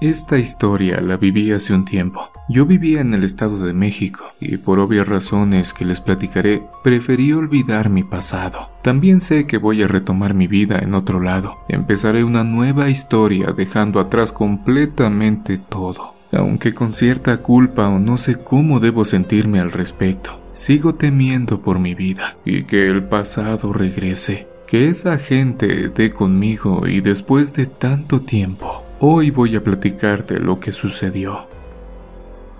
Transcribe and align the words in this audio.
Esta 0.00 0.36
historia 0.36 1.00
la 1.00 1.16
viví 1.16 1.52
hace 1.52 1.72
un 1.72 1.86
tiempo. 1.86 2.30
Yo 2.50 2.66
vivía 2.66 3.00
en 3.00 3.14
el 3.14 3.24
Estado 3.24 3.56
de 3.58 3.72
México 3.72 4.26
y 4.38 4.58
por 4.58 4.78
obvias 4.78 5.08
razones 5.08 5.72
que 5.72 5.86
les 5.86 6.02
platicaré, 6.02 6.62
preferí 6.84 7.32
olvidar 7.32 7.88
mi 7.88 8.04
pasado. 8.04 8.68
También 8.82 9.22
sé 9.22 9.46
que 9.46 9.56
voy 9.56 9.82
a 9.82 9.88
retomar 9.88 10.34
mi 10.34 10.48
vida 10.48 10.80
en 10.80 10.92
otro 10.92 11.18
lado. 11.18 11.56
Empezaré 11.70 12.24
una 12.24 12.44
nueva 12.44 12.90
historia 12.90 13.54
dejando 13.56 13.98
atrás 13.98 14.32
completamente 14.32 15.56
todo. 15.56 16.14
Aunque 16.30 16.74
con 16.74 16.92
cierta 16.92 17.38
culpa 17.38 17.88
o 17.88 17.98
no 17.98 18.18
sé 18.18 18.36
cómo 18.36 18.80
debo 18.80 19.06
sentirme 19.06 19.60
al 19.60 19.72
respecto, 19.72 20.42
sigo 20.52 20.94
temiendo 20.94 21.62
por 21.62 21.78
mi 21.78 21.94
vida 21.94 22.36
y 22.44 22.64
que 22.64 22.86
el 22.86 23.04
pasado 23.04 23.72
regrese. 23.72 24.46
Que 24.66 24.90
esa 24.90 25.16
gente 25.16 25.88
dé 25.88 26.12
conmigo 26.12 26.86
y 26.86 27.00
después 27.00 27.54
de 27.54 27.64
tanto 27.64 28.20
tiempo 28.20 28.85
Hoy 28.98 29.30
voy 29.30 29.54
a 29.56 29.62
platicarte 29.62 30.38
lo 30.38 30.58
que 30.58 30.72
sucedió. 30.72 31.48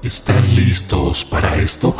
¿Están 0.02 0.54
listos 0.54 1.24
para 1.24 1.56
esto? 1.56 1.96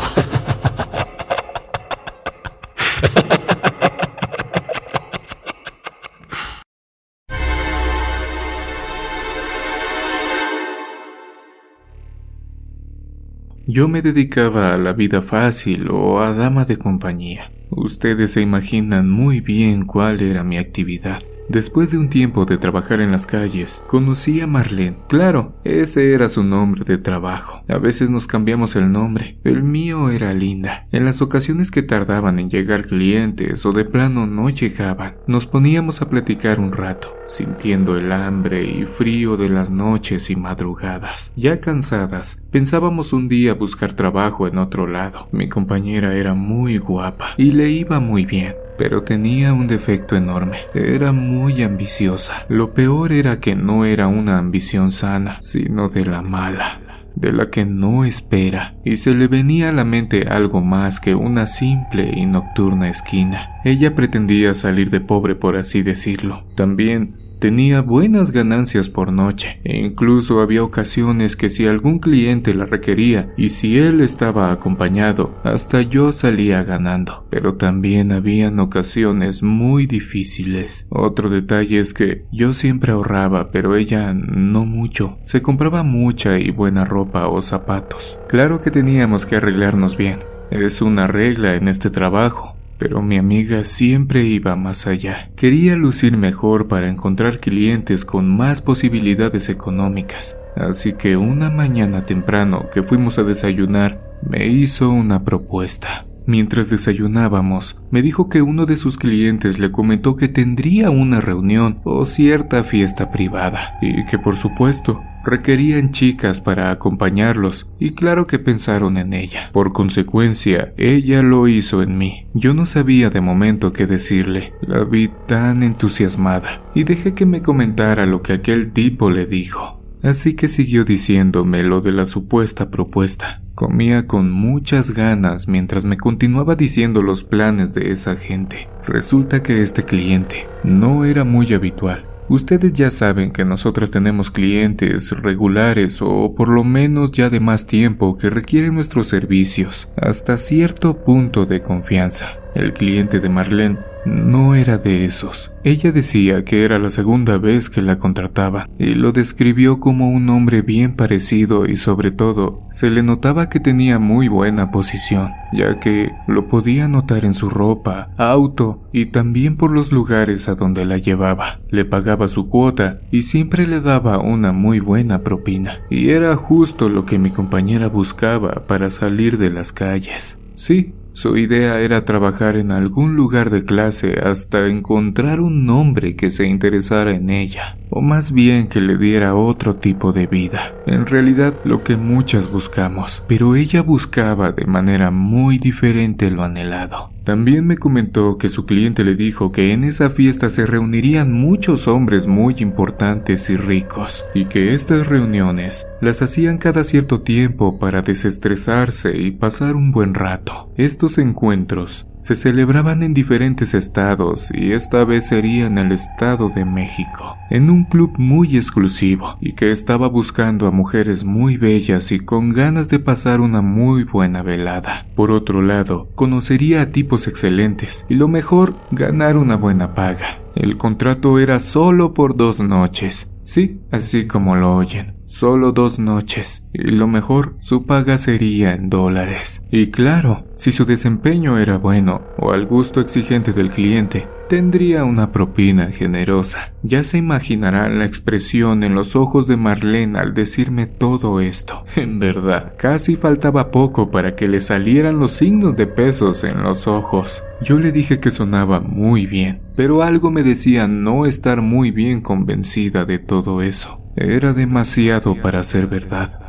Yo 13.65 13.87
me 13.87 14.03
dedicaba 14.03 14.75
a 14.75 14.77
la 14.77 14.93
vida 14.93 15.23
fácil 15.23 15.89
o 15.89 16.21
a 16.21 16.33
dama 16.33 16.65
de 16.65 16.77
compañía. 16.77 17.51
Ustedes 17.71 18.33
se 18.33 18.41
imaginan 18.41 19.09
muy 19.09 19.41
bien 19.41 19.85
cuál 19.85 20.21
era 20.21 20.43
mi 20.43 20.57
actividad. 20.57 21.23
Después 21.49 21.91
de 21.91 21.97
un 21.97 22.09
tiempo 22.09 22.43
de 22.43 22.57
trabajar 22.57 22.99
en 22.99 23.13
las 23.13 23.25
calles, 23.25 23.81
conocí 23.87 24.41
a 24.41 24.47
Marlene. 24.47 24.97
Claro, 25.07 25.55
ese 25.63 26.13
era 26.13 26.27
su 26.27 26.43
nombre 26.43 26.83
de 26.83 26.97
trabajo. 26.97 27.63
A 27.69 27.77
veces 27.77 28.09
nos 28.09 28.27
cambiamos 28.27 28.75
el 28.75 28.91
nombre. 28.91 29.39
El 29.45 29.63
mío 29.63 30.09
era 30.09 30.33
Linda. 30.33 30.87
En 30.91 31.05
las 31.05 31.21
ocasiones 31.21 31.71
que 31.71 31.83
tardaban 31.83 32.39
en 32.39 32.49
llegar 32.49 32.85
clientes 32.85 33.65
o 33.65 33.71
de 33.71 33.85
plano 33.85 34.27
no 34.27 34.49
llegaban, 34.49 35.15
nos 35.25 35.47
poníamos 35.47 36.01
a 36.01 36.09
platicar 36.09 36.59
un 36.59 36.73
rato, 36.73 37.15
sintiendo 37.25 37.97
el 37.97 38.11
hambre 38.11 38.65
y 38.65 38.83
frío 38.83 39.37
de 39.37 39.47
las 39.47 39.71
noches 39.71 40.29
y 40.29 40.35
madrugadas. 40.35 41.31
Ya 41.37 41.61
cansadas, 41.61 42.43
pensábamos 42.51 43.13
un 43.13 43.29
día 43.29 43.53
buscar 43.53 43.93
trabajo 43.93 44.47
en 44.47 44.57
otro 44.57 44.85
lado. 44.85 45.29
Mi 45.31 45.47
compañera 45.47 46.13
era 46.13 46.33
muy 46.33 46.77
guapa 46.77 47.29
y 47.37 47.51
le 47.51 47.69
iba 47.69 48.01
muy 48.01 48.25
bien 48.25 48.66
pero 48.77 49.03
tenía 49.03 49.53
un 49.53 49.67
defecto 49.67 50.15
enorme. 50.15 50.57
Era 50.73 51.11
muy 51.11 51.63
ambiciosa. 51.63 52.45
Lo 52.49 52.73
peor 52.73 53.11
era 53.11 53.39
que 53.39 53.55
no 53.55 53.85
era 53.85 54.07
una 54.07 54.37
ambición 54.37 54.91
sana, 54.91 55.37
sino 55.41 55.89
de 55.89 56.05
la 56.05 56.21
mala 56.21 56.81
de 57.19 57.33
la 57.33 57.49
que 57.49 57.65
no 57.65 58.05
espera, 58.05 58.75
y 58.85 58.97
se 58.97 59.15
le 59.15 59.27
venía 59.27 59.69
a 59.69 59.71
la 59.71 59.83
mente 59.83 60.27
algo 60.29 60.61
más 60.61 60.99
que 60.99 61.15
una 61.15 61.47
simple 61.47 62.11
y 62.15 62.27
nocturna 62.27 62.89
esquina. 62.89 63.59
Ella 63.65 63.95
pretendía 63.95 64.53
salir 64.53 64.91
de 64.91 65.01
pobre 65.01 65.35
por 65.35 65.55
así 65.55 65.81
decirlo. 65.81 66.45
También 66.55 67.15
Tenía 67.39 67.81
buenas 67.81 68.31
ganancias 68.31 68.89
por 68.89 69.11
noche 69.11 69.61
e 69.63 69.77
incluso 69.77 70.41
había 70.41 70.63
ocasiones 70.63 71.35
que 71.35 71.49
si 71.49 71.67
algún 71.67 71.99
cliente 71.99 72.55
la 72.55 72.65
requería 72.65 73.31
y 73.37 73.49
si 73.49 73.77
él 73.77 74.01
estaba 74.01 74.51
acompañado, 74.51 75.39
hasta 75.43 75.83
yo 75.83 76.11
salía 76.11 76.63
ganando. 76.63 77.27
Pero 77.29 77.55
también 77.55 78.11
habían 78.11 78.59
ocasiones 78.59 79.43
muy 79.43 79.85
difíciles. 79.85 80.87
Otro 80.89 81.29
detalle 81.29 81.79
es 81.79 81.93
que 81.93 82.25
yo 82.31 82.53
siempre 82.53 82.91
ahorraba, 82.91 83.51
pero 83.51 83.75
ella 83.75 84.13
no 84.13 84.65
mucho. 84.65 85.19
Se 85.21 85.43
compraba 85.43 85.83
mucha 85.83 86.39
y 86.39 86.49
buena 86.49 86.85
ropa 86.85 87.27
o 87.27 87.43
zapatos. 87.43 88.17
Claro 88.27 88.61
que 88.61 88.71
teníamos 88.71 89.27
que 89.27 89.35
arreglarnos 89.35 89.95
bien. 89.95 90.19
Es 90.49 90.81
una 90.81 91.05
regla 91.05 91.55
en 91.55 91.67
este 91.67 91.89
trabajo. 91.89 92.56
Pero 92.77 93.01
mi 93.01 93.17
amiga 93.17 93.63
siempre 93.63 94.23
iba 94.23 94.55
más 94.55 94.87
allá. 94.87 95.29
Quería 95.35 95.75
lucir 95.75 96.17
mejor 96.17 96.67
para 96.67 96.89
encontrar 96.89 97.39
clientes 97.39 98.05
con 98.05 98.29
más 98.35 98.61
posibilidades 98.61 99.49
económicas. 99.49 100.37
Así 100.55 100.93
que 100.93 101.17
una 101.17 101.49
mañana 101.49 102.05
temprano 102.05 102.69
que 102.73 102.83
fuimos 102.83 103.17
a 103.19 103.23
desayunar, 103.23 104.01
me 104.27 104.47
hizo 104.47 104.89
una 104.89 105.23
propuesta. 105.23 106.05
Mientras 106.27 106.69
desayunábamos, 106.69 107.79
me 107.89 108.01
dijo 108.01 108.27
que 108.27 108.41
uno 108.41 108.65
de 108.65 108.75
sus 108.75 108.97
clientes 108.97 109.59
le 109.59 109.71
comentó 109.71 110.17
que 110.17 110.27
tendría 110.27 110.89
una 110.89 111.21
reunión 111.21 111.79
o 111.85 112.03
cierta 112.03 112.65
fiesta 112.65 113.11
privada 113.13 113.77
y 113.81 114.05
que 114.07 114.19
por 114.19 114.35
supuesto 114.35 115.01
requerían 115.27 115.91
chicas 115.91 116.41
para 116.41 116.71
acompañarlos, 116.71 117.67
y 117.79 117.91
claro 117.91 118.25
que 118.25 118.39
pensaron 118.39 118.97
en 118.97 119.13
ella. 119.13 119.49
Por 119.51 119.73
consecuencia, 119.73 120.73
ella 120.77 121.21
lo 121.21 121.47
hizo 121.47 121.83
en 121.83 121.97
mí. 121.97 122.27
Yo 122.33 122.53
no 122.53 122.65
sabía 122.65 123.09
de 123.09 123.21
momento 123.21 123.73
qué 123.73 123.85
decirle. 123.85 124.53
La 124.61 124.83
vi 124.83 125.09
tan 125.27 125.61
entusiasmada, 125.61 126.61
y 126.73 126.83
dejé 126.83 127.13
que 127.13 127.25
me 127.25 127.41
comentara 127.41 128.05
lo 128.05 128.21
que 128.21 128.33
aquel 128.33 128.71
tipo 128.71 129.11
le 129.11 129.25
dijo. 129.25 129.77
Así 130.01 130.35
que 130.35 130.47
siguió 130.47 130.85
diciéndome 130.85 131.63
lo 131.63 131.81
de 131.81 131.91
la 131.91 132.05
supuesta 132.05 132.69
propuesta. 132.71 133.41
Comía 133.55 134.07
con 134.07 134.31
muchas 134.31 134.91
ganas 134.91 135.47
mientras 135.47 135.83
me 135.83 135.97
continuaba 135.97 136.55
diciendo 136.55 137.01
los 137.01 137.23
planes 137.23 137.73
de 137.73 137.91
esa 137.91 138.15
gente. 138.15 138.69
Resulta 138.85 139.41
que 139.41 139.61
este 139.61 139.83
cliente 139.83 140.47
no 140.63 141.03
era 141.03 141.23
muy 141.23 141.53
habitual 141.53 142.06
Ustedes 142.29 142.73
ya 142.73 142.91
saben 142.91 143.31
que 143.31 143.45
nosotros 143.45 143.89
tenemos 143.89 144.31
clientes 144.31 145.11
regulares 145.11 145.99
o 146.01 146.35
por 146.35 146.49
lo 146.49 146.65
menos 146.65 147.13
ya 147.13 147.29
de 147.29 147.39
más 147.39 147.65
tiempo 147.65 148.17
que 148.17 148.29
requieren 148.29 148.75
nuestros 148.75 149.07
servicios 149.07 149.87
hasta 149.95 150.37
cierto 150.37 151.05
punto 151.05 151.45
de 151.45 151.61
confianza. 151.61 152.37
El 152.53 152.73
cliente 152.73 153.21
de 153.21 153.29
Marlene 153.29 153.77
no 154.07 154.55
era 154.55 154.77
de 154.77 155.05
esos. 155.05 155.51
Ella 155.63 155.91
decía 155.91 156.45
que 156.45 156.63
era 156.63 156.79
la 156.79 156.89
segunda 156.89 157.37
vez 157.37 157.69
que 157.69 157.81
la 157.81 157.97
contrataba 157.97 158.69
y 158.79 158.95
lo 158.95 159.11
describió 159.11 159.79
como 159.79 160.09
un 160.09 160.29
hombre 160.29 160.61
bien 160.61 160.95
parecido 160.95 161.65
y 161.65 161.75
sobre 161.75 162.11
todo 162.11 162.61
se 162.71 162.89
le 162.89 163.03
notaba 163.03 163.49
que 163.49 163.59
tenía 163.59 163.99
muy 163.99 164.27
buena 164.27 164.71
posición, 164.71 165.31
ya 165.53 165.79
que 165.79 166.11
lo 166.27 166.47
podía 166.47 166.87
notar 166.87 167.25
en 167.25 167.33
su 167.33 167.49
ropa, 167.49 168.09
auto 168.17 168.81
y 168.91 169.07
también 169.07 169.57
por 169.57 169.71
los 169.71 169.91
lugares 169.91 170.47
a 170.47 170.55
donde 170.55 170.85
la 170.85 170.97
llevaba. 170.97 171.59
Le 171.69 171.85
pagaba 171.85 172.27
su 172.27 172.47
cuota 172.47 173.01
y 173.11 173.23
siempre 173.23 173.67
le 173.67 173.81
daba 173.81 174.19
una 174.19 174.51
muy 174.53 174.79
buena 174.79 175.19
propina. 175.19 175.79
Y 175.89 176.09
era 176.09 176.35
justo 176.35 176.89
lo 176.89 177.05
que 177.05 177.19
mi 177.19 177.31
compañera 177.31 177.87
buscaba 177.87 178.65
para 178.67 178.89
salir 178.89 179.37
de 179.37 179.49
las 179.49 179.71
calles. 179.71 180.39
Sí, 180.55 180.93
su 181.17 181.35
idea 181.35 181.79
era 181.79 182.05
trabajar 182.05 182.57
en 182.57 182.71
algún 182.71 183.15
lugar 183.15 183.49
de 183.49 183.63
clase 183.63 184.19
hasta 184.23 184.67
encontrar 184.67 185.39
un 185.39 185.65
nombre 185.65 186.15
que 186.15 186.29
se 186.29 186.45
interesara 186.45 187.15
en 187.15 187.31
ella, 187.31 187.75
o 187.89 188.01
más 188.01 188.31
bien 188.31 188.67
que 188.67 188.81
le 188.81 188.97
diera 188.97 189.33
otro 189.33 189.73
tipo 189.77 190.13
de 190.13 190.27
vida. 190.27 190.75
En 190.85 191.07
realidad 191.07 191.55
lo 191.63 191.83
que 191.83 191.97
muchas 191.97 192.51
buscamos, 192.51 193.23
pero 193.27 193.55
ella 193.55 193.81
buscaba 193.81 194.51
de 194.51 194.67
manera 194.67 195.09
muy 195.09 195.57
diferente 195.57 196.29
lo 196.29 196.43
anhelado. 196.43 197.09
También 197.27 197.67
me 197.67 197.77
comentó 197.77 198.37
que 198.37 198.47
su 198.47 198.65
cliente 198.65 199.03
le 199.03 199.13
dijo 199.13 199.51
que 199.51 199.73
en 199.73 199.83
esa 199.83 200.09
fiesta 200.09 200.49
se 200.49 200.65
reunirían 200.65 201.33
muchos 201.33 201.89
hombres 201.89 202.25
muy 202.25 202.55
importantes 202.59 203.49
y 203.49 203.57
ricos, 203.57 204.23
y 204.33 204.45
que 204.45 204.73
estas 204.73 205.07
reuniones 205.07 205.87
las 205.99 206.21
hacían 206.21 206.57
cada 206.57 206.85
cierto 206.85 207.23
tiempo 207.23 207.79
para 207.79 208.01
desestresarse 208.01 209.17
y 209.17 209.31
pasar 209.31 209.75
un 209.75 209.91
buen 209.91 210.13
rato. 210.13 210.71
Estos 210.77 211.17
encuentros 211.17 212.07
se 212.19 212.35
celebraban 212.35 213.03
en 213.03 213.13
diferentes 213.13 213.73
estados 213.73 214.51
y 214.53 214.71
esta 214.71 215.03
vez 215.03 215.27
sería 215.27 215.67
en 215.67 215.77
el 215.77 215.91
estado 215.91 216.49
de 216.49 216.65
México, 216.65 217.37
en 217.49 217.69
un 217.69 217.83
club 217.85 218.13
muy 218.17 218.55
exclusivo 218.55 219.37
y 219.39 219.53
que 219.53 219.71
estaba 219.71 220.07
buscando 220.07 220.67
a 220.67 220.71
mujeres 220.71 221.23
muy 221.23 221.57
bellas 221.57 222.11
y 222.11 222.19
con 222.19 222.49
ganas 222.51 222.89
de 222.89 222.99
pasar 222.99 223.41
una 223.41 223.61
muy 223.61 224.03
buena 224.03 224.41
velada. 224.41 225.05
Por 225.15 225.31
otro 225.31 225.61
lado, 225.61 226.09
conocería 226.15 226.81
a 226.81 226.91
tipos 226.91 227.27
excelentes 227.27 228.05
y 228.09 228.15
lo 228.15 228.27
mejor, 228.27 228.75
ganar 228.91 229.37
una 229.37 229.55
buena 229.55 229.93
paga. 229.93 230.39
El 230.55 230.77
contrato 230.77 231.39
era 231.39 231.59
solo 231.59 232.13
por 232.13 232.35
dos 232.35 232.59
noches, 232.59 233.31
sí, 233.43 233.81
así 233.91 234.25
como 234.25 234.55
lo 234.55 234.75
oyen. 234.75 235.16
Solo 235.27 235.73
dos 235.73 235.99
noches, 235.99 236.65
y 236.73 236.91
lo 236.91 237.07
mejor, 237.07 237.57
su 237.61 237.85
paga 237.85 238.17
sería 238.17 238.73
en 238.73 238.89
dólares. 238.89 239.67
Y 239.71 239.91
claro, 239.91 240.47
si 240.55 240.71
su 240.71 240.85
desempeño 240.85 241.57
era 241.57 241.77
bueno 241.77 242.21
o 242.37 242.53
al 242.53 242.65
gusto 242.65 243.01
exigente 243.01 243.51
del 243.51 243.69
cliente, 243.69 244.27
tendría 244.47 245.03
una 245.03 245.33
propina 245.33 245.91
generosa. 245.91 246.71
Ya 246.81 247.03
se 247.03 247.17
imaginará 247.17 247.89
la 247.89 248.05
expresión 248.05 248.83
en 248.83 248.95
los 248.95 249.15
ojos 249.17 249.47
de 249.47 249.57
Marlene 249.57 250.17
al 250.17 250.33
decirme 250.33 250.87
todo 250.87 251.41
esto. 251.41 251.83
En 251.97 252.19
verdad, 252.19 252.75
casi 252.77 253.15
faltaba 253.15 253.69
poco 253.69 254.11
para 254.11 254.35
que 254.35 254.47
le 254.47 254.61
salieran 254.61 255.19
los 255.19 255.33
signos 255.33 255.75
de 255.75 255.87
pesos 255.87 256.43
en 256.43 256.63
los 256.63 256.87
ojos. 256.87 257.43
Yo 257.61 257.79
le 257.79 257.91
dije 257.91 258.19
que 258.19 258.31
sonaba 258.31 258.79
muy 258.79 259.25
bien, 259.25 259.61
pero 259.75 260.03
algo 260.03 260.31
me 260.31 260.43
decía 260.43 260.87
no 260.87 261.25
estar 261.25 261.61
muy 261.61 261.91
bien 261.91 262.21
convencida 262.21 263.03
de 263.03 263.19
todo 263.19 263.61
eso. 263.61 264.06
Era 264.17 264.53
demasiado 264.53 265.35
para 265.35 265.63
ser 265.63 265.85
verdad. 265.85 266.39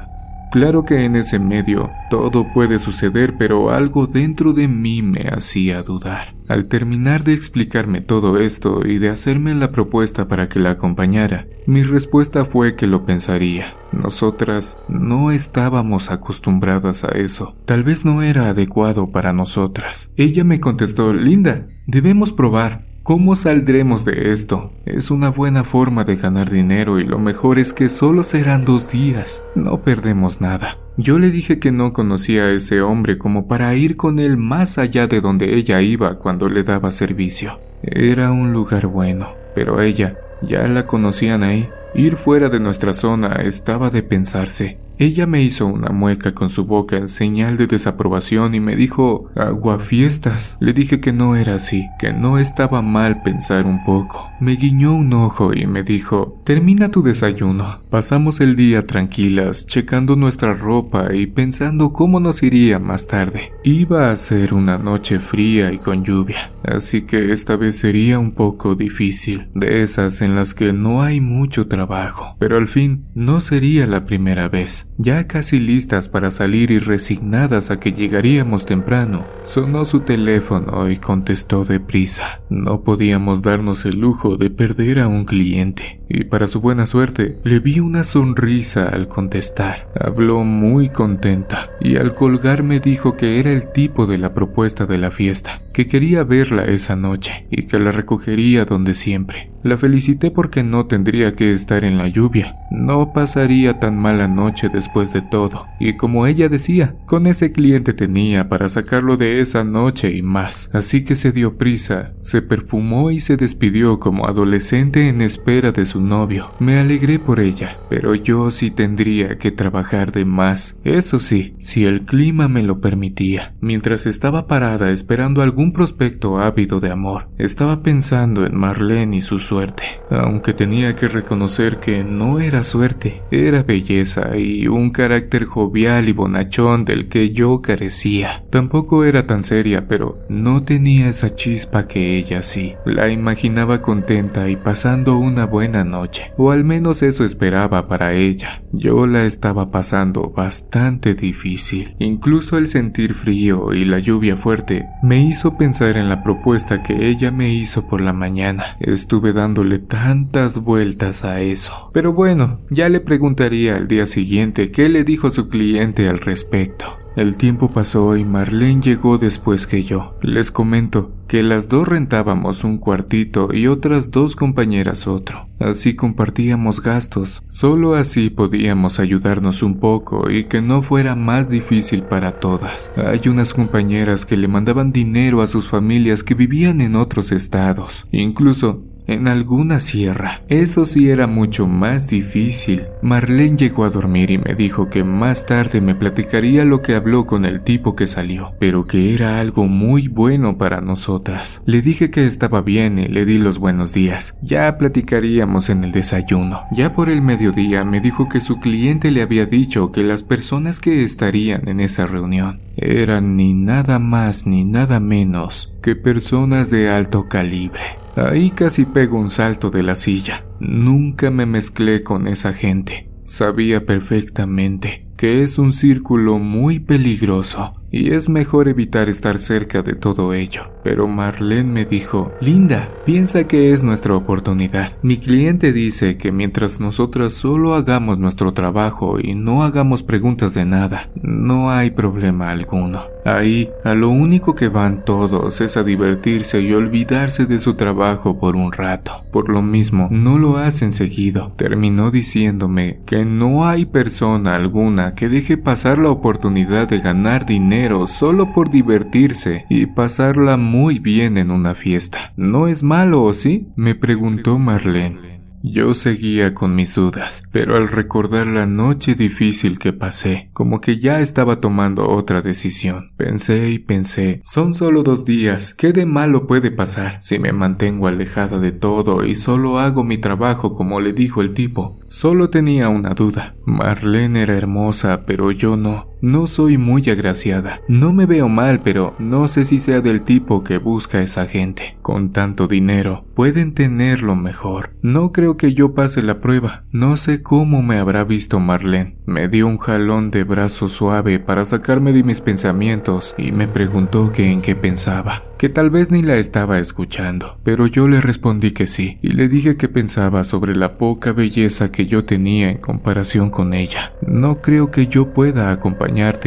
Claro 0.51 0.87
que 0.87 1.05
en 1.05 1.15
ese 1.17 1.39
medio 1.39 1.91
todo 2.09 2.51
puede 2.55 2.79
suceder, 2.79 3.37
pero 3.37 3.71
algo 3.71 4.07
dentro 4.07 4.55
de 4.55 4.67
mí 4.67 5.03
me 5.03 5.29
hacía 5.31 5.83
dudar. 5.83 6.35
Al 6.49 6.65
terminar 6.65 7.23
de 7.23 7.35
explicarme 7.35 8.01
todo 8.01 8.39
esto 8.39 8.87
y 8.87 8.97
de 8.97 9.11
hacerme 9.11 9.55
la 9.55 9.71
propuesta 9.71 10.27
para 10.27 10.49
que 10.49 10.61
la 10.61 10.71
acompañara, 10.71 11.47
mi 11.67 11.83
respuesta 11.83 12.47
fue 12.47 12.77
que 12.77 12.87
lo 12.87 13.05
pensaría. 13.05 13.75
Nosotras 13.93 14.79
no 14.89 15.31
estábamos 15.31 16.11
acostumbradas 16.11 17.05
a 17.05 17.09
eso. 17.09 17.55
Tal 17.67 17.85
vez 17.85 18.07
no 18.07 18.23
era 18.23 18.49
adecuado 18.49 19.13
para 19.13 19.35
nosotras. 19.35 20.11
Ella 20.17 20.45
me 20.45 20.61
contestó, 20.61 21.13
Linda, 21.13 21.67
debemos 21.87 22.33
probar. 22.33 22.88
¿Cómo 23.09 23.37
saldremos 23.37 24.05
de 24.05 24.33
esto? 24.33 24.71
Es 24.85 25.11
una 25.11 25.31
buena 25.31 25.65
forma 25.65 26.05
de 26.05 26.17
ganar 26.17 26.51
dinero 26.51 27.01
y 27.01 27.05
lo 27.05 27.19
mejor 27.19 27.59
es 27.59 27.73
que 27.73 27.89
solo 27.89 28.23
serán 28.23 28.67
dos 28.67 28.91
días. 28.91 29.43
No 29.55 29.81
perdemos 29.81 30.43
nada. 30.43 30.77
Yo 30.99 31.19
le 31.19 31.31
dije 31.31 31.59
que 31.59 31.73
no 31.73 31.95
conocía 31.95 32.43
a 32.43 32.51
ese 32.51 32.83
hombre 32.83 33.17
como 33.17 33.49
para 33.49 33.75
ir 33.75 33.97
con 33.97 34.19
él 34.19 34.37
más 34.37 34.77
allá 34.77 35.07
de 35.07 35.23
donde 35.23 35.57
ella 35.57 35.81
iba 35.81 36.19
cuando 36.19 36.51
le 36.51 36.65
daba 36.65 36.91
servicio. 36.91 37.59
Era 37.81 38.31
un 38.31 38.53
lugar 38.53 38.89
bueno, 38.89 39.29
pero 39.55 39.81
ella 39.81 40.19
ya 40.43 40.69
la 40.69 40.87
conocían 40.87 41.45
ahí. 41.45 41.67
Ir 41.95 42.19
fuera 42.19 42.51
de 42.51 42.61
nuestra 42.61 42.93
zona 42.93 43.37
estaba 43.37 43.89
de 43.89 44.03
pensarse. 44.03 44.77
Ella 45.01 45.27
me 45.27 45.43
hizo 45.43 45.67
una 45.67 45.91
mueca 45.91 46.35
con 46.35 46.49
su 46.49 46.65
boca 46.65 46.97
en 46.97 47.07
señal 47.07 47.57
de 47.57 47.69
desaprobación 47.69 48.57
y 48.57 48.61
me 48.61 48.75
dijo 48.75 49.31
aguafiestas. 49.37 50.57
Le 50.61 50.73
dije 50.73 50.99
que 50.99 51.13
no 51.13 51.37
era 51.37 51.55
así, 51.55 51.87
que 52.01 52.13
no 52.13 52.37
estaba 52.37 52.83
mal 52.83 53.23
pensar 53.23 53.67
un 53.67 53.85
poco. 53.85 54.29
Me 54.41 54.57
guiñó 54.57 54.95
un 54.95 55.13
ojo 55.13 55.55
y 55.55 55.67
me 55.67 55.85
dijo 55.85 56.43
termina 56.45 56.91
tu 56.91 57.03
desayuno. 57.03 57.81
Pasamos 57.91 58.41
el 58.41 58.57
día 58.57 58.87
tranquilas, 58.87 59.67
checando 59.67 60.17
nuestra 60.17 60.55
ropa 60.55 61.15
y 61.15 61.27
pensando 61.27 61.93
cómo 61.93 62.19
nos 62.19 62.43
iría 62.43 62.81
más 62.81 63.07
tarde. 63.07 63.53
Iba 63.63 64.11
a 64.11 64.17
ser 64.17 64.53
una 64.53 64.79
noche 64.79 65.21
fría 65.21 65.73
y 65.73 65.79
con 65.79 66.05
lluvia, 66.05 66.53
así 66.65 67.03
que 67.03 67.33
esta 67.33 67.57
vez 67.57 67.79
sería 67.79 68.19
un 68.19 68.33
poco 68.33 68.75
difícil, 68.75 69.49
de 69.55 69.83
esas 69.83 70.23
en 70.23 70.35
las 70.35 70.55
que 70.55 70.73
no 70.73 71.03
hay 71.03 71.21
mucho 71.21 71.69
trabajo. 71.69 72.35
Pero 72.41 72.57
al 72.57 72.67
fin, 72.67 73.07
no 73.15 73.41
sería 73.41 73.87
la 73.87 74.05
primera 74.05 74.49
vez. 74.49 74.88
Ya 75.01 75.29
casi 75.29 75.61
listas 75.61 76.09
para 76.09 76.33
salir 76.33 76.73
y 76.73 76.81
resignadas 76.81 77.71
a 77.71 77.79
que 77.79 77.93
llegaríamos 77.93 78.67
temprano, 78.67 79.25
sonó 79.45 79.85
su 79.85 80.01
teléfono 80.01 80.91
y 80.91 80.97
contestó 80.97 81.65
deprisa. 81.65 82.41
No 82.51 82.83
podíamos 82.83 83.43
darnos 83.43 83.85
el 83.85 84.01
lujo 84.01 84.37
de 84.37 84.51
perder 84.51 84.99
a 84.99 85.07
un 85.07 85.25
cliente, 85.25 86.01
y 86.09 86.25
para 86.25 86.49
su 86.49 86.61
buena 86.61 86.85
suerte, 86.85 87.39
le 87.45 87.61
vi 87.61 87.79
una 87.79 88.03
sonrisa 88.03 88.89
al 88.89 89.07
contestar. 89.07 89.89
Habló 89.95 90.43
muy 90.43 90.89
contenta, 90.89 91.71
y 91.81 91.95
al 91.95 92.17
colgar 92.17 92.65
me 92.65 92.81
dijo 92.81 93.17
que 93.17 93.39
era 93.39 93.53
el 93.53 93.71
tipo 93.71 94.05
de 94.07 94.19
la 94.19 94.35
propuesta 94.35 94.85
de 94.85 94.99
la 94.99 95.13
fiesta, 95.13 95.61
que 95.73 95.87
quería 95.87 96.25
verla 96.25 96.65
esa 96.65 96.97
noche 96.97 97.47
y 97.53 97.69
que 97.69 97.79
la 97.79 97.93
recogería 97.93 98.65
donde 98.65 98.95
siempre. 98.95 99.53
La 99.63 99.77
felicité 99.77 100.31
porque 100.31 100.63
no 100.63 100.87
tendría 100.87 101.35
que 101.35 101.53
estar 101.53 101.85
en 101.85 101.99
la 101.99 102.09
lluvia, 102.09 102.57
no 102.71 103.13
pasaría 103.13 103.79
tan 103.81 103.99
mala 103.99 104.29
noche 104.29 104.69
después 104.73 104.88
de 104.95 105.23
todo, 105.23 105.67
y 105.81 105.97
como 105.97 106.27
ella 106.27 106.49
decía, 106.49 106.95
con 107.07 107.27
ese 107.27 107.53
cliente 107.53 107.93
tenía 107.93 108.49
para 108.49 108.69
sacarlo 108.69 109.17
de 109.17 109.41
esa 109.41 109.65
noche 109.65 110.13
y 110.13 110.23
más, 110.23 110.71
así 110.73 111.05
que 111.05 111.17
se 111.17 111.33
dio 111.33 111.57
prisa, 111.57 112.13
se 112.21 112.43
perfumó 112.43 113.11
y 113.11 113.21
se 113.21 113.37
despidió 113.37 113.99
como 113.99 114.27
adolescente 114.27 115.09
en 115.09 115.21
espera 115.21 115.73
de 115.73 115.87
su 115.87 116.01
novio. 116.01 116.53
Me 116.59 116.79
alegré 116.79 117.19
por 117.19 117.41
ella, 117.41 117.79
pero 117.91 118.15
yo 118.15 118.51
sí 118.51 118.71
tendría 118.71 119.39
que 119.39 119.51
trabajar 119.51 120.13
de 120.13 120.25
más, 120.25 120.79
eso 120.85 121.21
sí, 121.21 121.57
si 121.59 121.85
el 121.85 122.03
clima 122.03 122.49
me 122.49 122.63
lo 122.63 122.81
permitía. 122.81 123.55
Mientras 123.61 124.07
estaba 124.07 124.47
parada 124.47 124.91
esperando 124.91 125.43
algún 125.43 125.73
prospecto 125.73 126.39
ávido 126.39 126.81
de 126.81 126.91
amor, 126.91 127.29
estaba 127.39 127.83
pensando 127.83 128.47
en 128.47 128.57
Marlene 128.57 129.17
y 129.17 129.21
sus 129.21 129.49
suerte, 129.49 129.85
aunque 130.11 130.53
tenía 130.53 130.95
que 130.95 131.09
reconocer 131.09 131.81
que 131.81 132.05
no 132.05 132.39
era 132.39 132.65
suerte, 132.65 133.23
era 133.31 133.63
belleza 133.63 134.37
y 134.37 134.69
un 134.69 134.78
carácter 134.91 135.45
jovial 135.45 136.09
y 136.09 136.13
bonachón 136.13 136.85
del 136.85 137.09
que 137.09 137.33
yo 137.33 137.61
carecía. 137.61 138.45
Tampoco 138.51 139.05
era 139.05 139.27
tan 139.27 139.43
seria, 139.43 139.89
pero 139.89 140.19
no 140.29 140.63
tenía 140.63 141.09
esa 141.09 141.35
chispa 141.35 141.87
que 141.87 142.17
ella 142.17 142.43
sí. 142.43 142.75
La 142.85 143.09
imaginaba 143.09 143.83
contenta 143.83 144.49
y 144.49 144.57
pasando 144.57 145.19
una 145.19 145.47
buena 145.47 145.85
noche, 145.85 146.33
o 146.37 146.51
al 146.51 146.65
menos 146.65 147.03
eso 147.03 147.25
esperaba 147.25 147.89
para 147.89 148.15
ella. 148.15 148.63
Yo 148.73 149.07
la 149.07 149.25
estaba 149.25 149.71
pasando 149.71 150.31
bastante 150.31 151.15
difícil. 151.15 151.97
Incluso 151.99 152.59
el 152.59 152.69
sentir 152.69 153.15
frío 153.15 153.75
y 153.75 153.85
la 153.85 153.99
lluvia 153.99 154.37
fuerte 154.37 154.87
me 155.03 155.23
hizo 155.23 155.57
pensar 155.57 155.97
en 155.97 156.09
la 156.09 156.23
propuesta 156.23 156.83
que 156.83 157.09
ella 157.09 157.31
me 157.31 157.53
hizo 157.53 157.87
por 157.87 158.01
la 158.01 158.13
mañana. 158.13 158.77
Estuve 158.81 159.33
dándole 159.33 159.79
tantas 159.79 160.59
vueltas 160.59 161.25
a 161.25 161.41
eso. 161.41 161.91
Pero 161.93 162.13
bueno, 162.13 162.61
ya 162.71 162.89
le 162.89 163.01
preguntaría 163.01 163.77
al 163.77 163.89
día 163.89 164.07
siguiente 164.07 164.68
qué 164.71 164.89
le 164.89 165.05
dijo 165.05 165.31
su 165.31 165.49
cliente 165.49 166.09
al 166.09 166.19
respecto. 166.19 166.99
El 167.19 167.37
tiempo 167.37 167.73
pasó 167.73 168.17
y 168.17 168.25
Marlene 168.25 168.81
llegó 168.81 169.19
después 169.19 169.67
que 169.67 169.83
yo. 169.83 170.17
Les 170.23 170.53
comento 170.53 171.11
que 171.27 171.43
las 171.43 171.69
dos 171.69 171.89
rentábamos 171.89 172.63
un 172.63 172.79
cuartito 172.79 173.49
y 173.53 173.67
otras 173.67 174.13
dos 174.13 174.37
compañeras 174.37 175.09
otro. 175.09 175.49
Así 175.59 175.97
compartíamos 175.97 176.81
gastos. 176.81 177.43
Solo 177.49 177.95
así 177.95 178.31
podíamos 178.31 179.01
ayudarnos 179.01 179.65
un 179.65 179.81
poco 179.81 180.31
y 180.31 180.45
que 180.45 180.63
no 180.63 180.83
fuera 180.83 181.17
más 181.17 181.51
difícil 181.51 182.05
para 182.05 182.31
todas. 182.39 182.93
Hay 182.97 183.29
unas 183.29 183.53
compañeras 183.53 184.25
que 184.25 184.37
le 184.37 184.47
mandaban 184.47 184.93
dinero 184.93 185.43
a 185.43 185.49
sus 185.49 185.67
familias 185.67 186.23
que 186.23 186.35
vivían 186.35 186.81
en 186.81 186.95
otros 186.95 187.33
estados. 187.33 188.07
Incluso 188.13 188.85
en 189.09 189.27
alguna 189.27 189.81
sierra. 189.81 190.43
Eso 190.49 190.87
sí 190.87 191.11
era 191.11 191.27
mucho 191.27 191.67
más 191.67 192.09
difícil. 192.09 192.87
Marlene 193.03 193.57
llegó 193.57 193.85
a 193.85 193.91
dormir 193.91 194.31
y 194.31 194.39
me 194.39 194.55
dijo 194.55 194.89
que 194.89 195.03
más 195.03 195.47
tarde 195.47 195.81
me 195.81 195.95
platicaría 195.95 196.65
lo 196.65 196.83
que 196.83 196.95
habló 196.95 197.27
con 197.27 197.45
el 197.45 197.63
tipo 197.63 197.97
que 197.97 198.07
salió, 198.07 198.55
pero 198.61 198.85
que 198.85 199.15
era 199.15 199.41
algo 199.41 199.67
muy 199.67 200.09
bueno 200.09 200.59
para 200.59 200.81
nosotras. 200.81 201.63
Le 201.65 201.83
dije 201.83 202.11
que 202.11 202.27
estaba 202.27 202.61
bien 202.61 202.99
y 202.99 203.09
le 203.09 203.25
di 203.25 203.39
los 203.39 203.59
buenos 203.59 203.93
días. 203.93 204.37
Ya 204.43 204.77
platicaríamos 204.79 205.71
en 205.71 205.85
el 205.85 205.93
desayuno. 205.93 206.65
Ya 206.73 206.95
por 206.95 207.09
el 207.09 207.23
mediodía 207.23 207.85
me 207.85 208.01
dijo 208.01 208.29
que 208.29 208.41
su 208.41 208.61
cliente 208.61 209.11
le 209.11 209.23
había 209.23 209.47
dicho 209.47 209.91
que 209.91 210.03
las 210.03 210.23
personas 210.23 210.81
que 210.81 211.03
estarían 211.03 211.69
en 211.69 211.81
esa 211.81 212.07
reunión 212.07 212.61
eran 212.77 213.37
ni 213.37 213.55
nada 213.55 213.99
más 213.99 214.47
ni 214.47 214.65
nada 214.65 215.01
menos 215.01 215.73
que 215.83 215.97
personas 215.97 216.71
de 216.71 216.91
alto 216.91 217.29
calibre. 217.29 217.83
Ahí 218.17 218.51
casi 218.51 218.85
pego 218.85 219.19
un 219.19 219.31
salto 219.31 219.71
de 219.71 219.83
la 219.83 219.95
silla. 219.95 220.45
Nunca 220.61 221.31
me 221.31 221.47
mezclé 221.47 222.03
con 222.03 222.27
esa 222.27 222.53
gente. 222.53 223.11
Sabía 223.25 223.87
perfectamente 223.87 225.09
que 225.17 225.43
es 225.43 225.59
un 225.59 225.73
círculo 225.73 226.39
muy 226.39 226.79
peligroso 226.79 227.75
y 227.91 228.13
es 228.13 228.29
mejor 228.29 228.69
evitar 228.69 229.09
estar 229.09 229.39
cerca 229.39 229.83
de 229.83 229.95
todo 229.95 230.35
ello. 230.35 230.71
Pero 230.83 231.09
Marlene 231.09 231.71
me 231.71 231.85
dijo, 231.85 232.33
Linda, 232.41 232.89
piensa 233.05 233.45
que 233.45 233.73
es 233.73 233.83
nuestra 233.83 234.15
oportunidad. 234.15 234.93
Mi 235.03 235.19
cliente 235.19 235.73
dice 235.73 236.17
que 236.17 236.33
mientras 236.33 236.81
nosotras 236.81 237.33
solo 237.33 237.75
hagamos 237.75 238.19
nuestro 238.19 238.53
trabajo 238.53 239.19
y 239.21 239.35
no 239.35 239.63
hagamos 239.63 240.03
preguntas 240.03 240.55
de 240.55 240.65
nada, 240.65 241.11
no 241.23 241.71
hay 241.71 241.91
problema 241.91 242.51
alguno. 242.51 243.03
Ahí, 243.25 243.71
a 243.85 243.95
lo 243.95 244.09
único 244.09 244.55
que 244.55 244.69
van 244.69 245.05
todos 245.05 245.61
es 245.61 245.77
a 245.77 245.85
divertirse 245.85 246.61
y 246.63 246.73
olvidarse 246.73 247.45
de 247.45 247.61
su 247.61 247.75
trabajo 247.75 248.39
por 248.39 248.57
un 248.57 248.73
rato. 248.73 249.13
Por 249.31 249.53
lo 249.53 249.61
mismo, 249.61 250.09
no 250.11 250.39
lo 250.39 250.57
hacen 250.57 250.93
seguido. 250.93 251.53
Terminó 251.57 252.11
diciéndome 252.11 253.01
que 253.05 253.25
no 253.27 253.67
hay 253.67 253.85
persona 253.85 254.55
alguna 254.55 255.15
que 255.15 255.29
deje 255.29 255.59
pasar 255.59 255.99
la 255.99 256.11
oportunidad 256.11 256.89
de 256.89 257.01
ganar 257.01 257.45
dinero 257.45 257.78
solo 258.07 258.53
por 258.53 258.71
divertirse 258.71 259.65
y 259.69 259.87
pasarla 259.87 260.57
muy 260.57 260.99
bien 260.99 261.39
en 261.39 261.51
una 261.51 261.75
fiesta. 261.75 262.33
¿No 262.37 262.69
es 262.69 262.83
malo, 262.83 263.33
sí? 263.35 263.69
me 263.77 263.95
preguntó 263.95 264.59
Marlene. 264.59 265.39
Yo 265.63 265.95
seguía 265.95 266.55
con 266.55 266.77
mis 266.77 266.95
dudas, 266.95 267.43
pero 267.51 267.77
al 267.77 267.89
recordar 267.89 268.47
la 268.47 268.65
noche 268.65 269.17
difícil 269.17 269.79
que 269.79 269.93
pasé, 269.93 270.51
como 270.53 270.81
que 270.81 271.01
ya 271.01 271.21
estaba 271.21 271.61
tomando 271.61 272.09
otra 272.09 272.43
decisión. 272.43 273.11
Pensé 273.17 273.71
y 273.71 273.81
pensé, 273.81 274.41
son 274.45 274.73
solo 274.73 275.03
dos 275.03 275.25
días, 275.25 275.75
¿qué 275.75 275.93
de 275.93 276.07
malo 276.07 276.47
puede 276.47 276.71
pasar 276.71 277.19
si 277.21 277.41
me 277.41 277.53
mantengo 277.53 278.07
alejada 278.07 278.61
de 278.61 278.71
todo 278.71 279.25
y 279.25 279.35
solo 279.35 279.81
hago 279.81 280.05
mi 280.05 280.19
trabajo 280.19 280.75
como 280.75 281.01
le 281.01 281.13
dijo 281.13 281.43
el 281.43 281.55
tipo? 281.55 281.99
Solo 282.09 282.51
tenía 282.51 282.89
una 282.89 283.15
duda. 283.15 283.57
Marlene 283.67 284.43
era 284.43 284.57
hermosa, 284.57 285.27
pero 285.27 285.51
yo 285.51 285.77
no. 285.77 286.08
No 286.21 286.47
soy 286.47 286.79
muy 286.79 287.09
agraciada. 287.09 287.81
No 287.89 288.13
me 288.13 288.27
veo 288.27 288.49
mal, 288.49 288.81
pero 288.81 289.15
no 289.19 289.49
sé 289.49 289.65
si 289.65 289.79
sea 289.79 290.01
del 290.01 290.23
tipo 290.23 290.65
que 290.65 290.79
busca 290.79 291.23
esa 291.23 291.47
gente. 291.47 291.97
Con 292.03 292.33
tanto 292.33 292.67
dinero, 292.67 293.25
pueden 293.35 293.73
tenerlo 293.75 294.35
mejor. 294.35 294.91
No 295.03 295.33
creo 295.33 295.57
que 295.57 295.75
yo 295.75 295.95
pase 295.95 296.23
la 296.23 296.41
prueba. 296.41 296.85
No 296.91 297.17
sé 297.17 297.43
cómo 297.43 297.83
me 297.83 297.99
habrá 297.99 298.25
visto 298.25 298.59
Marlene. 298.59 299.17
Me 299.27 299.49
dio 299.49 299.67
un 299.67 299.79
jalón 299.79 300.31
de 300.31 300.45
brazo 300.45 300.89
suave 300.89 301.39
para 301.39 301.65
sacarme 301.65 302.13
de 302.13 302.25
mis 302.25 302.41
pensamientos 302.41 303.35
y 303.39 303.53
me 303.53 303.69
preguntó 303.69 304.33
que 304.33 304.51
en 304.51 304.61
qué 304.61 304.75
pensaba 304.75 305.45
que 305.59 305.69
tal 305.69 305.91
vez 305.91 306.11
ni 306.11 306.23
la 306.23 306.37
estaba 306.37 306.79
escuchando, 306.79 307.59
pero 307.65 307.89
yo 307.89 308.09
le 308.09 308.21
respondí 308.21 308.71
que 308.71 308.87
sí, 308.87 309.19
y 309.23 309.31
le 309.31 309.49
dije 309.49 309.77
que 309.77 309.89
pensaba 309.89 310.45
sobre 310.45 310.77
la 310.77 310.97
poca 310.97 311.33
belleza 311.33 311.91
que 311.91 312.07
yo 312.07 312.25
tenía 312.25 312.71
en 312.71 312.79
comparación 312.79 313.51
con 313.51 313.75
ella. 313.75 314.13
No 314.25 314.63
creo 314.63 314.93
que 314.93 315.09
yo 315.09 315.35
pueda 315.35 315.73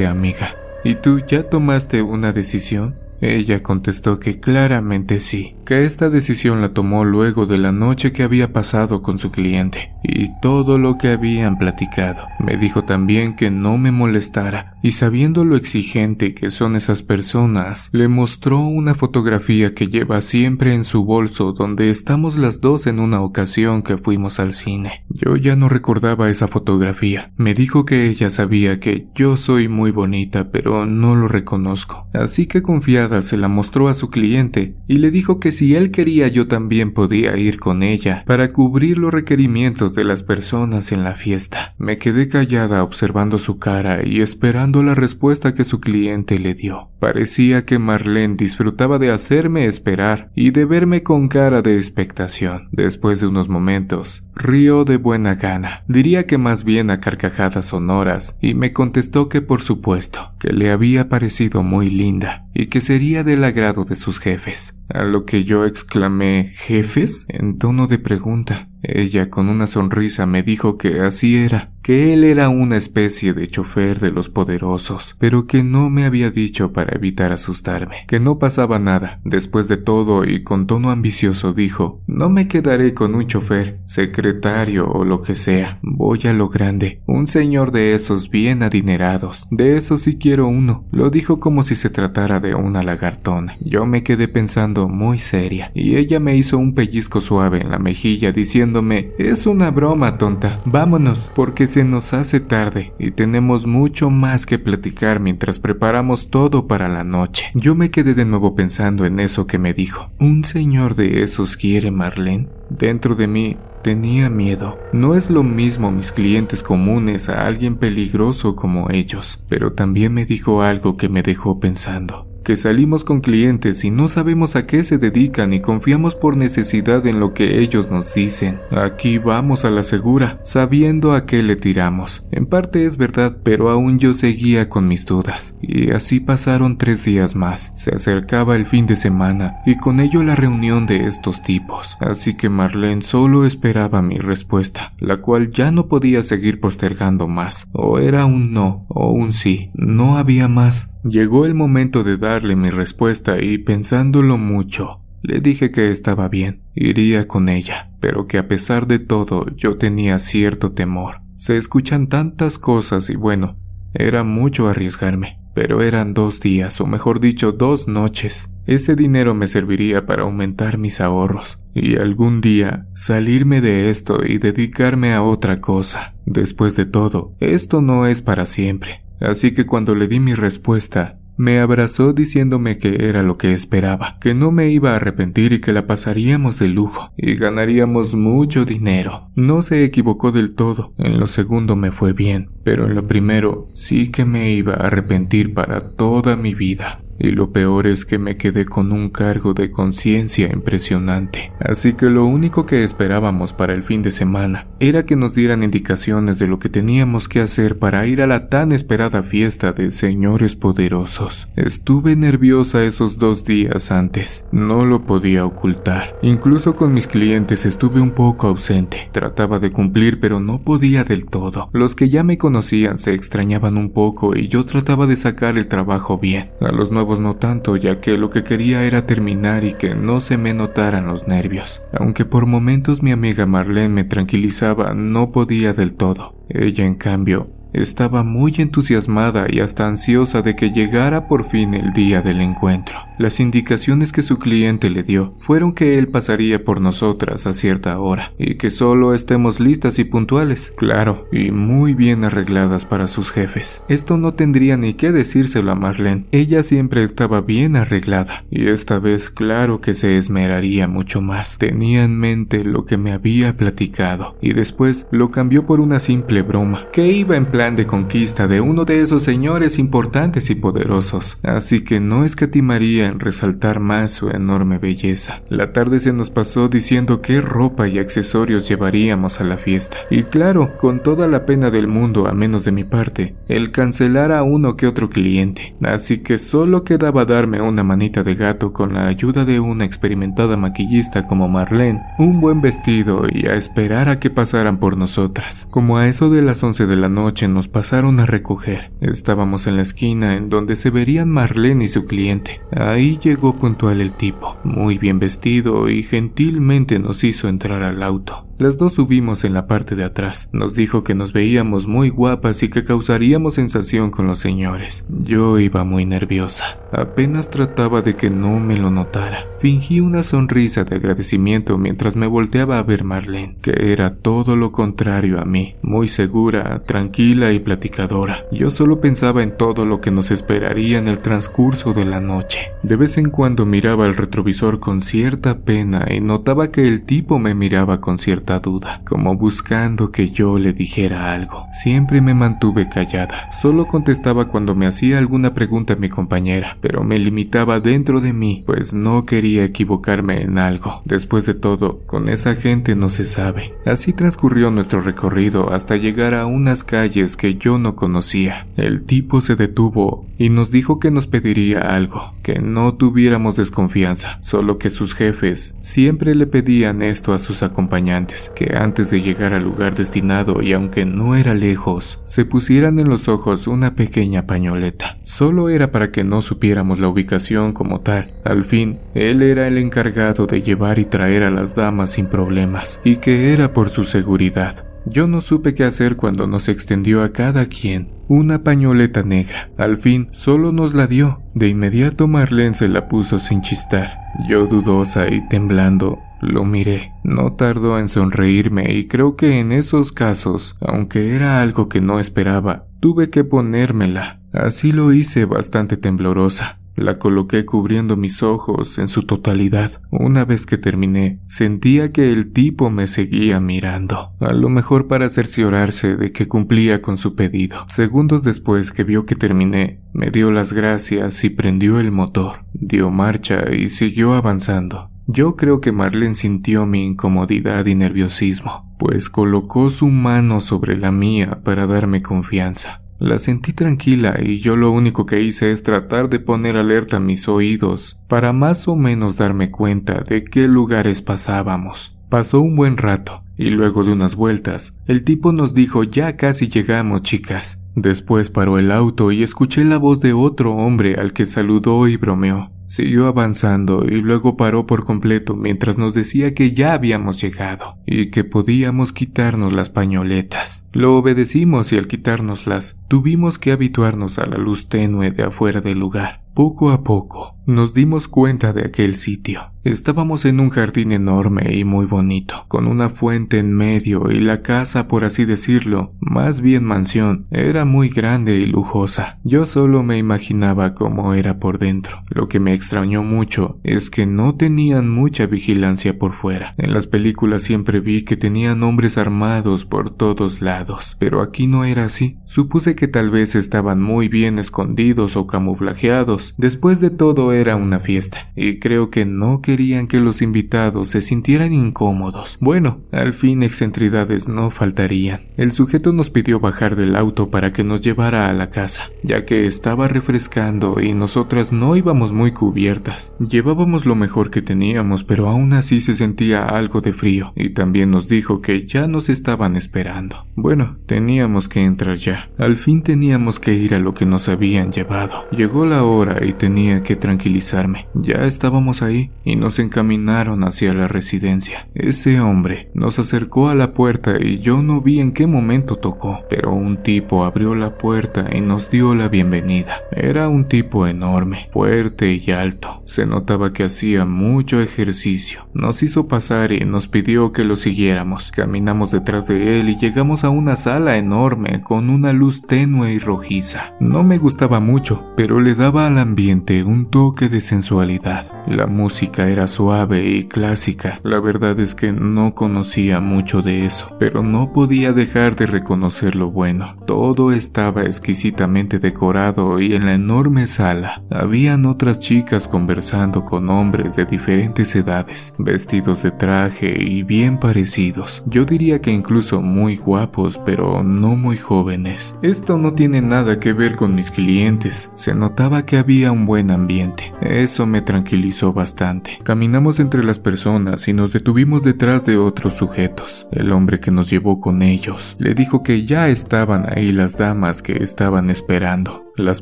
amiga. 0.06 0.56
¿Y 0.84 0.96
tú 0.96 1.20
ya 1.20 1.50
tomaste 1.50 2.02
una 2.02 2.32
decisión? 2.32 2.96
Ella 3.22 3.62
contestó 3.62 4.20
que 4.20 4.40
claramente 4.40 5.20
sí, 5.20 5.56
que 5.72 5.86
esta 5.86 6.10
decisión 6.10 6.60
la 6.60 6.74
tomó 6.74 7.06
luego 7.06 7.46
de 7.46 7.58
la 7.58 7.72
noche 7.72 8.12
que 8.12 8.24
había 8.24 8.52
pasado 8.52 9.02
con 9.02 9.18
su 9.18 9.32
cliente 9.32 9.94
y 10.04 10.38
todo 10.42 10.78
lo 10.78 10.98
que 10.98 11.08
habían 11.08 11.58
platicado. 11.58 12.28
Me 12.40 12.58
dijo 12.58 12.84
también 12.84 13.38
que 13.38 13.52
no 13.52 13.78
me 13.78 13.94
molestara 13.94 14.76
y 14.84 14.92
sabiendo 14.92 15.46
lo 15.46 15.56
exigente 15.56 16.34
que 16.34 16.52
son 16.52 16.76
esas 16.76 17.04
personas, 17.04 17.90
le 17.94 18.10
mostró 18.10 18.60
una 18.60 18.96
fotografía 18.96 19.74
que 19.74 19.88
lleva 19.88 20.20
siempre 20.20 20.74
en 20.74 20.84
su 20.84 21.06
bolso 21.06 21.54
donde 21.54 21.90
estamos 21.90 22.36
las 22.36 22.60
dos 22.60 22.86
en 22.88 23.00
una 23.00 23.22
ocasión 23.22 23.82
que 23.82 23.98
fuimos 23.98 24.42
al 24.42 24.52
cine. 24.52 25.06
Yo 25.08 25.38
ya 25.38 25.56
no 25.56 25.70
recordaba 25.70 26.30
esa 26.30 26.50
fotografía. 26.50 27.32
Me 27.38 27.54
dijo 27.54 27.86
que 27.86 28.08
ella 28.08 28.30
sabía 28.30 28.82
que 28.82 29.08
yo 29.16 29.38
soy 29.38 29.70
muy 29.70 29.92
bonita 29.92 30.52
pero 30.52 30.86
no 30.86 31.16
lo 31.16 31.30
reconozco. 31.30 32.08
Así 32.14 32.48
que 32.48 32.62
confiada 32.62 33.22
se 33.22 33.38
la 33.38 33.48
mostró 33.48 33.88
a 33.88 33.94
su 33.94 34.10
cliente 34.10 34.76
y 34.88 34.98
le 34.98 35.12
dijo 35.12 35.40
que 35.40 35.52
si 35.52 35.61
él 35.76 35.92
quería 35.92 36.28
yo 36.28 36.48
también 36.48 36.92
podía 36.92 37.38
ir 37.38 37.60
con 37.60 37.84
ella 37.84 38.24
para 38.26 38.52
cubrir 38.52 38.98
los 38.98 39.14
requerimientos 39.14 39.94
de 39.94 40.04
las 40.04 40.24
personas 40.24 40.92
en 40.92 41.04
la 41.04 41.16
fiesta. 41.16 41.76
Me 41.78 41.98
quedé 41.98 42.28
callada 42.28 42.84
observando 42.84 43.38
su 43.38 43.60
cara 43.60 44.06
y 44.06 44.22
esperando 44.22 44.84
la 44.84 44.96
respuesta 44.96 45.54
que 45.54 45.64
su 45.64 45.80
cliente 45.80 46.40
le 46.40 46.54
dio. 46.54 46.90
Parecía 47.00 47.66
que 47.66 47.80
Marlene 47.80 48.36
disfrutaba 48.36 49.00
de 49.00 49.12
hacerme 49.12 49.66
esperar 49.66 50.32
y 50.36 50.52
de 50.52 50.66
verme 50.66 51.04
con 51.04 51.28
cara 51.28 51.62
de 51.62 51.76
expectación. 51.76 52.70
Después 52.72 53.20
de 53.20 53.28
unos 53.28 53.50
momentos, 53.50 54.24
rió 54.36 54.86
de 54.86 54.98
buena 54.98 55.36
gana, 55.36 55.84
diría 55.88 56.28
que 56.28 56.38
más 56.38 56.64
bien 56.64 56.90
a 56.90 57.00
carcajadas 57.00 57.66
sonoras, 57.66 58.38
y 58.42 58.54
me 58.54 58.74
contestó 58.74 59.30
que 59.30 59.42
por 59.42 59.62
supuesto, 59.62 60.34
que 60.40 60.54
le 60.54 60.72
había 60.72 61.10
parecido 61.10 61.64
muy 61.64 61.90
linda 61.90 62.46
y 62.54 62.68
que 62.68 62.82
sería 62.82 63.24
del 63.24 63.44
agrado 63.44 63.86
de 63.86 63.96
sus 63.96 64.20
jefes. 64.20 64.76
A 64.90 65.04
lo 65.04 65.26
que 65.26 65.41
yo 65.44 65.66
exclamé 65.66 66.54
¿Jefes? 66.56 67.26
en 67.30 67.58
tono 67.58 67.88
de 67.88 68.00
pregunta. 68.00 68.70
Ella 68.84 69.30
con 69.30 69.50
una 69.50 69.68
sonrisa 69.68 70.26
me 70.26 70.44
dijo 70.44 70.78
que 70.78 71.02
así 71.02 71.36
era, 71.36 71.72
que 71.82 72.14
él 72.14 72.24
era 72.24 72.50
una 72.50 72.78
especie 72.78 73.34
de 73.34 73.48
chofer 73.48 74.00
de 74.00 74.12
los 74.12 74.30
poderosos, 74.30 75.16
pero 75.20 75.48
que 75.48 75.64
no 75.64 75.90
me 75.90 76.06
había 76.06 76.30
dicho 76.30 76.72
para 76.72 76.96
evitar 76.96 77.32
asustarme, 77.32 78.06
que 78.08 78.20
no 78.20 78.40
pasaba 78.40 78.80
nada. 78.80 79.20
Después 79.24 79.68
de 79.68 79.78
todo 79.78 80.24
y 80.26 80.44
con 80.44 80.68
tono 80.68 80.92
ambicioso 80.92 81.54
dijo, 81.54 82.02
no 82.08 82.30
me 82.30 82.48
quedaré 82.48 82.94
con 82.94 83.16
un 83.16 83.28
chofer, 83.28 83.80
secretario 83.86 84.88
o 84.88 85.06
lo 85.06 85.22
que 85.22 85.36
sea, 85.36 85.80
voy 85.82 86.22
a 86.26 86.34
lo 86.34 86.50
grande, 86.50 87.02
un 87.08 87.28
señor 87.28 87.72
de 87.72 87.94
esos 87.94 88.30
bien 88.30 88.64
adinerados, 88.64 89.48
de 89.52 89.78
esos 89.78 90.02
sí 90.02 90.18
quiero 90.18 90.48
uno. 90.48 90.86
Lo 90.92 91.10
dijo 91.10 91.40
como 91.40 91.64
si 91.64 91.76
se 91.76 91.90
tratara 91.90 92.40
de 92.40 92.56
una 92.56 92.84
lagartona. 92.84 93.56
Yo 93.60 93.86
me 93.86 94.04
quedé 94.04 94.28
pensando 94.28 94.88
muy 94.88 95.20
seria, 95.20 95.72
y 95.74 95.96
ella 95.96 96.20
me 96.20 96.36
hizo 96.36 96.58
un 96.58 96.76
pellizco 96.76 97.22
suave 97.22 97.62
en 97.62 97.72
la 97.72 97.80
mejilla 97.80 98.32
diciéndome, 98.32 99.12
es 99.18 99.48
una 99.48 99.72
broma 99.72 100.18
tonta, 100.18 100.62
vámonos, 100.66 101.32
porque 101.34 101.68
se 101.72 101.86
nos 101.86 102.12
hace 102.14 102.42
tarde 102.42 102.94
y 103.00 103.12
tenemos 103.12 103.66
mucho 103.66 104.10
más 104.10 104.46
que 104.46 104.60
platicar 104.60 105.22
mientras 105.22 105.58
preparamos 105.58 106.30
todo 106.30 106.68
para 106.68 106.90
la 106.90 107.06
noche. 107.06 107.46
Yo 107.54 107.76
me 107.76 107.92
quedé 107.92 108.14
de 108.14 108.26
nuevo 108.26 108.56
pensando 108.56 109.06
en 109.06 109.22
eso 109.22 109.48
que 109.48 109.58
me 109.58 109.74
dijo. 109.74 110.12
¿Un 110.20 110.44
señor 110.44 110.96
de 110.96 111.24
esos 111.24 111.56
quiere 111.56 111.90
Marlene? 111.90 112.50
Dentro 112.70 113.16
de 113.16 113.28
mí 113.28 113.58
tenía 113.84 114.30
miedo. 114.30 114.80
No 114.92 115.16
es 115.16 115.30
lo 115.30 115.44
mismo 115.44 115.92
mis 115.92 116.12
clientes 116.12 116.62
comunes 116.62 117.30
a 117.30 117.46
alguien 117.46 117.78
peligroso 117.78 118.58
como 118.58 118.90
ellos, 118.90 119.40
pero 119.48 119.72
también 119.72 120.14
me 120.14 120.26
dijo 120.26 120.64
algo 120.64 120.98
que 120.98 121.08
me 121.08 121.24
dejó 121.24 121.62
pensando 121.62 122.31
que 122.44 122.56
salimos 122.56 123.04
con 123.04 123.22
clientes 123.22 123.84
y 123.84 123.92
no 123.92 124.08
sabemos 124.08 124.56
a 124.56 124.66
qué 124.66 124.84
se 124.84 124.98
dedican 124.98 125.54
y 125.54 125.62
confiamos 125.62 126.16
por 126.16 126.38
necesidad 126.38 127.06
en 127.08 127.20
lo 127.20 127.34
que 127.34 127.60
ellos 127.60 127.90
nos 127.90 128.14
dicen. 128.14 128.60
Aquí 128.72 129.18
vamos 129.18 129.66
a 129.66 129.70
la 129.70 129.84
segura, 129.84 130.40
sabiendo 130.44 131.14
a 131.14 131.26
qué 131.26 131.44
le 131.44 131.56
tiramos. 131.56 132.24
En 132.32 132.46
parte 132.46 132.86
es 132.86 132.98
verdad, 132.98 133.38
pero 133.44 133.70
aún 133.70 134.00
yo 134.00 134.14
seguía 134.14 134.70
con 134.70 134.88
mis 134.88 135.06
dudas. 135.06 135.56
Y 135.62 135.92
así 135.92 136.20
pasaron 136.20 136.78
tres 136.78 137.06
días 137.06 137.36
más. 137.36 137.74
Se 137.76 137.94
acercaba 137.94 138.56
el 138.56 138.66
fin 138.66 138.86
de 138.86 138.96
semana 138.96 139.58
y 139.66 139.78
con 139.78 140.00
ello 140.00 140.24
la 140.24 140.36
reunión 140.36 140.86
de 140.86 141.06
estos 141.06 141.42
tipos. 141.44 141.98
Así 142.00 142.36
que 142.36 142.50
Marlene 142.50 143.02
solo 143.02 143.46
esperaba 143.46 144.02
mi 144.02 144.18
respuesta, 144.18 144.94
la 145.00 145.18
cual 145.18 145.52
ya 145.52 145.72
no 145.72 145.88
podía 145.88 146.24
seguir 146.24 146.60
postergando 146.60 147.28
más. 147.28 147.68
O 147.72 148.00
era 148.00 148.26
un 148.26 148.54
no 148.54 148.86
o 148.90 149.12
un 149.12 149.34
sí. 149.34 149.72
No 149.74 150.18
había 150.18 150.48
más. 150.48 150.90
Llegó 151.04 151.46
el 151.46 151.56
momento 151.56 152.04
de 152.04 152.18
darle 152.18 152.56
mi 152.56 152.70
respuesta 152.70 153.42
y 153.42 153.58
pensándolo 153.58 154.38
mucho, 154.38 155.02
le 155.24 155.40
dije 155.40 155.72
que 155.72 155.92
estaba 155.92 156.30
bien, 156.30 156.64
iría 156.74 157.28
con 157.28 157.48
ella, 157.48 157.92
pero 158.00 158.28
que 158.28 158.40
a 158.40 158.48
pesar 158.48 158.88
de 158.88 158.98
todo 158.98 159.46
yo 159.56 159.78
tenía 159.78 160.18
cierto 160.18 160.72
temor. 160.72 161.22
Se 161.36 161.58
escuchan 161.58 162.08
tantas 162.08 162.58
cosas 162.58 163.10
y 163.10 163.16
bueno, 163.16 163.58
era 163.94 164.24
mucho 164.24 164.68
arriesgarme, 164.68 165.40
pero 165.54 165.82
eran 165.82 166.14
dos 166.14 166.40
días, 166.40 166.82
o 166.82 166.88
mejor 166.88 167.20
dicho, 167.20 167.52
dos 167.52 167.88
noches. 167.88 168.50
Ese 168.66 168.96
dinero 168.96 169.34
me 169.34 169.48
serviría 169.48 170.06
para 170.06 170.24
aumentar 170.24 170.78
mis 170.78 171.02
ahorros 171.02 171.60
y 171.74 171.98
algún 171.98 172.42
día 172.42 172.88
salirme 172.96 173.62
de 173.62 173.90
esto 173.90 174.26
y 174.26 174.38
dedicarme 174.38 175.14
a 175.14 175.24
otra 175.24 175.62
cosa. 175.62 176.16
Después 176.26 176.76
de 176.76 176.86
todo, 176.86 177.36
esto 177.40 177.82
no 177.82 178.06
es 178.06 178.22
para 178.22 178.46
siempre. 178.46 179.04
Así 179.22 179.54
que 179.54 179.66
cuando 179.66 179.96
le 179.96 180.08
di 180.08 180.20
mi 180.20 180.34
respuesta, 180.34 181.20
me 181.38 181.60
abrazó 181.60 182.14
diciéndome 182.14 182.78
que 182.78 183.08
era 183.08 183.24
lo 183.24 183.36
que 183.36 183.54
esperaba, 183.54 184.18
que 184.20 184.34
no 184.34 184.52
me 184.52 184.70
iba 184.70 184.92
a 184.92 184.98
arrepentir 184.98 185.54
y 185.54 185.62
que 185.62 185.74
la 185.74 185.88
pasaríamos 185.88 186.60
de 186.60 186.68
lujo 186.68 187.12
y 187.18 187.36
ganaríamos 187.36 188.16
mucho 188.16 188.66
dinero. 188.66 189.30
No 189.36 189.62
se 189.62 189.84
equivocó 189.84 190.32
del 190.32 190.54
todo, 190.54 190.94
en 190.98 191.20
lo 191.20 191.28
segundo 191.28 191.76
me 191.76 191.92
fue 191.92 192.14
bien, 192.14 192.50
pero 192.64 192.86
en 192.86 192.96
lo 192.96 193.08
primero 193.08 193.68
sí 193.74 194.12
que 194.12 194.26
me 194.26 194.52
iba 194.52 194.74
a 194.74 194.88
arrepentir 194.88 195.54
para 195.54 195.92
toda 195.96 196.36
mi 196.36 196.54
vida 196.54 197.02
y 197.22 197.32
lo 197.32 197.52
peor 197.52 197.88
es 197.88 198.06
que 198.06 198.18
me 198.18 198.38
quedé 198.38 198.66
con 198.66 198.92
un 198.92 199.10
cargo 199.10 199.54
de 199.54 199.72
conciencia 199.72 200.50
impresionante. 200.52 201.52
Así 201.60 201.94
que 201.94 202.08
lo 202.08 202.26
único 202.26 202.66
que 202.66 202.84
esperábamos 202.84 203.54
para 203.54 203.74
el 203.74 203.84
fin 203.84 204.02
de 204.02 204.12
semana 204.12 204.68
era 204.80 205.06
que 205.06 205.16
nos 205.16 205.36
dieran 205.36 205.64
indicaciones 205.64 206.40
de 206.40 206.48
lo 206.48 206.60
que 206.60 206.70
teníamos 206.70 207.28
que 207.28 207.42
hacer 207.42 207.78
para 207.78 208.08
ir 208.08 208.22
a 208.22 208.28
la 208.28 208.48
tan 208.48 208.72
esperada 208.72 209.24
fiesta 209.24 209.72
de 209.72 209.92
señores 209.92 210.56
poderosos. 210.56 211.48
Estuve 211.56 212.16
nerviosa 212.16 212.84
esos 212.84 213.18
dos 213.18 213.46
días 213.46 213.92
antes, 213.92 214.46
no 214.52 214.86
lo 214.86 215.06
podía 215.06 215.46
ocultar. 215.46 216.18
Incluso 216.22 216.76
con 216.76 216.94
mis 216.94 217.08
clientes 217.08 217.66
estuve 217.66 218.02
un 218.02 218.12
poco 218.12 218.48
ausente. 218.48 219.10
Trataba 219.12 219.60
de 219.60 219.72
cumplir 219.72 220.20
pero 220.20 220.40
no 220.40 220.64
podía 220.64 221.04
del 221.04 221.26
todo. 221.26 221.70
Los 221.74 221.96
que 221.96 222.10
ya 222.10 222.24
me 222.24 222.38
conocían 222.38 222.98
se 222.98 223.14
extrañaban 223.14 223.78
un 223.78 223.92
poco 223.92 224.36
y 224.36 224.48
yo 224.48 224.66
trataba 224.66 225.06
de 225.06 225.16
sacar 225.16 225.58
el 225.58 225.68
trabajo 225.68 226.18
bien. 226.18 226.52
A 226.62 226.72
los 226.72 226.92
nuevos 226.92 227.11
no 227.20 227.36
tanto, 227.36 227.76
ya 227.76 228.00
que 228.00 228.18
lo 228.18 228.30
que 228.30 228.44
quería 228.44 228.84
era 228.84 229.06
terminar 229.06 229.64
y 229.64 229.74
que 229.74 229.96
no 229.96 230.22
se 230.22 230.38
me 230.38 230.54
notaran 230.54 231.08
los 231.08 231.28
nervios. 231.28 231.82
Aunque 231.94 232.26
por 232.26 232.46
momentos 232.46 233.02
mi 233.04 233.12
amiga 233.12 233.46
Marlene 233.46 233.90
me 233.90 234.04
tranquilizaba, 234.04 234.94
no 234.94 235.32
podía 235.32 235.74
del 235.74 235.94
todo. 235.94 236.36
Ella, 236.50 236.86
en 236.86 236.96
cambio, 236.96 237.61
estaba 237.74 238.24
muy 238.24 238.54
entusiasmada 238.58 239.48
y 239.50 239.60
hasta 239.60 239.88
ansiosa 239.88 240.42
de 240.42 240.56
que 240.56 240.72
llegara 240.72 241.28
por 241.28 241.46
fin 241.46 241.74
el 241.74 241.94
día 241.94 242.22
del 242.22 242.42
encuentro. 242.42 243.00
Las 243.18 243.40
indicaciones 243.40 244.12
que 244.12 244.24
su 244.24 244.40
cliente 244.40 244.90
le 244.90 245.04
dio 245.04 245.36
fueron 245.38 245.74
que 245.74 246.00
él 246.00 246.08
pasaría 246.08 246.64
por 246.64 246.82
nosotras 246.82 247.46
a 247.46 247.54
cierta 247.54 248.00
hora 248.00 248.34
y 248.40 248.56
que 248.56 248.72
solo 248.72 249.14
estemos 249.14 249.60
listas 249.60 250.00
y 250.00 250.06
puntuales, 250.06 250.74
claro, 250.76 251.28
y 251.32 251.52
muy 251.52 251.94
bien 251.94 252.24
arregladas 252.24 252.86
para 252.86 253.08
sus 253.08 253.30
jefes. 253.30 253.84
Esto 253.88 254.18
no 254.18 254.34
tendría 254.34 254.76
ni 254.76 254.96
que 254.96 255.12
decírselo 255.12 255.72
a 255.72 255.76
Marlene, 255.76 256.26
ella 256.32 256.64
siempre 256.64 257.04
estaba 257.04 257.42
bien 257.42 257.76
arreglada 257.76 258.44
y 258.50 258.68
esta 258.70 258.98
vez 258.98 259.30
claro 259.30 259.82
que 259.82 259.94
se 259.94 260.18
esmeraría 260.18 260.88
mucho 260.88 261.22
más. 261.22 261.60
Tenía 261.60 262.04
en 262.04 262.18
mente 262.18 262.64
lo 262.64 262.86
que 262.86 262.98
me 262.98 263.12
había 263.12 263.56
platicado 263.56 264.36
y 264.42 264.54
después 264.54 265.08
lo 265.12 265.30
cambió 265.30 265.68
por 265.68 265.80
una 265.80 266.00
simple 266.00 266.42
broma 266.42 266.88
que 266.92 267.08
iba 267.08 267.36
en 267.36 267.46
plan 267.46 267.61
plan 267.62 267.76
de 267.76 267.86
conquista 267.86 268.48
de 268.48 268.60
uno 268.60 268.86
de 268.86 269.04
esos 269.04 269.22
señores 269.22 269.78
importantes 269.78 270.50
y 270.50 270.56
poderosos, 270.56 271.38
así 271.44 271.84
que 271.84 272.00
no 272.00 272.26
escatimaría 272.26 273.06
en 273.06 273.20
resaltar 273.20 273.80
más 273.80 274.14
su 274.14 274.32
enorme 274.32 274.80
belleza. 274.80 275.44
La 275.48 275.72
tarde 275.72 276.00
se 276.00 276.12
nos 276.12 276.32
pasó 276.32 276.70
diciendo 276.70 277.22
qué 277.22 277.40
ropa 277.40 277.88
y 277.88 278.00
accesorios 278.00 278.68
llevaríamos 278.68 279.42
a 279.42 279.44
la 279.44 279.58
fiesta, 279.58 279.98
y 280.10 280.24
claro, 280.24 280.76
con 280.80 281.04
toda 281.04 281.28
la 281.28 281.46
pena 281.46 281.70
del 281.70 281.88
mundo, 281.88 282.28
a 282.28 282.34
menos 282.34 282.66
de 282.66 282.72
mi 282.72 282.84
parte, 282.84 283.36
el 283.48 283.72
cancelar 283.72 284.32
a 284.32 284.42
uno 284.42 284.76
que 284.76 284.88
otro 284.88 285.12
cliente, 285.12 285.76
así 285.84 286.18
que 286.24 286.40
solo 286.40 286.84
quedaba 286.84 287.26
darme 287.26 287.62
una 287.62 287.84
manita 287.84 288.24
de 288.24 288.34
gato 288.34 288.74
con 288.74 288.96
la 288.96 289.06
ayuda 289.06 289.46
de 289.46 289.60
una 289.60 289.86
experimentada 289.86 290.58
maquillista 290.58 291.28
como 291.28 291.48
Marlene, 291.48 292.02
un 292.18 292.42
buen 292.42 292.60
vestido 292.60 293.28
y 293.32 293.46
a 293.46 293.54
esperar 293.54 294.10
a 294.10 294.20
que 294.20 294.32
pasaran 294.32 294.80
por 294.80 294.98
nosotras. 294.98 295.68
Como 295.70 296.00
a 296.00 296.08
eso 296.08 296.32
de 296.32 296.42
las 296.42 296.64
11 296.64 296.88
de 296.88 296.96
la 296.96 297.08
noche 297.08 297.51
nos 297.52 297.68
pasaron 297.68 298.20
a 298.20 298.26
recoger. 298.26 298.92
Estábamos 299.02 299.68
en 299.68 299.76
la 299.76 299.84
esquina 299.84 300.36
en 300.36 300.50
donde 300.50 300.76
se 300.76 300.90
verían 300.90 301.30
Marlene 301.30 301.86
y 301.86 301.88
su 301.88 302.06
cliente. 302.06 302.62
Ahí 302.72 303.20
llegó 303.22 303.56
puntual 303.56 304.02
el 304.02 304.14
tipo, 304.14 304.58
muy 304.64 304.98
bien 304.98 305.20
vestido 305.20 305.90
y 305.90 306.04
gentilmente 306.04 307.00
nos 307.00 307.24
hizo 307.24 307.48
entrar 307.48 307.84
al 307.84 308.04
auto. 308.04 308.48
Las 308.62 308.78
dos 308.78 308.94
subimos 308.94 309.44
en 309.44 309.56
la 309.56 309.66
parte 309.66 309.96
de 309.96 310.04
atrás. 310.04 310.48
Nos 310.54 310.76
dijo 310.76 311.04
que 311.04 311.16
nos 311.16 311.34
veíamos 311.34 311.88
muy 311.88 312.10
guapas 312.10 312.62
y 312.62 312.70
que 312.70 312.84
causaríamos 312.84 313.56
sensación 313.56 314.12
con 314.12 314.28
los 314.28 314.38
señores. 314.38 315.04
Yo 315.10 315.58
iba 315.58 315.84
muy 315.84 316.06
nerviosa. 316.06 316.78
Apenas 316.92 317.50
trataba 317.50 318.04
de 318.04 318.16
que 318.16 318.30
no 318.30 318.60
me 318.60 318.78
lo 318.78 318.92
notara. 318.92 319.48
Fingí 319.58 320.00
una 320.00 320.22
sonrisa 320.22 320.84
de 320.84 320.98
agradecimiento 320.98 321.80
mientras 321.80 322.16
me 322.16 322.28
volteaba 322.28 322.78
a 322.78 322.84
ver 322.84 323.04
Marlene, 323.04 323.56
que 323.64 323.94
era 323.94 324.14
todo 324.14 324.56
lo 324.56 324.72
contrario 324.72 325.42
a 325.42 325.46
mí, 325.46 325.76
muy 325.82 326.08
segura, 326.08 326.84
tranquila 326.84 327.54
y 327.54 327.60
platicadora. 327.60 328.46
Yo 328.52 328.70
solo 328.70 329.02
pensaba 329.02 329.42
en 329.42 329.58
todo 329.58 329.88
lo 329.88 330.02
que 330.02 330.12
nos 330.12 330.30
esperaría 330.30 331.00
en 331.00 331.08
el 331.08 331.18
transcurso 331.18 331.94
de 331.94 332.06
la 332.06 332.20
noche. 332.20 332.74
De 332.84 332.96
vez 332.96 333.18
en 333.18 333.32
cuando 333.32 333.66
miraba 333.66 334.06
el 334.06 334.16
retrovisor 334.16 334.80
con 334.80 335.02
cierta 335.02 335.60
pena 335.60 336.06
y 336.12 336.20
notaba 336.20 336.72
que 336.72 336.88
el 336.88 337.02
tipo 337.02 337.40
me 337.40 337.56
miraba 337.56 338.02
con 338.02 338.20
cierta 338.20 338.51
duda, 338.60 339.02
como 339.06 339.36
buscando 339.36 340.12
que 340.12 340.30
yo 340.32 340.60
le 340.60 340.74
dijera 340.74 341.34
algo. 341.34 341.68
Siempre 341.72 342.22
me 342.22 342.34
mantuve 342.34 342.90
callada, 342.90 343.52
solo 343.52 343.88
contestaba 343.88 344.48
cuando 344.48 344.76
me 344.76 344.88
hacía 344.88 345.18
alguna 345.18 345.54
pregunta 345.54 345.96
mi 345.96 346.10
compañera, 346.10 346.78
pero 346.82 347.04
me 347.04 347.20
limitaba 347.20 347.80
dentro 347.80 348.22
de 348.22 348.34
mí, 348.34 348.64
pues 348.66 348.94
no 348.94 349.26
quería 349.26 349.64
equivocarme 349.64 350.42
en 350.42 350.58
algo. 350.58 351.02
Después 351.06 351.46
de 351.46 351.54
todo, 351.54 352.00
con 352.06 352.30
esa 352.30 352.56
gente 352.56 352.96
no 352.96 353.10
se 353.10 353.26
sabe. 353.26 353.74
Así 353.86 354.14
transcurrió 354.14 354.72
nuestro 354.72 355.02
recorrido 355.02 355.72
hasta 355.74 355.98
llegar 355.98 356.34
a 356.34 356.46
unas 356.46 356.84
calles 356.84 357.36
que 357.36 357.56
yo 357.56 357.78
no 357.78 357.96
conocía. 357.96 358.68
El 358.78 359.04
tipo 359.04 359.42
se 359.42 359.56
detuvo 359.56 360.26
y 360.38 360.50
nos 360.50 360.72
dijo 360.72 361.00
que 361.00 361.12
nos 361.12 361.28
pediría 361.28 361.96
algo, 361.96 362.34
que 362.42 362.60
no 362.60 362.96
tuviéramos 362.96 363.56
desconfianza, 363.56 364.40
solo 364.42 364.78
que 364.78 364.90
sus 364.90 365.14
jefes 365.14 365.76
siempre 365.82 366.34
le 366.34 366.48
pedían 366.48 367.02
esto 367.02 367.34
a 367.34 367.40
sus 367.40 367.62
acompañantes 367.62 368.41
que 368.50 368.76
antes 368.76 369.12
de 369.12 369.22
llegar 369.22 369.54
al 369.54 369.64
lugar 369.64 369.96
destinado 369.96 370.62
y 370.62 370.74
aunque 370.74 371.06
no 371.06 371.36
era 371.36 371.54
lejos, 371.54 372.20
se 372.26 372.46
pusieran 372.46 373.00
en 373.00 373.10
los 373.10 373.28
ojos 373.28 373.68
una 373.68 373.96
pequeña 373.96 374.48
pañoleta. 374.48 375.18
Solo 375.24 375.70
era 375.70 375.92
para 375.92 376.12
que 376.12 376.24
no 376.24 376.42
supiéramos 376.42 377.00
la 377.00 377.10
ubicación 377.10 377.74
como 377.74 378.02
tal. 378.02 378.32
Al 378.44 378.66
fin, 378.66 379.00
él 379.14 379.42
era 379.42 379.68
el 379.68 379.78
encargado 379.78 380.48
de 380.48 380.62
llevar 380.62 381.00
y 381.00 381.06
traer 381.06 381.44
a 381.44 381.52
las 381.52 381.76
damas 381.76 382.12
sin 382.12 382.28
problemas, 382.28 383.02
y 383.04 383.18
que 383.18 383.54
era 383.54 383.74
por 383.74 383.90
su 383.90 384.04
seguridad. 384.04 384.86
Yo 385.06 385.28
no 385.28 385.42
supe 385.42 385.74
qué 385.74 385.84
hacer 385.84 386.16
cuando 386.16 386.46
nos 386.48 386.70
extendió 386.70 387.24
a 387.24 387.32
cada 387.32 387.66
quien 387.66 388.12
una 388.28 388.64
pañoleta 388.64 389.24
negra. 389.24 389.70
Al 389.78 389.98
fin, 389.98 390.30
solo 390.32 390.72
nos 390.72 390.94
la 390.94 391.08
dio. 391.08 391.42
De 391.54 391.68
inmediato 391.68 392.28
Marlene 392.28 392.76
se 392.76 392.88
la 392.88 393.08
puso 393.08 393.40
sin 393.40 393.62
chistar. 393.62 394.20
Yo 394.48 394.68
dudosa 394.68 395.30
y 395.30 395.46
temblando, 395.50 396.20
lo 396.42 396.66
miré. 396.66 397.14
No 397.24 397.54
tardó 397.54 397.98
en 398.00 398.08
sonreírme 398.08 398.92
y 398.94 399.08
creo 399.08 399.36
que 399.36 399.60
en 399.60 399.72
esos 399.72 400.12
casos, 400.12 400.76
aunque 400.82 401.36
era 401.36 401.62
algo 401.62 401.88
que 401.88 402.02
no 402.02 402.20
esperaba, 402.20 402.88
tuve 403.00 403.30
que 403.30 403.44
ponérmela. 403.44 404.42
Así 404.52 404.92
lo 404.92 405.14
hice 405.14 405.46
bastante 405.46 405.98
temblorosa. 405.98 406.80
La 406.96 407.18
coloqué 407.20 407.66
cubriendo 407.66 408.18
mis 408.18 408.44
ojos 408.44 409.00
en 409.00 409.08
su 409.08 409.24
totalidad. 409.24 410.02
Una 410.12 410.44
vez 410.44 410.66
que 410.66 410.78
terminé, 410.78 411.40
sentía 411.48 412.12
que 412.12 412.32
el 412.32 412.52
tipo 412.52 412.90
me 412.90 413.08
seguía 413.08 413.60
mirando, 413.62 414.34
a 414.40 414.52
lo 414.52 414.70
mejor 414.70 415.08
para 415.08 415.30
cerciorarse 415.30 416.18
de 416.18 416.34
que 416.34 416.50
cumplía 416.50 417.02
con 417.02 417.18
su 417.18 417.34
pedido. 417.34 417.86
Segundos 417.88 418.44
después 418.44 418.92
que 418.92 419.06
vio 419.06 419.26
que 419.26 419.36
terminé, 419.36 420.02
me 420.14 420.32
dio 420.32 420.52
las 420.52 420.74
gracias 420.74 421.44
y 421.46 421.50
prendió 421.50 422.00
el 422.00 422.12
motor, 422.12 422.66
dio 422.74 423.10
marcha 423.10 423.74
y 423.74 423.90
siguió 423.90 424.34
avanzando. 424.34 425.11
Yo 425.34 425.56
creo 425.56 425.80
que 425.80 425.94
Marlene 425.94 426.36
sintió 426.36 426.86
mi 426.86 427.06
incomodidad 427.06 427.86
y 427.86 427.96
nerviosismo, 427.96 428.94
pues 429.00 429.30
colocó 429.30 429.90
su 429.90 430.08
mano 430.08 430.60
sobre 430.60 430.98
la 430.98 431.14
mía 431.14 431.62
para 431.64 431.88
darme 431.88 432.22
confianza. 432.22 433.02
La 433.18 433.40
sentí 433.40 433.72
tranquila 433.72 434.38
y 434.44 434.60
yo 434.60 434.76
lo 434.76 434.92
único 434.92 435.26
que 435.26 435.42
hice 435.42 435.72
es 435.72 435.84
tratar 435.84 436.28
de 436.28 436.42
poner 436.42 436.76
alerta 436.76 437.18
a 437.18 437.22
mis 437.22 437.48
oídos 437.48 438.20
para 438.28 438.52
más 438.52 438.90
o 438.90 438.98
menos 438.98 439.38
darme 439.38 439.72
cuenta 439.72 440.20
de 440.20 440.44
qué 440.44 440.68
lugares 440.68 441.22
pasábamos. 441.22 442.20
Pasó 442.28 442.60
un 442.60 442.76
buen 442.76 442.98
rato 442.98 443.46
y 443.62 443.70
luego 443.70 444.04
de 444.04 444.12
unas 444.12 444.36
vueltas, 444.36 444.98
el 445.06 445.24
tipo 445.24 445.52
nos 445.52 445.76
dijo 445.76 446.04
ya 446.04 446.36
casi 446.36 446.68
llegamos 446.68 447.22
chicas. 447.22 447.84
Después 447.96 448.50
paró 448.50 448.80
el 448.80 448.92
auto 448.92 449.32
y 449.32 449.44
escuché 449.44 449.86
la 449.86 449.98
voz 449.98 450.20
de 450.20 450.34
otro 450.34 450.74
hombre 450.74 451.16
al 451.16 451.32
que 451.32 451.46
saludó 451.46 452.08
y 452.08 452.18
bromeó. 452.18 452.72
Siguió 452.88 453.28
avanzando 453.28 454.04
y 454.06 454.20
luego 454.22 454.58
paró 454.58 454.86
por 454.86 455.06
completo 455.06 455.56
mientras 455.56 455.98
nos 455.98 456.14
decía 456.14 456.54
que 456.54 456.74
ya 456.74 456.94
habíamos 456.94 457.40
llegado 457.42 457.98
y 458.06 458.32
que 458.32 458.44
podíamos 458.44 459.14
quitarnos 459.14 459.72
las 459.72 459.90
pañoletas. 459.90 460.88
Lo 460.92 461.16
obedecimos 461.16 461.94
y 461.94 461.98
al 461.98 462.08
quitárnoslas 462.08 463.00
tuvimos 463.08 463.60
que 463.60 463.72
habituarnos 463.72 464.40
a 464.40 464.46
la 464.46 464.58
luz 464.58 464.90
tenue 464.90 465.32
de 465.32 465.44
afuera 465.44 465.82
del 465.82 466.00
lugar. 466.00 466.41
Poco 466.54 466.92
a 466.92 467.02
poco 467.02 467.56
nos 467.66 467.94
dimos 467.94 468.28
cuenta 468.28 468.74
de 468.74 468.86
aquel 468.86 469.16
sitio. 469.16 469.72
Estábamos 469.84 470.46
en 470.46 470.60
un 470.60 470.70
jardín 470.70 471.12
enorme 471.12 471.74
y 471.74 471.86
muy 471.86 472.06
bonito, 472.06 472.66
con 472.68 472.86
una 472.86 473.10
fuente 473.10 473.58
en 473.58 473.74
medio 473.74 474.30
y 474.30 474.40
la 474.40 474.62
casa, 474.62 475.08
por 475.08 475.24
así 475.24 475.46
decirlo, 475.46 476.14
más 476.20 476.62
bien 476.62 476.84
mansión, 476.84 477.48
era 477.50 477.84
muy 477.84 478.10
grande 478.10 478.58
y 478.58 478.68
lujosa. 478.68 479.40
Yo 479.44 479.66
solo 479.66 480.04
me 480.04 480.20
imaginaba 480.20 480.94
cómo 480.94 481.34
era 481.34 481.58
por 481.58 481.80
dentro. 481.80 482.24
Lo 482.30 482.48
que 482.48 482.60
me 482.60 482.74
extrañó 482.74 483.24
mucho 483.24 483.80
es 483.84 484.12
que 484.12 484.28
no 484.28 484.56
tenían 484.56 485.10
mucha 485.10 485.48
vigilancia 485.48 486.20
por 486.20 486.34
fuera. 486.34 486.76
En 486.78 486.94
las 486.94 487.08
películas 487.08 487.64
siempre 487.64 488.02
vi 488.02 488.24
que 488.24 488.38
tenían 488.38 488.84
hombres 488.84 489.18
armados 489.18 489.86
por 489.86 490.12
todos 490.12 490.62
lados, 490.62 491.16
pero 491.18 491.42
aquí 491.42 491.66
no 491.66 491.86
era 491.86 492.06
así. 492.06 492.38
Supuse 492.46 492.96
que 492.96 493.08
tal 493.08 493.32
vez 493.32 493.56
estaban 493.56 494.00
muy 494.00 494.28
bien 494.28 494.60
escondidos 494.60 495.38
o 495.38 495.48
camuflajeados. 495.48 496.41
Después 496.58 497.00
de 497.00 497.10
todo 497.10 497.54
era 497.54 497.76
una 497.76 498.00
fiesta, 498.00 498.52
y 498.56 498.80
creo 498.80 499.10
que 499.10 499.26
no 499.26 499.62
querían 499.62 500.08
que 500.08 500.20
los 500.20 500.42
invitados 500.42 501.10
se 501.10 501.22
sintieran 501.22 501.74
incómodos. 501.74 502.58
Bueno, 502.60 503.00
al 503.12 503.34
fin 503.34 503.64
excentridades 503.64 504.48
no 504.48 504.72
faltarían. 504.72 505.42
El 505.58 505.72
sujeto 505.72 506.14
nos 506.14 506.30
pidió 506.30 506.60
bajar 506.60 506.96
del 506.96 507.16
auto 507.16 507.50
para 507.50 507.72
que 507.72 507.84
nos 507.84 508.02
llevara 508.02 508.50
a 508.50 508.54
la 508.54 508.70
casa, 508.70 509.10
ya 509.24 509.46
que 509.46 509.66
estaba 509.66 510.08
refrescando 510.08 511.00
y 511.02 511.14
nosotras 511.14 511.72
no 511.72 511.96
íbamos 511.96 512.34
muy 512.34 512.52
cubiertas. 512.52 513.34
Llevábamos 513.40 514.06
lo 514.06 514.16
mejor 514.16 514.50
que 514.50 514.62
teníamos, 514.62 515.24
pero 515.24 515.48
aún 515.48 515.74
así 515.74 516.02
se 516.02 516.16
sentía 516.16 516.66
algo 516.66 517.02
de 517.02 517.14
frío, 517.14 517.54
y 517.56 517.70
también 517.70 518.12
nos 518.12 518.28
dijo 518.28 518.62
que 518.62 518.86
ya 518.86 519.08
nos 519.08 519.30
estaban 519.30 519.76
esperando. 519.76 520.46
Bueno, 520.56 520.98
teníamos 521.06 521.68
que 521.68 521.84
entrar 521.84 522.18
ya. 522.18 522.50
Al 522.58 522.78
fin 522.78 523.04
teníamos 523.04 523.60
que 523.60 523.74
ir 523.74 523.94
a 523.94 524.00
lo 524.00 524.14
que 524.14 524.26
nos 524.26 524.50
habían 524.50 524.92
llevado. 524.92 525.46
Llegó 525.52 525.86
la 525.86 526.04
hora 526.04 526.31
y 526.44 526.54
tenía 526.54 527.04
que 527.04 527.16
tranquilizarme 527.16 528.08
ya 528.14 528.46
estábamos 528.46 529.02
ahí 529.02 529.32
y 529.44 529.56
nos 529.56 529.80
encaminaron 529.80 530.64
hacia 530.64 530.94
la 530.94 531.08
residencia. 531.08 531.88
Ese 531.94 532.40
hombre 532.40 532.90
nos 532.94 533.20
acercó 533.20 533.70
a 533.70 533.76
la 533.76 533.94
puerta 533.94 534.38
y 534.40 534.60
yo 534.60 534.82
no 534.82 535.02
vi 535.02 535.20
en 535.20 535.32
qué 535.32 535.48
momento 535.48 535.96
tocó, 535.96 536.42
pero 536.50 536.72
un 536.72 537.04
tipo 537.04 537.44
abrió 537.44 537.76
la 537.76 537.98
puerta 537.98 538.48
y 538.54 538.62
nos 538.62 538.90
dio 538.90 539.16
la 539.16 539.28
bienvenida. 539.28 539.96
Era 540.12 540.48
un 540.48 540.66
tipo 540.66 541.08
enorme, 541.08 541.70
fuerte 541.72 542.34
y 542.34 542.52
alto. 542.52 543.02
Se 543.06 543.26
notaba 543.26 543.74
que 543.74 543.84
hacía 543.84 544.26
mucho 544.26 544.82
ejercicio. 544.82 545.68
Nos 545.74 546.04
hizo 546.04 546.28
pasar 546.28 546.72
y 546.72 546.82
nos 546.82 547.08
pidió 547.08 547.52
que 547.52 547.64
lo 547.64 547.76
siguiéramos. 547.76 548.52
Caminamos 548.52 549.12
detrás 549.12 549.48
de 549.48 549.80
él 549.80 549.90
y 549.90 549.98
llegamos 549.98 550.44
a 550.44 550.50
una 550.50 550.76
sala 550.76 551.18
enorme 551.18 551.82
con 551.82 552.10
una 552.10 552.34
luz 552.34 552.62
tenue 552.62 553.14
y 553.14 553.20
rojiza. 553.20 553.94
No 554.00 554.24
me 554.24 554.38
gustaba 554.38 554.80
mucho, 554.80 555.32
pero 555.36 555.60
le 555.60 555.76
daba 555.76 556.08
al 556.08 556.18
ambiente 556.22 556.84
un 556.84 557.08
toque 557.08 557.50
de 557.50 557.60
sensualidad. 557.62 558.61
La 558.68 558.88
música 558.88 559.50
era 559.50 559.68
suave 559.68 560.30
y 560.30 560.48
clásica. 560.48 561.20
La 561.24 561.40
verdad 561.40 561.80
es 561.80 561.96
que 561.96 562.12
no 562.12 562.54
conocía 562.54 563.20
mucho 563.20 563.62
de 563.62 563.86
eso, 563.86 564.16
pero 564.20 564.44
no 564.44 564.72
podía 564.72 565.14
dejar 565.14 565.56
de 565.56 565.66
reconocer 565.66 566.36
lo 566.36 566.52
bueno. 566.52 566.96
Todo 567.08 567.52
estaba 567.52 568.04
exquisitamente 568.04 569.00
decorado 569.00 569.80
y 569.80 569.96
en 569.96 570.06
la 570.06 570.14
enorme 570.14 570.68
sala 570.68 571.24
habían 571.32 571.86
otras 571.86 572.20
chicas 572.20 572.68
conversando 572.68 573.46
con 573.46 573.70
hombres 573.70 574.16
de 574.16 574.26
diferentes 574.26 574.96
edades, 574.96 575.54
vestidos 575.58 576.24
de 576.24 576.32
traje 576.32 576.96
y 577.04 577.24
bien 577.24 577.58
parecidos. 577.58 578.44
Yo 578.46 578.66
diría 578.66 579.02
que 579.02 579.12
incluso 579.12 579.62
muy 579.62 579.98
guapos, 579.98 580.60
pero 580.66 581.04
no 581.04 581.36
muy 581.36 581.58
jóvenes. 581.58 582.36
Esto 582.42 582.78
no 582.78 582.94
tiene 582.94 583.22
nada 583.22 583.60
que 583.60 583.74
ver 583.74 583.96
con 583.96 584.16
mis 584.16 584.30
clientes. 584.30 585.12
Se 585.16 585.34
notaba 585.34 585.86
que 585.86 585.98
había 585.98 586.32
un 586.32 586.46
buen 586.46 586.72
ambiente. 586.72 587.34
Eso 587.42 587.86
me 587.86 588.02
tranquilizó 588.02 588.51
bastante. 588.74 589.40
Caminamos 589.44 590.00
entre 590.00 590.24
las 590.24 590.40
personas 590.40 591.08
y 591.08 591.14
nos 591.14 591.34
detuvimos 591.34 591.84
detrás 591.84 592.26
de 592.26 592.38
otros 592.38 592.74
sujetos. 592.74 593.48
El 593.52 593.72
hombre 593.72 594.00
que 594.00 594.12
nos 594.12 594.30
llevó 594.30 594.60
con 594.60 594.82
ellos 594.82 595.36
le 595.40 595.54
dijo 595.54 595.84
que 595.84 596.06
ya 596.06 596.30
estaban 596.30 596.86
ahí 596.90 597.12
las 597.12 597.38
damas 597.38 597.82
que 597.82 598.04
estaban 598.04 598.50
esperando. 598.50 599.31
Las 599.38 599.62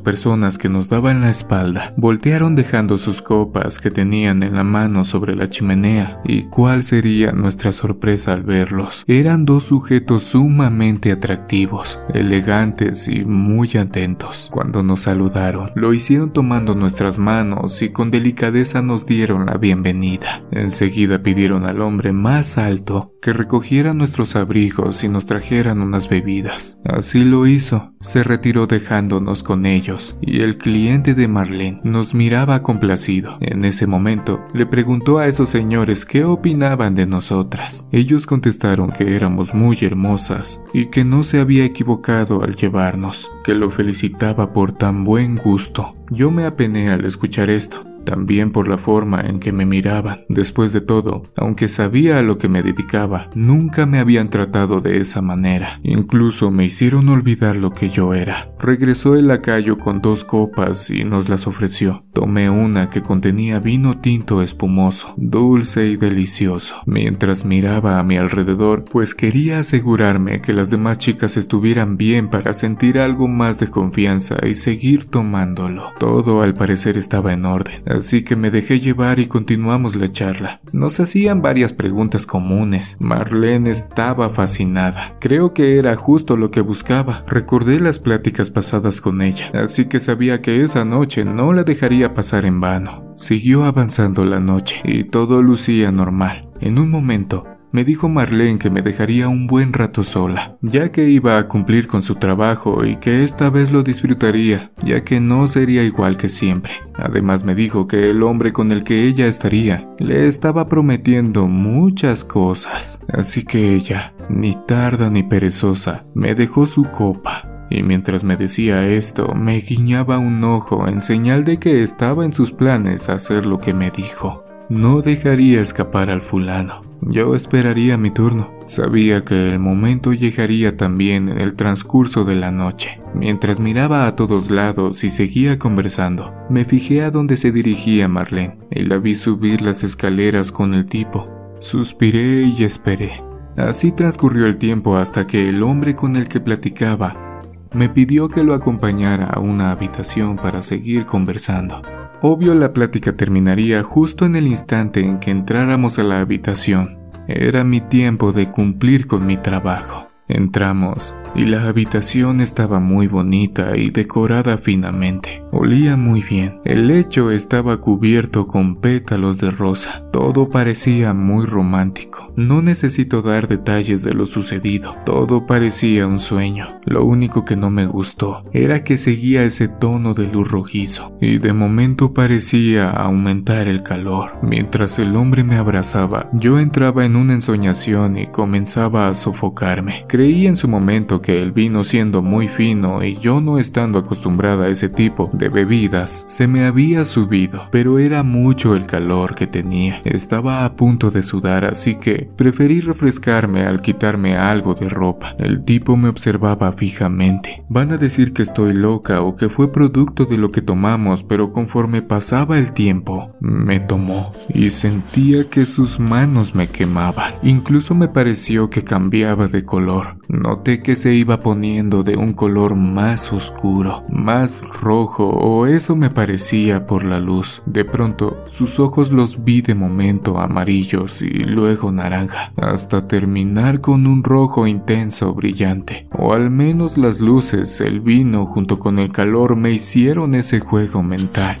personas 0.00 0.58
que 0.58 0.68
nos 0.68 0.88
daban 0.88 1.20
la 1.20 1.30
espalda 1.30 1.94
voltearon 1.96 2.56
dejando 2.56 2.98
sus 2.98 3.22
copas 3.22 3.78
que 3.78 3.90
tenían 3.90 4.42
en 4.42 4.56
la 4.56 4.64
mano 4.64 5.04
sobre 5.04 5.36
la 5.36 5.48
chimenea. 5.48 6.20
¿Y 6.24 6.44
cuál 6.44 6.82
sería 6.82 7.30
nuestra 7.32 7.70
sorpresa 7.70 8.32
al 8.32 8.42
verlos? 8.42 9.04
Eran 9.06 9.44
dos 9.44 9.64
sujetos 9.64 10.24
sumamente 10.24 11.12
atractivos, 11.12 12.00
elegantes 12.12 13.06
y 13.06 13.24
muy 13.24 13.76
atentos. 13.76 14.48
Cuando 14.50 14.82
nos 14.82 15.02
saludaron, 15.02 15.70
lo 15.76 15.94
hicieron 15.94 16.32
tomando 16.32 16.74
nuestras 16.74 17.20
manos 17.20 17.80
y 17.82 17.90
con 17.90 18.10
delicadeza 18.10 18.82
nos 18.82 19.06
dieron 19.06 19.46
la 19.46 19.56
bienvenida. 19.56 20.42
Enseguida 20.50 21.22
pidieron 21.22 21.64
al 21.64 21.80
hombre 21.80 22.12
más 22.12 22.58
alto 22.58 23.14
que 23.22 23.32
recogiera 23.32 23.94
nuestros 23.94 24.34
abrigos 24.34 25.04
y 25.04 25.08
nos 25.08 25.26
trajeran 25.26 25.80
unas 25.80 26.08
bebidas. 26.08 26.78
Así 26.84 27.24
lo 27.24 27.46
hizo. 27.46 27.92
Se 28.00 28.24
retiró 28.24 28.66
dejándonos 28.66 29.42
con 29.42 29.59
ellos, 29.66 30.16
y 30.20 30.40
el 30.40 30.58
cliente 30.58 31.14
de 31.14 31.28
Marlene 31.28 31.80
nos 31.84 32.14
miraba 32.14 32.62
complacido. 32.62 33.38
En 33.40 33.64
ese 33.64 33.86
momento, 33.86 34.44
le 34.52 34.66
preguntó 34.66 35.18
a 35.18 35.26
esos 35.26 35.48
señores 35.48 36.04
qué 36.04 36.24
opinaban 36.24 36.94
de 36.94 37.06
nosotras. 37.06 37.86
Ellos 37.92 38.26
contestaron 38.26 38.90
que 38.90 39.16
éramos 39.16 39.54
muy 39.54 39.78
hermosas 39.82 40.60
y 40.72 40.86
que 40.86 41.04
no 41.04 41.22
se 41.22 41.40
había 41.40 41.64
equivocado 41.64 42.42
al 42.42 42.56
llevarnos, 42.56 43.30
que 43.44 43.54
lo 43.54 43.70
felicitaba 43.70 44.52
por 44.52 44.72
tan 44.72 45.04
buen 45.04 45.36
gusto. 45.36 45.96
Yo 46.10 46.30
me 46.30 46.44
apené 46.44 46.90
al 46.90 47.04
escuchar 47.04 47.50
esto, 47.50 47.84
también 48.04 48.52
por 48.52 48.68
la 48.68 48.78
forma 48.78 49.20
en 49.20 49.40
que 49.40 49.52
me 49.52 49.66
miraban. 49.66 50.24
Después 50.28 50.72
de 50.72 50.80
todo, 50.80 51.22
aunque 51.36 51.68
sabía 51.68 52.18
a 52.18 52.22
lo 52.22 52.38
que 52.38 52.48
me 52.48 52.62
dedicaba, 52.62 53.30
nunca 53.34 53.86
me 53.86 53.98
habían 53.98 54.30
tratado 54.30 54.80
de 54.80 54.98
esa 54.98 55.22
manera. 55.22 55.80
Incluso 55.82 56.50
me 56.50 56.64
hicieron 56.64 57.08
olvidar 57.08 57.56
lo 57.56 57.72
que 57.72 57.88
yo 57.88 58.14
era. 58.14 58.52
Regresó 58.58 59.16
el 59.16 59.28
lacayo 59.28 59.78
con 59.78 60.00
dos 60.00 60.24
copas 60.24 60.90
y 60.90 61.04
nos 61.04 61.28
las 61.28 61.46
ofreció. 61.46 62.04
Tomé 62.12 62.50
una 62.50 62.90
que 62.90 63.02
contenía 63.02 63.60
vino 63.60 64.00
tinto 64.00 64.42
espumoso, 64.42 65.14
dulce 65.16 65.86
y 65.86 65.96
delicioso, 65.96 66.76
mientras 66.86 67.44
miraba 67.44 67.98
a 67.98 68.04
mi 68.04 68.16
alrededor, 68.16 68.84
pues 68.84 69.14
quería 69.14 69.60
asegurarme 69.60 70.40
que 70.40 70.52
las 70.52 70.70
demás 70.70 70.98
chicas 70.98 71.36
estuvieran 71.36 71.96
bien 71.96 72.28
para 72.28 72.52
sentir 72.52 72.98
algo 72.98 73.28
más 73.28 73.58
de 73.58 73.68
confianza 73.68 74.36
y 74.46 74.54
seguir 74.54 75.08
tomándolo. 75.08 75.92
Todo 75.98 76.42
al 76.42 76.54
parecer 76.54 76.98
estaba 76.98 77.32
en 77.32 77.44
orden 77.44 77.82
así 77.96 78.22
que 78.22 78.36
me 78.36 78.50
dejé 78.50 78.80
llevar 78.80 79.18
y 79.18 79.26
continuamos 79.26 79.96
la 79.96 80.10
charla. 80.10 80.60
Nos 80.72 81.00
hacían 81.00 81.42
varias 81.42 81.72
preguntas 81.72 82.26
comunes. 82.26 82.96
Marlene 83.00 83.70
estaba 83.70 84.30
fascinada. 84.30 85.16
Creo 85.20 85.54
que 85.54 85.78
era 85.78 85.96
justo 85.96 86.36
lo 86.36 86.50
que 86.50 86.60
buscaba. 86.60 87.24
Recordé 87.26 87.80
las 87.80 87.98
pláticas 87.98 88.50
pasadas 88.50 89.00
con 89.00 89.22
ella, 89.22 89.50
así 89.54 89.86
que 89.86 90.00
sabía 90.00 90.42
que 90.42 90.62
esa 90.62 90.84
noche 90.84 91.24
no 91.24 91.52
la 91.52 91.64
dejaría 91.64 92.14
pasar 92.14 92.44
en 92.44 92.60
vano. 92.60 93.14
Siguió 93.16 93.64
avanzando 93.64 94.24
la 94.24 94.40
noche 94.40 94.80
y 94.84 95.04
todo 95.04 95.42
lucía 95.42 95.92
normal. 95.92 96.48
En 96.60 96.78
un 96.78 96.90
momento, 96.90 97.46
me 97.72 97.84
dijo 97.84 98.08
Marlene 98.08 98.58
que 98.58 98.70
me 98.70 98.82
dejaría 98.82 99.28
un 99.28 99.46
buen 99.46 99.72
rato 99.72 100.02
sola, 100.02 100.56
ya 100.62 100.92
que 100.92 101.08
iba 101.08 101.38
a 101.38 101.48
cumplir 101.48 101.86
con 101.86 102.02
su 102.02 102.16
trabajo 102.16 102.84
y 102.84 102.96
que 102.96 103.24
esta 103.24 103.50
vez 103.50 103.70
lo 103.70 103.82
disfrutaría, 103.82 104.72
ya 104.84 105.04
que 105.04 105.20
no 105.20 105.46
sería 105.46 105.82
igual 105.84 106.16
que 106.16 106.28
siempre. 106.28 106.72
Además 106.94 107.44
me 107.44 107.54
dijo 107.54 107.86
que 107.86 108.10
el 108.10 108.22
hombre 108.22 108.52
con 108.52 108.72
el 108.72 108.84
que 108.84 109.06
ella 109.06 109.26
estaría 109.26 109.88
le 109.98 110.26
estaba 110.26 110.66
prometiendo 110.66 111.46
muchas 111.46 112.24
cosas, 112.24 113.00
así 113.12 113.44
que 113.44 113.74
ella, 113.74 114.14
ni 114.28 114.56
tarda 114.66 115.10
ni 115.10 115.22
perezosa, 115.22 116.04
me 116.14 116.34
dejó 116.34 116.66
su 116.66 116.84
copa 116.84 117.50
y 117.70 117.84
mientras 117.84 118.24
me 118.24 118.36
decía 118.36 118.86
esto, 118.88 119.32
me 119.34 119.60
guiñaba 119.60 120.18
un 120.18 120.42
ojo 120.42 120.88
en 120.88 121.00
señal 121.00 121.44
de 121.44 121.58
que 121.58 121.82
estaba 121.82 122.24
en 122.24 122.32
sus 122.32 122.50
planes 122.50 123.08
hacer 123.08 123.46
lo 123.46 123.60
que 123.60 123.72
me 123.72 123.92
dijo. 123.92 124.44
No 124.70 125.02
dejaría 125.02 125.60
escapar 125.60 126.10
al 126.10 126.22
fulano. 126.22 126.82
Yo 127.00 127.34
esperaría 127.34 127.96
mi 127.96 128.12
turno. 128.12 128.52
Sabía 128.66 129.24
que 129.24 129.52
el 129.52 129.58
momento 129.58 130.12
llegaría 130.12 130.76
también 130.76 131.28
en 131.28 131.40
el 131.40 131.56
transcurso 131.56 132.24
de 132.24 132.36
la 132.36 132.52
noche. 132.52 133.00
Mientras 133.12 133.58
miraba 133.58 134.06
a 134.06 134.14
todos 134.14 134.48
lados 134.48 135.02
y 135.02 135.10
seguía 135.10 135.58
conversando, 135.58 136.32
me 136.48 136.64
fijé 136.64 137.02
a 137.02 137.10
dónde 137.10 137.36
se 137.36 137.50
dirigía 137.50 138.06
Marlene 138.06 138.58
y 138.70 138.84
la 138.84 138.98
vi 138.98 139.16
subir 139.16 139.60
las 139.60 139.82
escaleras 139.82 140.52
con 140.52 140.72
el 140.72 140.86
tipo. 140.86 141.28
Suspiré 141.58 142.42
y 142.42 142.62
esperé. 142.62 143.24
Así 143.56 143.90
transcurrió 143.90 144.46
el 144.46 144.56
tiempo 144.56 144.96
hasta 144.96 145.26
que 145.26 145.48
el 145.48 145.64
hombre 145.64 145.96
con 145.96 146.14
el 146.14 146.28
que 146.28 146.38
platicaba 146.38 147.40
me 147.74 147.88
pidió 147.88 148.28
que 148.28 148.44
lo 148.44 148.54
acompañara 148.54 149.26
a 149.26 149.40
una 149.40 149.72
habitación 149.72 150.36
para 150.36 150.62
seguir 150.62 151.06
conversando. 151.06 151.82
Obvio 152.22 152.54
la 152.54 152.74
plática 152.74 153.14
terminaría 153.14 153.82
justo 153.82 154.26
en 154.26 154.36
el 154.36 154.46
instante 154.46 155.00
en 155.00 155.20
que 155.20 155.30
entráramos 155.30 155.98
a 155.98 156.02
la 156.02 156.20
habitación. 156.20 156.98
Era 157.26 157.64
mi 157.64 157.80
tiempo 157.80 158.32
de 158.32 158.50
cumplir 158.50 159.06
con 159.06 159.24
mi 159.24 159.38
trabajo. 159.38 160.09
Entramos 160.30 161.14
y 161.34 161.44
la 161.44 161.68
habitación 161.68 162.40
estaba 162.40 162.80
muy 162.80 163.06
bonita 163.06 163.76
y 163.76 163.90
decorada 163.90 164.58
finamente. 164.58 165.44
Olía 165.52 165.96
muy 165.96 166.22
bien. 166.22 166.60
El 166.64 166.86
lecho 166.86 167.30
estaba 167.30 167.80
cubierto 167.80 168.46
con 168.46 168.76
pétalos 168.76 169.38
de 169.38 169.50
rosa. 169.50 170.04
Todo 170.12 170.48
parecía 170.48 171.12
muy 171.12 171.46
romántico. 171.46 172.32
No 172.36 172.62
necesito 172.62 173.22
dar 173.22 173.48
detalles 173.48 174.02
de 174.02 174.14
lo 174.14 174.26
sucedido. 174.26 174.96
Todo 175.04 175.46
parecía 175.46 176.06
un 176.06 176.20
sueño. 176.20 176.80
Lo 176.84 177.04
único 177.04 177.44
que 177.44 177.56
no 177.56 177.70
me 177.70 177.86
gustó 177.86 178.44
era 178.52 178.84
que 178.84 178.96
seguía 178.96 179.44
ese 179.44 179.68
tono 179.68 180.14
de 180.14 180.28
luz 180.28 180.50
rojizo 180.50 181.16
y 181.20 181.38
de 181.38 181.52
momento 181.52 182.14
parecía 182.14 182.90
aumentar 182.90 183.68
el 183.68 183.82
calor. 183.82 184.38
Mientras 184.42 184.98
el 184.98 185.16
hombre 185.16 185.44
me 185.44 185.56
abrazaba, 185.56 186.28
yo 186.32 186.58
entraba 186.58 187.04
en 187.04 187.16
una 187.16 187.34
ensoñación 187.34 188.18
y 188.18 188.28
comenzaba 188.28 189.08
a 189.08 189.14
sofocarme. 189.14 190.04
Creí 190.20 190.46
en 190.46 190.56
su 190.56 190.68
momento 190.68 191.22
que 191.22 191.40
el 191.40 191.50
vino 191.50 191.82
siendo 191.82 192.20
muy 192.20 192.46
fino 192.46 193.02
y 193.02 193.16
yo 193.16 193.40
no 193.40 193.58
estando 193.58 193.98
acostumbrada 193.98 194.66
a 194.66 194.68
ese 194.68 194.90
tipo 194.90 195.30
de 195.32 195.48
bebidas, 195.48 196.26
se 196.28 196.46
me 196.46 196.66
había 196.66 197.06
subido, 197.06 197.68
pero 197.70 197.98
era 197.98 198.22
mucho 198.22 198.76
el 198.76 198.84
calor 198.84 199.34
que 199.34 199.46
tenía. 199.46 200.02
Estaba 200.04 200.66
a 200.66 200.76
punto 200.76 201.10
de 201.10 201.22
sudar, 201.22 201.64
así 201.64 201.94
que 201.94 202.28
preferí 202.36 202.82
refrescarme 202.82 203.62
al 203.62 203.80
quitarme 203.80 204.36
algo 204.36 204.74
de 204.74 204.90
ropa. 204.90 205.34
El 205.38 205.64
tipo 205.64 205.96
me 205.96 206.10
observaba 206.10 206.70
fijamente. 206.72 207.64
Van 207.70 207.90
a 207.90 207.96
decir 207.96 208.34
que 208.34 208.42
estoy 208.42 208.74
loca 208.74 209.22
o 209.22 209.36
que 209.36 209.48
fue 209.48 209.72
producto 209.72 210.26
de 210.26 210.36
lo 210.36 210.52
que 210.52 210.60
tomamos, 210.60 211.22
pero 211.22 211.50
conforme 211.50 212.02
pasaba 212.02 212.58
el 212.58 212.74
tiempo, 212.74 213.32
me 213.40 213.80
tomó 213.80 214.32
y 214.50 214.68
sentía 214.68 215.48
que 215.48 215.64
sus 215.64 215.98
manos 215.98 216.54
me 216.54 216.68
quemaban. 216.68 217.32
Incluso 217.42 217.94
me 217.94 218.08
pareció 218.08 218.68
que 218.68 218.84
cambiaba 218.84 219.46
de 219.46 219.64
color. 219.64 219.99
Noté 220.28 220.82
que 220.82 220.96
se 220.96 221.14
iba 221.14 221.40
poniendo 221.40 222.02
de 222.02 222.16
un 222.16 222.32
color 222.32 222.74
más 222.74 223.32
oscuro, 223.32 224.04
más 224.10 224.60
rojo, 224.80 225.28
o 225.28 225.66
eso 225.66 225.96
me 225.96 226.10
parecía 226.10 226.86
por 226.86 227.04
la 227.04 227.20
luz. 227.20 227.62
De 227.66 227.84
pronto, 227.84 228.44
sus 228.50 228.78
ojos 228.78 229.12
los 229.12 229.44
vi 229.44 229.60
de 229.62 229.74
momento 229.74 230.38
amarillos 230.38 231.22
y 231.22 231.44
luego 231.44 231.90
naranja, 231.92 232.52
hasta 232.56 233.08
terminar 233.08 233.80
con 233.80 234.06
un 234.06 234.22
rojo 234.22 234.66
intenso 234.66 235.34
brillante. 235.34 236.06
O 236.12 236.32
al 236.32 236.50
menos 236.50 236.96
las 236.98 237.20
luces, 237.20 237.80
el 237.80 238.00
vino 238.00 238.46
junto 238.46 238.78
con 238.78 238.98
el 238.98 239.12
calor 239.12 239.56
me 239.56 239.72
hicieron 239.72 240.34
ese 240.34 240.60
juego 240.60 241.02
mental. 241.02 241.58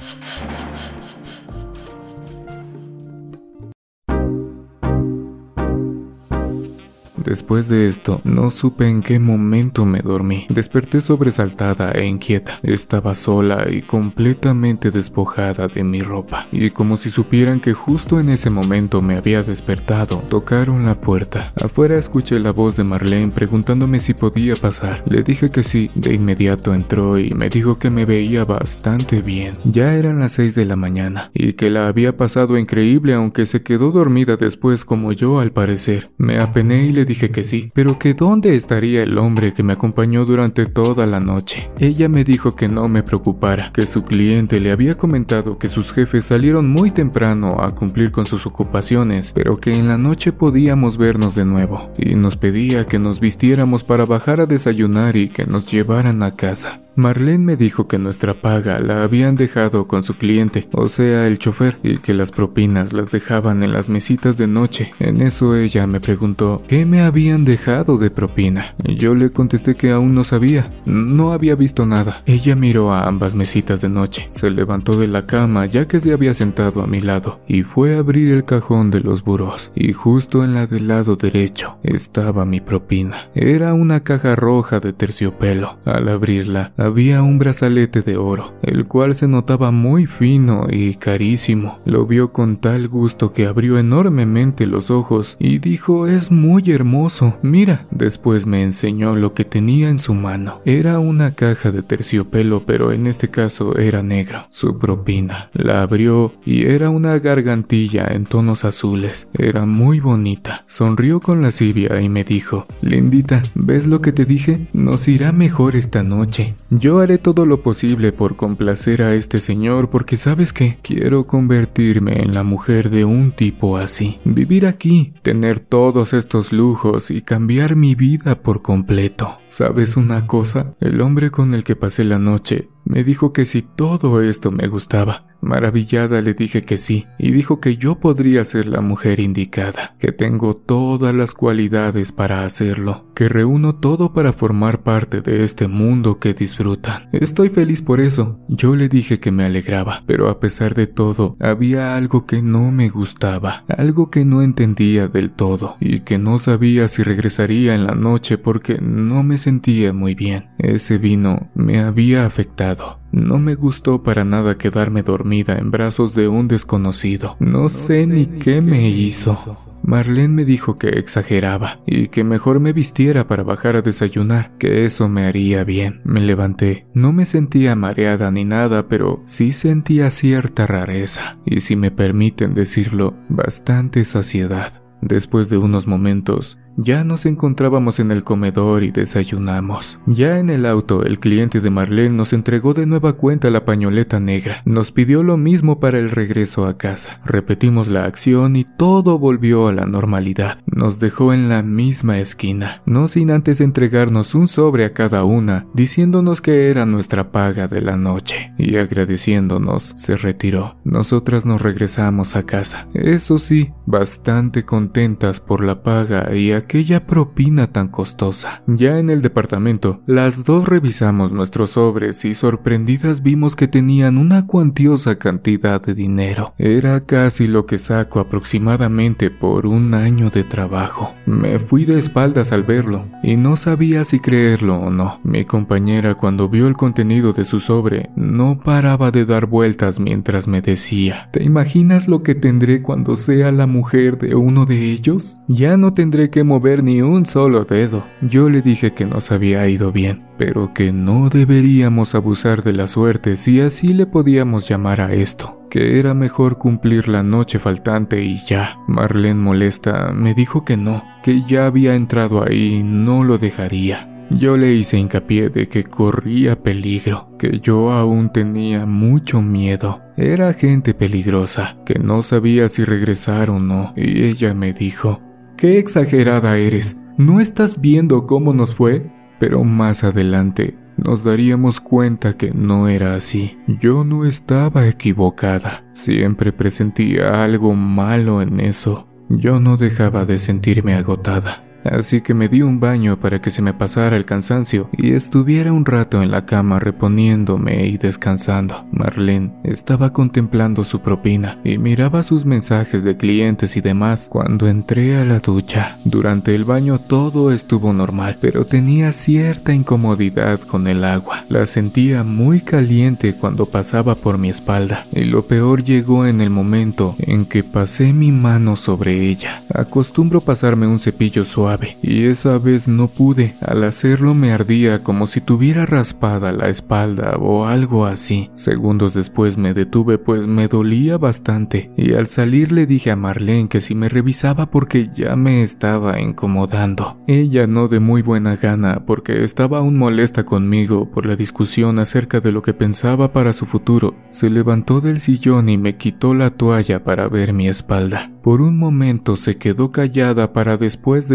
Después 7.24 7.68
de 7.68 7.86
esto, 7.86 8.20
no 8.24 8.50
supe 8.50 8.88
en 8.88 9.02
qué 9.02 9.18
momento 9.18 9.84
me 9.84 10.00
dormí. 10.00 10.46
Desperté 10.48 11.00
sobresaltada 11.00 11.92
e 11.92 12.06
inquieta. 12.06 12.58
Estaba 12.62 13.14
sola 13.14 13.66
y 13.70 13.82
completamente 13.82 14.90
despojada 14.90 15.68
de 15.68 15.84
mi 15.84 16.02
ropa. 16.02 16.48
Y 16.52 16.70
como 16.70 16.96
si 16.96 17.10
supieran 17.10 17.60
que 17.60 17.72
justo 17.72 18.20
en 18.20 18.30
ese 18.30 18.50
momento 18.50 19.00
me 19.00 19.16
había 19.16 19.42
despertado, 19.42 20.22
tocaron 20.28 20.84
la 20.84 21.00
puerta. 21.00 21.52
Afuera 21.62 21.98
escuché 21.98 22.38
la 22.38 22.52
voz 22.52 22.76
de 22.76 22.84
Marlene 22.84 23.32
preguntándome 23.32 24.00
si 24.00 24.14
podía 24.14 24.56
pasar. 24.56 25.04
Le 25.06 25.22
dije 25.22 25.48
que 25.48 25.62
sí. 25.62 25.90
De 25.94 26.14
inmediato 26.14 26.74
entró 26.74 27.18
y 27.18 27.30
me 27.30 27.48
dijo 27.48 27.78
que 27.78 27.90
me 27.90 28.04
veía 28.04 28.44
bastante 28.44 29.20
bien. 29.22 29.52
Ya 29.64 29.94
eran 29.94 30.20
las 30.20 30.32
6 30.32 30.54
de 30.54 30.64
la 30.64 30.76
mañana 30.76 31.30
y 31.34 31.54
que 31.54 31.70
la 31.70 31.88
había 31.88 32.16
pasado 32.16 32.58
increíble 32.58 33.14
aunque 33.14 33.46
se 33.46 33.62
quedó 33.62 33.90
dormida 33.92 34.36
después 34.36 34.84
como 34.84 35.12
yo 35.12 35.40
al 35.40 35.52
parecer. 35.52 36.10
Me 36.16 36.38
apené 36.38 36.84
y 36.84 36.92
le 36.92 37.04
dije 37.10 37.30
que 37.30 37.42
sí, 37.42 37.72
pero 37.74 37.98
que 37.98 38.14
dónde 38.14 38.54
estaría 38.54 39.02
el 39.02 39.18
hombre 39.18 39.52
que 39.52 39.64
me 39.64 39.72
acompañó 39.72 40.24
durante 40.24 40.66
toda 40.66 41.06
la 41.06 41.18
noche. 41.18 41.66
Ella 41.80 42.08
me 42.08 42.22
dijo 42.22 42.52
que 42.52 42.68
no 42.68 42.86
me 42.86 43.02
preocupara, 43.02 43.72
que 43.72 43.86
su 43.86 44.02
cliente 44.02 44.60
le 44.60 44.70
había 44.70 44.94
comentado 44.94 45.58
que 45.58 45.68
sus 45.68 45.92
jefes 45.92 46.26
salieron 46.26 46.70
muy 46.70 46.92
temprano 46.92 47.60
a 47.60 47.74
cumplir 47.74 48.12
con 48.12 48.26
sus 48.26 48.46
ocupaciones, 48.46 49.32
pero 49.32 49.56
que 49.56 49.74
en 49.74 49.88
la 49.88 49.98
noche 49.98 50.32
podíamos 50.32 50.96
vernos 50.98 51.34
de 51.34 51.44
nuevo, 51.44 51.90
y 51.98 52.14
nos 52.14 52.36
pedía 52.36 52.86
que 52.86 53.00
nos 53.00 53.18
vistiéramos 53.18 53.82
para 53.82 54.06
bajar 54.06 54.40
a 54.40 54.46
desayunar 54.46 55.16
y 55.16 55.30
que 55.30 55.46
nos 55.46 55.70
llevaran 55.70 56.22
a 56.22 56.36
casa. 56.36 56.80
Marlene 56.96 57.44
me 57.44 57.56
dijo 57.56 57.88
que 57.88 57.98
nuestra 57.98 58.34
paga 58.34 58.78
la 58.80 59.02
habían 59.02 59.34
dejado 59.34 59.86
con 59.86 60.02
su 60.02 60.14
cliente, 60.16 60.68
o 60.72 60.88
sea, 60.88 61.26
el 61.26 61.38
chofer, 61.38 61.78
y 61.82 61.98
que 61.98 62.14
las 62.14 62.32
propinas 62.32 62.92
las 62.92 63.10
dejaban 63.10 63.62
en 63.62 63.72
las 63.72 63.88
mesitas 63.88 64.36
de 64.36 64.46
noche. 64.46 64.92
En 64.98 65.22
eso 65.22 65.56
ella 65.56 65.86
me 65.86 66.00
preguntó 66.00 66.56
qué 66.68 66.84
me 66.86 67.00
habían 67.00 67.44
dejado 67.44 67.98
de 67.98 68.10
propina. 68.10 68.74
Yo 68.84 69.14
le 69.14 69.30
contesté 69.30 69.74
que 69.74 69.92
aún 69.92 70.14
no 70.14 70.24
sabía, 70.24 70.70
no 70.86 71.32
había 71.32 71.54
visto 71.54 71.86
nada. 71.86 72.22
Ella 72.26 72.56
miró 72.56 72.92
a 72.92 73.04
ambas 73.04 73.34
mesitas 73.34 73.80
de 73.80 73.88
noche, 73.88 74.28
se 74.30 74.50
levantó 74.50 74.96
de 74.96 75.06
la 75.06 75.26
cama 75.26 75.66
ya 75.66 75.84
que 75.84 76.00
se 76.00 76.12
había 76.12 76.34
sentado 76.34 76.82
a 76.82 76.86
mi 76.86 77.00
lado 77.00 77.40
y 77.46 77.62
fue 77.62 77.94
a 77.94 77.98
abrir 78.00 78.32
el 78.32 78.44
cajón 78.44 78.90
de 78.90 79.00
los 79.00 79.22
burós. 79.22 79.70
Y 79.74 79.92
justo 79.92 80.44
en 80.44 80.54
la 80.54 80.66
del 80.66 80.88
lado 80.88 81.16
derecho 81.16 81.78
estaba 81.82 82.44
mi 82.44 82.60
propina. 82.60 83.28
Era 83.34 83.74
una 83.74 84.00
caja 84.00 84.36
roja 84.36 84.80
de 84.80 84.92
terciopelo. 84.92 85.78
Al 85.84 86.08
abrirla, 86.08 86.72
había 86.80 87.22
un 87.22 87.38
brazalete 87.38 88.02
de 88.02 88.16
oro, 88.16 88.54
el 88.62 88.86
cual 88.86 89.14
se 89.14 89.28
notaba 89.28 89.70
muy 89.70 90.06
fino 90.06 90.66
y 90.70 90.94
carísimo. 90.94 91.78
Lo 91.84 92.06
vio 92.06 92.32
con 92.32 92.56
tal 92.56 92.88
gusto 92.88 93.32
que 93.32 93.46
abrió 93.46 93.78
enormemente 93.78 94.66
los 94.66 94.90
ojos 94.90 95.36
y 95.38 95.58
dijo 95.58 96.06
es 96.06 96.30
muy 96.30 96.70
hermoso. 96.70 97.36
Mira, 97.42 97.86
después 97.90 98.46
me 98.46 98.62
enseñó 98.62 99.14
lo 99.14 99.34
que 99.34 99.44
tenía 99.44 99.90
en 99.90 99.98
su 99.98 100.14
mano. 100.14 100.60
Era 100.64 100.98
una 100.98 101.34
caja 101.34 101.70
de 101.70 101.82
terciopelo, 101.82 102.64
pero 102.64 102.92
en 102.92 103.06
este 103.06 103.28
caso 103.28 103.76
era 103.76 104.02
negro. 104.02 104.46
Su 104.50 104.78
propina. 104.78 105.50
La 105.52 105.82
abrió 105.82 106.32
y 106.44 106.64
era 106.66 106.90
una 106.90 107.18
gargantilla 107.18 108.06
en 108.08 108.24
tonos 108.24 108.64
azules. 108.64 109.28
Era 109.34 109.66
muy 109.66 110.00
bonita. 110.00 110.64
Sonrió 110.66 111.20
con 111.20 111.42
lascivia 111.42 112.00
y 112.00 112.08
me 112.08 112.24
dijo, 112.24 112.66
Lindita, 112.82 113.42
¿ves 113.54 113.86
lo 113.86 114.00
que 114.00 114.12
te 114.12 114.24
dije? 114.24 114.68
Nos 114.72 115.08
irá 115.08 115.32
mejor 115.32 115.76
esta 115.76 116.02
noche. 116.02 116.54
Yo 116.72 117.00
haré 117.00 117.18
todo 117.18 117.46
lo 117.46 117.64
posible 117.64 118.12
por 118.12 118.36
complacer 118.36 119.02
a 119.02 119.14
este 119.16 119.40
señor 119.40 119.90
porque 119.90 120.16
sabes 120.16 120.52
que 120.52 120.78
quiero 120.82 121.26
convertirme 121.26 122.22
en 122.22 122.32
la 122.32 122.44
mujer 122.44 122.90
de 122.90 123.04
un 123.04 123.32
tipo 123.32 123.76
así. 123.76 124.14
Vivir 124.24 124.66
aquí, 124.66 125.12
tener 125.22 125.58
todos 125.58 126.12
estos 126.12 126.52
lujos 126.52 127.10
y 127.10 127.22
cambiar 127.22 127.74
mi 127.74 127.96
vida 127.96 128.36
por 128.36 128.62
completo. 128.62 129.40
¿Sabes 129.48 129.96
una 129.96 130.28
cosa? 130.28 130.76
El 130.78 131.00
hombre 131.00 131.32
con 131.32 131.54
el 131.54 131.64
que 131.64 131.74
pasé 131.74 132.04
la 132.04 132.20
noche 132.20 132.68
me 132.84 133.04
dijo 133.04 133.32
que 133.32 133.44
si 133.44 133.62
todo 133.62 134.22
esto 134.22 134.50
me 134.50 134.66
gustaba, 134.66 135.30
Maravillada 135.42 136.20
le 136.20 136.34
dije 136.34 136.62
que 136.62 136.76
sí, 136.76 137.06
y 137.18 137.30
dijo 137.32 137.60
que 137.60 137.76
yo 137.76 137.98
podría 137.98 138.44
ser 138.44 138.66
la 138.66 138.80
mujer 138.80 139.20
indicada, 139.20 139.96
que 139.98 140.12
tengo 140.12 140.54
todas 140.54 141.14
las 141.14 141.32
cualidades 141.32 142.12
para 142.12 142.44
hacerlo, 142.44 143.06
que 143.14 143.28
reúno 143.28 143.76
todo 143.76 144.12
para 144.12 144.32
formar 144.32 144.82
parte 144.82 145.22
de 145.22 145.44
este 145.44 145.66
mundo 145.66 146.18
que 146.18 146.34
disfrutan. 146.34 147.08
Estoy 147.12 147.48
feliz 147.48 147.80
por 147.80 148.00
eso. 148.00 148.38
Yo 148.48 148.76
le 148.76 148.88
dije 148.88 149.18
que 149.18 149.32
me 149.32 149.44
alegraba, 149.44 150.02
pero 150.06 150.28
a 150.28 150.40
pesar 150.40 150.74
de 150.74 150.86
todo, 150.86 151.36
había 151.40 151.96
algo 151.96 152.26
que 152.26 152.42
no 152.42 152.70
me 152.70 152.90
gustaba, 152.90 153.64
algo 153.68 154.10
que 154.10 154.24
no 154.24 154.42
entendía 154.42 155.08
del 155.08 155.30
todo, 155.30 155.76
y 155.80 156.00
que 156.00 156.18
no 156.18 156.38
sabía 156.38 156.88
si 156.88 157.02
regresaría 157.02 157.74
en 157.74 157.86
la 157.86 157.94
noche 157.94 158.36
porque 158.36 158.78
no 158.80 159.22
me 159.22 159.38
sentía 159.38 159.92
muy 159.92 160.14
bien. 160.14 160.50
Ese 160.58 160.98
vino 160.98 161.50
me 161.54 161.80
había 161.80 162.26
afectado. 162.26 162.69
No 163.12 163.38
me 163.38 163.54
gustó 163.54 164.02
para 164.02 164.24
nada 164.24 164.58
quedarme 164.58 165.02
dormida 165.02 165.58
en 165.58 165.70
brazos 165.70 166.14
de 166.14 166.28
un 166.28 166.48
desconocido. 166.48 167.36
No, 167.40 167.68
sé, 167.68 168.06
ni 168.06 168.26
qué 168.26 168.60
me 168.60 168.88
hizo. 168.88 169.56
Marlene 169.82 170.34
me 170.34 170.44
dijo 170.44 170.78
que 170.78 170.88
exageraba 170.88 171.80
y 171.86 172.08
que 172.08 172.22
mejor 172.22 172.60
me 172.60 172.72
vistiera 172.72 173.26
para 173.26 173.42
bajar 173.42 173.76
a 173.76 173.82
desayunar, 173.82 174.52
que 174.58 174.84
eso 174.84 175.08
me 175.08 175.24
haría 175.24 175.64
bien. 175.64 176.02
Me 176.04 176.20
levanté. 176.20 176.86
No 176.94 177.12
me 177.12 177.26
sentía 177.26 177.74
mareada 177.74 178.30
ni 178.30 178.44
nada, 178.44 178.88
pero 178.88 179.22
sí 179.26 179.52
sentía 179.52 180.10
cierta 180.10 180.66
rareza 180.66 181.38
y, 181.44 181.60
si 181.60 181.76
me 181.76 181.90
permiten 181.90 182.54
decirlo, 182.54 183.14
bastante 183.28 184.04
saciedad. 184.04 184.82
Después 185.02 185.48
de 185.48 185.56
unos 185.56 185.86
momentos, 185.86 186.58
ya 186.82 187.04
nos 187.04 187.26
encontrábamos 187.26 188.00
en 188.00 188.10
el 188.10 188.24
comedor 188.24 188.82
y 188.82 188.90
desayunamos. 188.90 189.98
Ya 190.06 190.38
en 190.38 190.50
el 190.50 190.66
auto, 190.66 191.04
el 191.04 191.18
cliente 191.18 191.60
de 191.60 191.70
Marlene 191.70 192.16
nos 192.16 192.32
entregó 192.32 192.74
de 192.74 192.86
nueva 192.86 193.14
cuenta 193.14 193.50
la 193.50 193.64
pañoleta 193.64 194.18
negra. 194.18 194.62
Nos 194.64 194.90
pidió 194.90 195.22
lo 195.22 195.36
mismo 195.36 195.78
para 195.78 195.98
el 195.98 196.10
regreso 196.10 196.66
a 196.66 196.78
casa. 196.78 197.20
Repetimos 197.24 197.88
la 197.88 198.04
acción 198.04 198.56
y 198.56 198.64
todo 198.64 199.18
volvió 199.18 199.68
a 199.68 199.74
la 199.74 199.86
normalidad. 199.86 200.58
Nos 200.66 201.00
dejó 201.00 201.34
en 201.34 201.48
la 201.48 201.62
misma 201.62 202.18
esquina, 202.18 202.82
no 202.86 203.08
sin 203.08 203.30
antes 203.30 203.60
entregarnos 203.60 204.34
un 204.34 204.48
sobre 204.48 204.84
a 204.84 204.92
cada 204.92 205.24
una, 205.24 205.66
diciéndonos 205.74 206.40
que 206.40 206.70
era 206.70 206.86
nuestra 206.86 207.30
paga 207.30 207.68
de 207.68 207.82
la 207.82 207.96
noche. 207.96 208.52
Y 208.58 208.76
agradeciéndonos, 208.76 209.94
se 209.96 210.16
retiró. 210.16 210.78
Nosotras 210.84 211.44
nos 211.44 211.60
regresamos 211.60 212.36
a 212.36 212.44
casa. 212.44 212.88
Eso 212.94 213.38
sí, 213.38 213.70
bastante 213.86 214.64
contentas 214.64 215.40
por 215.40 215.62
la 215.62 215.82
paga 215.82 216.34
y 216.34 216.52
aquella 216.70 217.04
propina 217.04 217.72
tan 217.72 217.88
costosa. 217.88 218.62
Ya 218.68 219.00
en 219.00 219.10
el 219.10 219.22
departamento, 219.22 220.02
las 220.06 220.44
dos 220.44 220.68
revisamos 220.68 221.32
nuestros 221.32 221.70
sobres 221.70 222.24
y 222.24 222.34
sorprendidas 222.34 223.24
vimos 223.24 223.56
que 223.56 223.66
tenían 223.66 224.16
una 224.16 224.46
cuantiosa 224.46 225.18
cantidad 225.18 225.82
de 225.82 225.94
dinero. 225.94 226.54
Era 226.58 227.00
casi 227.06 227.48
lo 227.48 227.66
que 227.66 227.78
saco 227.78 228.20
aproximadamente 228.20 229.30
por 229.30 229.66
un 229.66 229.94
año 229.94 230.30
de 230.30 230.44
trabajo. 230.44 231.12
Me 231.26 231.58
fui 231.58 231.84
de 231.84 231.98
espaldas 231.98 232.52
al 232.52 232.62
verlo 232.62 233.04
y 233.24 233.34
no 233.34 233.56
sabía 233.56 234.04
si 234.04 234.20
creerlo 234.20 234.76
o 234.76 234.90
no. 234.90 235.18
Mi 235.24 235.44
compañera 235.44 236.14
cuando 236.14 236.48
vio 236.48 236.68
el 236.68 236.76
contenido 236.76 237.32
de 237.32 237.42
su 237.42 237.58
sobre 237.58 238.10
no 238.14 238.60
paraba 238.60 239.10
de 239.10 239.24
dar 239.24 239.46
vueltas 239.46 239.98
mientras 239.98 240.46
me 240.46 240.62
decía, 240.62 241.30
¿te 241.32 241.42
imaginas 241.42 242.06
lo 242.06 242.22
que 242.22 242.36
tendré 242.36 242.80
cuando 242.80 243.16
sea 243.16 243.50
la 243.50 243.66
mujer 243.66 244.18
de 244.18 244.36
uno 244.36 244.66
de 244.66 244.92
ellos? 244.92 245.40
Ya 245.48 245.76
no 245.76 245.92
tendré 245.92 246.30
que 246.30 246.44
mover 246.50 246.78
ver 246.78 246.84
ni 246.84 247.00
un 247.00 247.26
solo 247.26 247.64
dedo. 247.64 248.04
Yo 248.20 248.50
le 248.50 248.60
dije 248.60 248.92
que 248.92 249.06
nos 249.06 249.30
había 249.30 249.68
ido 249.68 249.92
bien, 249.92 250.24
pero 250.36 250.74
que 250.74 250.92
no 250.92 251.28
deberíamos 251.28 252.14
abusar 252.16 252.64
de 252.64 252.72
la 252.72 252.88
suerte 252.88 253.36
si 253.36 253.60
así 253.60 253.94
le 253.94 254.06
podíamos 254.06 254.68
llamar 254.68 255.00
a 255.00 255.12
esto 255.12 255.56
que 255.70 256.00
era 256.00 256.14
mejor 256.14 256.58
cumplir 256.58 257.06
la 257.06 257.22
noche 257.22 257.60
faltante 257.60 258.24
y 258.24 258.44
ya. 258.44 258.76
Marlene 258.88 259.40
molesta 259.40 260.10
me 260.12 260.34
dijo 260.34 260.64
que 260.64 260.76
no, 260.76 261.04
que 261.22 261.44
ya 261.46 261.66
había 261.66 261.94
entrado 261.94 262.42
ahí 262.42 262.78
y 262.78 262.82
no 262.82 263.22
lo 263.22 263.38
dejaría. 263.38 264.08
Yo 264.30 264.56
le 264.56 264.74
hice 264.74 264.98
hincapié 264.98 265.48
de 265.48 265.68
que 265.68 265.84
corría 265.84 266.62
peligro, 266.62 267.30
que 267.38 267.58
yo 267.60 267.92
aún 267.92 268.32
tenía 268.32 268.86
mucho 268.86 269.42
miedo. 269.42 270.02
Era 270.16 270.52
gente 270.54 270.94
peligrosa, 270.94 271.76
que 271.84 271.98
no 271.98 272.22
sabía 272.22 272.68
si 272.68 272.84
regresar 272.84 273.50
o 273.50 273.58
no, 273.58 273.92
y 273.96 274.24
ella 274.24 274.54
me 274.54 274.72
dijo, 274.72 275.18
Qué 275.60 275.78
exagerada 275.78 276.56
eres. 276.56 276.96
¿No 277.18 277.38
estás 277.38 277.82
viendo 277.82 278.26
cómo 278.26 278.54
nos 278.54 278.74
fue? 278.74 279.12
Pero 279.38 279.62
más 279.62 280.04
adelante 280.04 280.78
nos 280.96 281.22
daríamos 281.22 281.82
cuenta 281.82 282.34
que 282.38 282.50
no 282.52 282.88
era 282.88 283.14
así. 283.14 283.58
Yo 283.66 284.02
no 284.02 284.24
estaba 284.24 284.88
equivocada. 284.88 285.84
Siempre 285.92 286.52
presentía 286.52 287.44
algo 287.44 287.74
malo 287.74 288.40
en 288.40 288.58
eso. 288.58 289.06
Yo 289.28 289.60
no 289.60 289.76
dejaba 289.76 290.24
de 290.24 290.38
sentirme 290.38 290.94
agotada. 290.94 291.62
Así 291.84 292.20
que 292.20 292.34
me 292.34 292.48
di 292.48 292.62
un 292.62 292.80
baño 292.80 293.18
para 293.18 293.40
que 293.40 293.50
se 293.50 293.62
me 293.62 293.72
pasara 293.72 294.16
el 294.16 294.24
cansancio 294.24 294.90
y 294.92 295.12
estuviera 295.12 295.72
un 295.72 295.84
rato 295.84 296.22
en 296.22 296.30
la 296.30 296.44
cama 296.44 296.78
reponiéndome 296.78 297.86
y 297.86 297.96
descansando. 297.96 298.86
Marlene 298.90 299.52
estaba 299.64 300.12
contemplando 300.12 300.84
su 300.84 301.00
propina 301.00 301.58
y 301.64 301.78
miraba 301.78 302.22
sus 302.22 302.44
mensajes 302.44 303.04
de 303.04 303.16
clientes 303.16 303.76
y 303.76 303.80
demás 303.80 304.26
cuando 304.28 304.68
entré 304.68 305.16
a 305.16 305.24
la 305.24 305.38
ducha. 305.38 305.96
Durante 306.04 306.54
el 306.54 306.64
baño 306.64 306.98
todo 306.98 307.52
estuvo 307.52 307.92
normal, 307.92 308.36
pero 308.40 308.64
tenía 308.64 309.12
cierta 309.12 309.72
incomodidad 309.72 310.60
con 310.60 310.86
el 310.86 311.04
agua. 311.04 311.44
La 311.48 311.66
sentía 311.66 312.24
muy 312.24 312.60
caliente 312.60 313.34
cuando 313.34 313.66
pasaba 313.66 314.14
por 314.14 314.38
mi 314.38 314.50
espalda 314.50 315.06
y 315.12 315.24
lo 315.24 315.46
peor 315.46 315.84
llegó 315.84 316.26
en 316.26 316.40
el 316.40 316.50
momento 316.50 317.14
en 317.20 317.46
que 317.46 317.64
pasé 317.64 318.12
mi 318.12 318.32
mano 318.32 318.76
sobre 318.76 319.28
ella. 319.28 319.62
Acostumbro 319.72 320.40
pasarme 320.40 320.86
un 320.86 321.00
cepillo 321.00 321.44
suave 321.44 321.69
y 322.02 322.24
esa 322.24 322.58
vez 322.58 322.88
no 322.88 323.06
pude. 323.06 323.54
Al 323.60 323.84
hacerlo 323.84 324.34
me 324.34 324.52
ardía 324.52 325.02
como 325.02 325.26
si 325.26 325.40
tuviera 325.40 325.86
raspada 325.86 326.52
la 326.52 326.68
espalda 326.68 327.36
o 327.38 327.66
algo 327.66 328.06
así. 328.06 328.50
Segundos 328.54 329.14
después 329.14 329.56
me 329.56 329.72
detuve 329.72 330.18
pues 330.18 330.46
me 330.46 330.66
dolía 330.66 331.18
bastante 331.18 331.90
y 331.96 332.14
al 332.14 332.26
salir 332.26 332.72
le 332.72 332.86
dije 332.86 333.10
a 333.10 333.16
Marlene 333.16 333.68
que 333.68 333.80
si 333.80 333.94
me 333.94 334.08
revisaba 334.08 334.70
porque 334.70 335.10
ya 335.14 335.36
me 335.36 335.62
estaba 335.62 336.20
incomodando. 336.20 337.18
Ella 337.26 337.66
no 337.66 337.88
de 337.88 338.00
muy 338.00 338.22
buena 338.22 338.56
gana 338.56 339.04
porque 339.06 339.44
estaba 339.44 339.78
aún 339.78 339.96
molesta 339.96 340.44
conmigo 340.44 341.10
por 341.10 341.26
la 341.26 341.36
discusión 341.36 341.98
acerca 341.98 342.40
de 342.40 342.52
lo 342.52 342.62
que 342.62 342.74
pensaba 342.74 343.32
para 343.32 343.52
su 343.52 343.66
futuro. 343.66 344.14
Se 344.30 344.50
levantó 344.50 345.00
del 345.00 345.20
sillón 345.20 345.68
y 345.68 345.78
me 345.78 345.96
quitó 345.96 346.34
la 346.34 346.50
toalla 346.50 347.04
para 347.04 347.28
ver 347.28 347.52
mi 347.52 347.68
espalda. 347.68 348.32
Por 348.42 348.62
un 348.62 348.78
momento 348.78 349.36
se 349.36 349.58
quedó 349.58 349.92
callada 349.92 350.54
para 350.54 350.78
después 350.78 351.28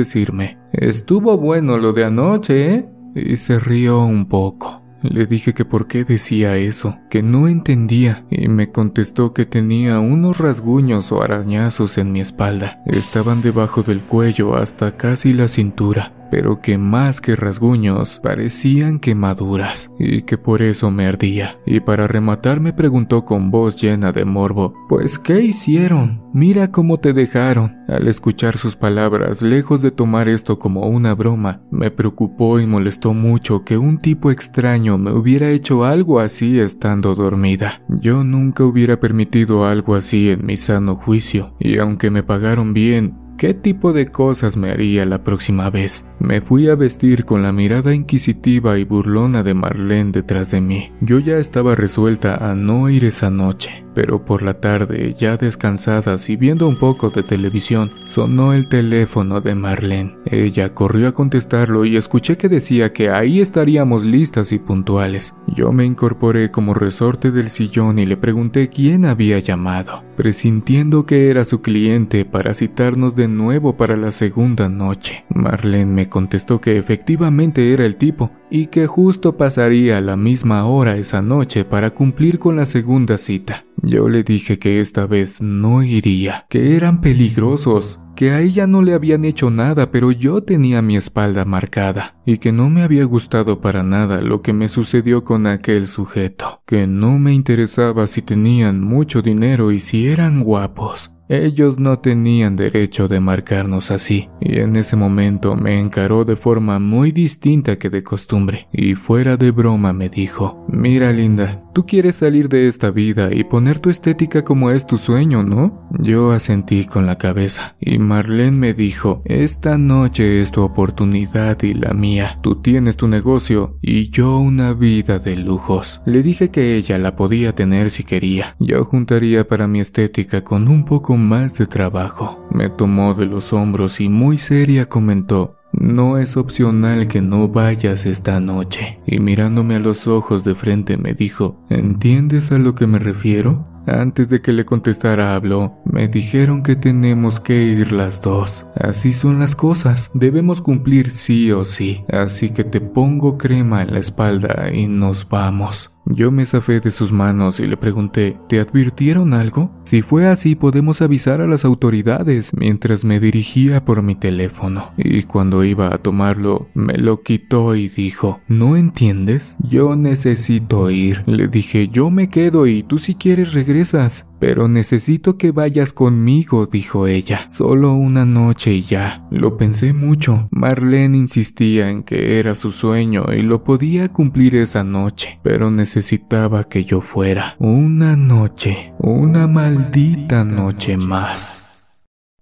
Estuvo 0.72 1.38
bueno 1.38 1.78
lo 1.78 1.94
de 1.94 2.06
anoche, 2.06 2.74
¿eh? 2.74 2.90
Y 3.16 3.38
se 3.38 3.60
rió 3.60 4.04
un 4.06 4.28
poco. 4.28 4.82
Le 5.02 5.28
dije 5.28 5.54
que 5.54 5.66
por 5.66 5.88
qué 5.88 6.04
decía 6.04 6.58
eso, 6.58 6.98
que 7.10 7.22
no 7.22 7.48
entendía, 7.48 8.26
y 8.32 8.48
me 8.48 8.72
contestó 8.72 9.34
que 9.34 9.46
tenía 9.46 10.00
unos 10.00 10.40
rasguños 10.40 11.12
o 11.12 11.22
arañazos 11.22 11.98
en 11.98 12.12
mi 12.12 12.22
espalda. 12.22 12.82
Estaban 12.88 13.42
debajo 13.42 13.84
del 13.84 14.02
cuello 14.02 14.56
hasta 14.56 14.98
casi 14.98 15.34
la 15.34 15.48
cintura 15.48 16.15
pero 16.36 16.60
que 16.60 16.78
más 16.78 17.22
que 17.22 17.34
rasguños 17.38 18.20
parecían 18.20 19.00
quemaduras 19.00 19.90
y 19.98 20.24
que 20.24 20.38
por 20.38 20.62
eso 20.62 20.92
me 20.92 21.06
ardía. 21.06 21.58
Y 21.66 21.80
para 21.80 22.10
rematar 22.10 22.60
me 22.60 22.74
preguntó 22.74 23.24
con 23.24 23.52
voz 23.52 23.82
llena 23.82 24.12
de 24.12 24.26
morbo, 24.26 24.74
pues 24.90 25.18
¿qué 25.18 25.42
hicieron? 25.42 26.26
Mira 26.34 26.72
cómo 26.72 26.98
te 26.98 27.14
dejaron. 27.14 27.78
Al 27.88 28.10
escuchar 28.10 28.58
sus 28.58 28.76
palabras, 28.76 29.42
lejos 29.42 29.82
de 29.82 29.92
tomar 29.92 30.28
esto 30.28 30.60
como 30.60 30.90
una 30.90 31.16
broma, 31.16 31.62
me 31.72 31.90
preocupó 31.90 32.60
y 32.60 32.66
molestó 32.66 33.14
mucho 33.14 33.64
que 33.64 33.78
un 33.78 34.00
tipo 34.00 34.30
extraño 34.30 34.98
me 34.98 35.14
hubiera 35.14 35.52
hecho 35.52 35.86
algo 35.86 36.20
así 36.20 36.60
estando 36.60 37.16
dormida. 37.16 37.82
Yo 37.88 38.26
nunca 38.26 38.66
hubiera 38.66 39.00
permitido 39.00 39.66
algo 39.66 39.96
así 39.96 40.32
en 40.32 40.46
mi 40.46 40.58
sano 40.58 40.98
juicio, 40.98 41.56
y 41.62 41.78
aunque 41.78 42.12
me 42.12 42.24
pagaron 42.24 42.74
bien, 42.74 43.25
¿Qué 43.38 43.54
tipo 43.54 43.92
de 43.92 44.08
cosas 44.14 44.56
me 44.56 44.72
haría 44.72 45.06
la 45.06 45.22
próxima 45.24 45.70
vez? 45.70 46.06
Me 46.20 46.40
fui 46.40 46.70
a 46.70 46.76
vestir 46.76 47.26
con 47.26 47.44
la 47.44 47.52
mirada 47.52 47.94
inquisitiva 47.94 48.80
y 48.80 48.86
burlona 48.86 49.44
de 49.44 49.54
Marlene 49.54 50.12
detrás 50.12 50.52
de 50.52 50.62
mí. 50.62 50.94
Yo 51.02 51.20
ya 51.20 51.38
estaba 51.38 51.76
resuelta 51.76 52.36
a 52.36 52.56
no 52.56 52.90
ir 52.90 53.04
esa 53.04 53.30
noche, 53.30 53.84
pero 53.94 54.24
por 54.24 54.42
la 54.42 54.56
tarde, 54.62 55.14
ya 55.20 55.36
descansadas 55.36 56.30
y 56.30 56.38
viendo 56.38 56.68
un 56.68 56.80
poco 56.80 57.10
de 57.10 57.24
televisión, 57.24 57.92
sonó 58.06 58.54
el 58.54 58.70
teléfono 58.70 59.42
de 59.42 59.54
Marlene. 59.54 60.18
Ella 60.26 60.74
corrió 60.74 61.10
a 61.10 61.14
contestarlo 61.14 61.84
y 61.84 61.98
escuché 61.98 62.38
que 62.38 62.48
decía 62.48 62.94
que 62.94 63.10
ahí 63.10 63.42
estaríamos 63.42 64.06
listas 64.06 64.54
y 64.54 64.60
puntuales. 64.60 65.36
Yo 65.48 65.74
me 65.74 65.86
incorporé 65.86 66.52
como 66.52 66.74
resorte 66.74 67.32
del 67.32 67.50
sillón 67.50 68.00
y 68.00 68.06
le 68.06 68.16
pregunté 68.16 68.70
quién 68.70 69.06
había 69.06 69.40
llamado, 69.40 70.04
presintiendo 70.16 71.06
que 71.06 71.30
era 71.30 71.44
su 71.44 71.62
cliente 71.62 72.24
para 72.24 72.54
citarnos 72.54 73.16
de 73.16 73.25
nuevo 73.28 73.78
para 73.78 73.96
la 73.98 74.12
segunda 74.12 74.70
noche. 74.70 75.26
Marlene 75.30 75.92
me 75.92 76.10
contestó 76.10 76.60
que 76.62 76.78
efectivamente 76.78 77.74
era 77.74 77.86
el 77.86 77.96
tipo 77.96 78.32
y 78.50 78.68
que 78.68 78.88
justo 78.88 79.38
pasaría 79.38 80.02
la 80.02 80.16
misma 80.16 80.66
hora 80.66 80.96
esa 80.98 81.22
noche 81.22 81.66
para 81.66 81.92
cumplir 81.92 82.40
con 82.40 82.56
la 82.56 82.66
segunda 82.66 83.18
cita. 83.18 83.66
Yo 83.82 84.10
le 84.10 84.24
dije 84.24 84.60
que 84.60 84.80
esta 84.80 85.06
vez 85.06 85.42
no 85.42 85.84
iría, 85.84 86.46
que 86.50 86.76
eran 86.76 87.02
peligrosos, 87.02 88.00
que 88.16 88.32
a 88.32 88.42
ella 88.42 88.66
no 88.66 88.82
le 88.82 88.94
habían 88.94 89.26
hecho 89.26 89.50
nada, 89.50 89.92
pero 89.92 90.12
yo 90.12 90.42
tenía 90.42 90.82
mi 90.82 90.96
espalda 90.96 91.46
marcada, 91.46 92.16
y 92.26 92.38
que 92.38 92.52
no 92.52 92.70
me 92.70 92.82
había 92.82 93.04
gustado 93.04 93.60
para 93.62 93.84
nada 93.84 94.22
lo 94.22 94.42
que 94.42 94.54
me 94.54 94.70
sucedió 94.70 95.24
con 95.24 95.46
aquel 95.46 95.86
sujeto, 95.86 96.62
que 96.66 96.88
no 96.88 97.20
me 97.20 97.34
interesaba 97.34 98.08
si 98.08 98.22
tenían 98.22 98.80
mucho 98.80 99.22
dinero 99.22 99.72
y 99.72 99.80
si 99.80 100.08
eran 100.08 100.44
guapos, 100.44 101.12
ellos 101.30 101.80
no 101.80 102.00
tenían 102.00 102.56
derecho 102.56 103.08
de 103.08 103.20
marcarnos 103.20 103.92
así, 103.92 104.30
y 104.40 104.60
en 104.60 104.76
ese 104.76 104.96
momento 104.96 105.56
me 105.56 105.80
encaró 105.80 106.26
de 106.26 106.36
forma 106.36 106.80
muy 106.80 107.12
distinta 107.12 107.78
que 107.78 107.90
de 107.90 108.04
costumbre, 108.04 108.68
y 108.72 108.96
fuera 108.96 109.38
de 109.38 109.52
broma 109.52 109.94
me 109.94 110.10
dijo, 110.10 110.66
mira 110.68 111.12
linda, 111.12 111.64
tú 111.74 111.86
quieres 111.86 112.18
salir 112.18 112.50
de 112.50 112.68
esta 112.68 112.92
vida 112.92 113.34
y 113.34 113.44
poner 113.44 113.80
tu 113.80 113.90
estética 113.90 114.44
como 114.44 114.72
es 114.72 114.86
tu 114.86 114.98
sueño, 114.98 115.44
¿no? 115.44 115.88
Yo 116.00 116.32
asentí 116.32 116.86
con 116.86 117.06
la 117.06 117.18
cabeza, 117.18 117.76
y 117.80 117.98
Marlene 117.98 118.58
me 118.58 118.74
dijo, 118.74 119.22
esta 119.26 119.78
noche 119.78 120.42
es 120.42 120.52
tu 120.52 120.62
oportunidad 120.62 121.62
y 121.64 121.74
la 121.74 121.94
mía, 121.94 122.40
tú 122.42 122.62
tienes 122.62 122.98
tu 122.98 123.08
negocio 123.08 123.78
y 123.82 124.10
yo 124.10 124.38
una 124.38 124.74
vida 124.74 125.20
de 125.20 125.38
lujos. 125.38 126.02
Le 126.06 126.22
dije 126.22 126.50
que 126.50 126.76
ella 126.76 126.98
la 126.98 127.16
podía 127.16 127.54
tener 127.54 127.90
si 127.90 128.04
quería, 128.04 128.56
yo 128.60 128.86
juntaría 128.86 129.48
para 129.48 129.68
mi 129.68 129.80
estética 129.80 130.44
con 130.44 130.68
un 130.68 130.86
poco 130.86 131.15
más 131.18 131.58
de 131.58 131.66
trabajo. 131.66 132.48
Me 132.52 132.70
tomó 132.70 133.14
de 133.14 133.26
los 133.26 133.54
hombros 133.54 134.02
y 134.02 134.10
muy 134.10 134.38
seria 134.38 134.88
comentó, 134.88 135.58
no 135.78 136.18
es 136.18 136.38
opcional 136.38 137.08
que 137.08 137.22
no 137.22 137.50
vayas 137.50 138.06
esta 138.06 138.40
noche. 138.40 139.00
Y 139.06 139.20
mirándome 139.20 139.76
a 139.76 139.80
los 139.80 140.08
ojos 140.08 140.44
de 140.44 140.56
frente 140.56 140.98
me 140.98 141.14
dijo, 141.14 141.60
¿entiendes 141.70 142.52
a 142.52 142.58
lo 142.58 142.76
que 142.76 142.88
me 142.88 143.00
refiero? 143.00 143.68
Antes 143.88 144.30
de 144.30 144.42
que 144.42 144.52
le 144.52 144.66
contestara 144.66 145.36
habló, 145.36 145.78
me 145.86 146.08
dijeron 146.08 146.64
que 146.64 146.76
tenemos 146.76 147.40
que 147.40 147.66
ir 147.66 147.92
las 147.92 148.22
dos. 148.22 148.66
Así 148.76 149.14
son 149.14 149.40
las 149.40 149.56
cosas, 149.56 150.10
debemos 150.14 150.62
cumplir 150.62 151.12
sí 151.12 151.52
o 151.52 151.66
sí. 151.66 152.04
Así 152.12 152.50
que 152.50 152.64
te 152.64 152.82
pongo 152.82 153.38
crema 153.38 153.82
en 153.84 153.94
la 153.94 154.00
espalda 154.00 154.72
y 154.74 154.88
nos 154.88 155.28
vamos. 155.30 155.95
Yo 156.06 156.32
me 156.32 156.46
zafé 156.46 156.80
de 156.80 156.92
sus 156.92 157.12
manos 157.12 157.60
y 157.60 157.68
le 157.68 157.78
pregunté, 157.78 158.38
¿te 158.48 158.60
advirtieron 158.60 159.34
algo? 159.34 159.72
Si 159.86 160.04
fue 160.04 160.28
así 160.28 160.56
podemos 160.56 161.02
avisar 161.02 161.42
a 161.42 161.48
las 161.48 161.66
autoridades 161.66 162.52
mientras 162.56 163.04
me 163.04 163.20
dirigía 163.20 163.84
por 163.86 164.04
mi 164.04 164.16
teléfono. 164.16 164.94
Y 164.98 165.24
cuando 165.24 165.64
iba 165.64 165.94
a 165.94 165.98
tomarlo, 165.98 166.70
me 166.76 166.98
lo 166.98 167.24
quitó 167.24 167.76
y 167.76 167.90
dijo, 167.90 168.40
¿no 168.48 168.78
entiendes? 168.78 169.58
Yo 169.60 169.96
necesito 169.96 170.92
ir. 170.92 171.24
Le 171.26 171.48
dije, 171.48 171.88
yo 171.88 172.12
me 172.12 172.30
quedo 172.30 172.68
y 172.68 172.84
tú 172.84 173.00
si 173.00 173.16
quieres 173.16 173.54
regresas. 173.54 174.28
Pero 174.40 174.68
necesito 174.68 175.38
que 175.38 175.52
vayas 175.52 175.94
conmigo, 175.94 176.66
dijo 176.66 177.08
ella. 177.08 177.50
Solo 177.50 177.94
una 177.94 178.26
noche 178.26 178.74
y 178.74 178.84
ya. 178.84 179.28
Lo 179.32 179.58
pensé 179.58 179.94
mucho. 179.94 180.48
Marlene 180.52 181.18
insistía 181.18 181.90
en 181.90 182.04
que 182.04 182.40
era 182.40 182.56
su 182.56 182.72
sueño 182.72 183.26
y 183.34 183.42
lo 183.42 183.64
podía 183.64 184.10
cumplir 184.12 184.56
esa 184.56 184.84
noche, 184.84 185.40
pero 185.44 185.72
necesitaba 185.72 186.66
que 186.66 186.84
yo 186.86 187.02
fuera. 187.02 187.56
Una 187.60 188.16
noche, 188.16 188.94
una 189.00 189.48
maldita 189.48 190.44
noche 190.44 190.98
más. 190.98 191.65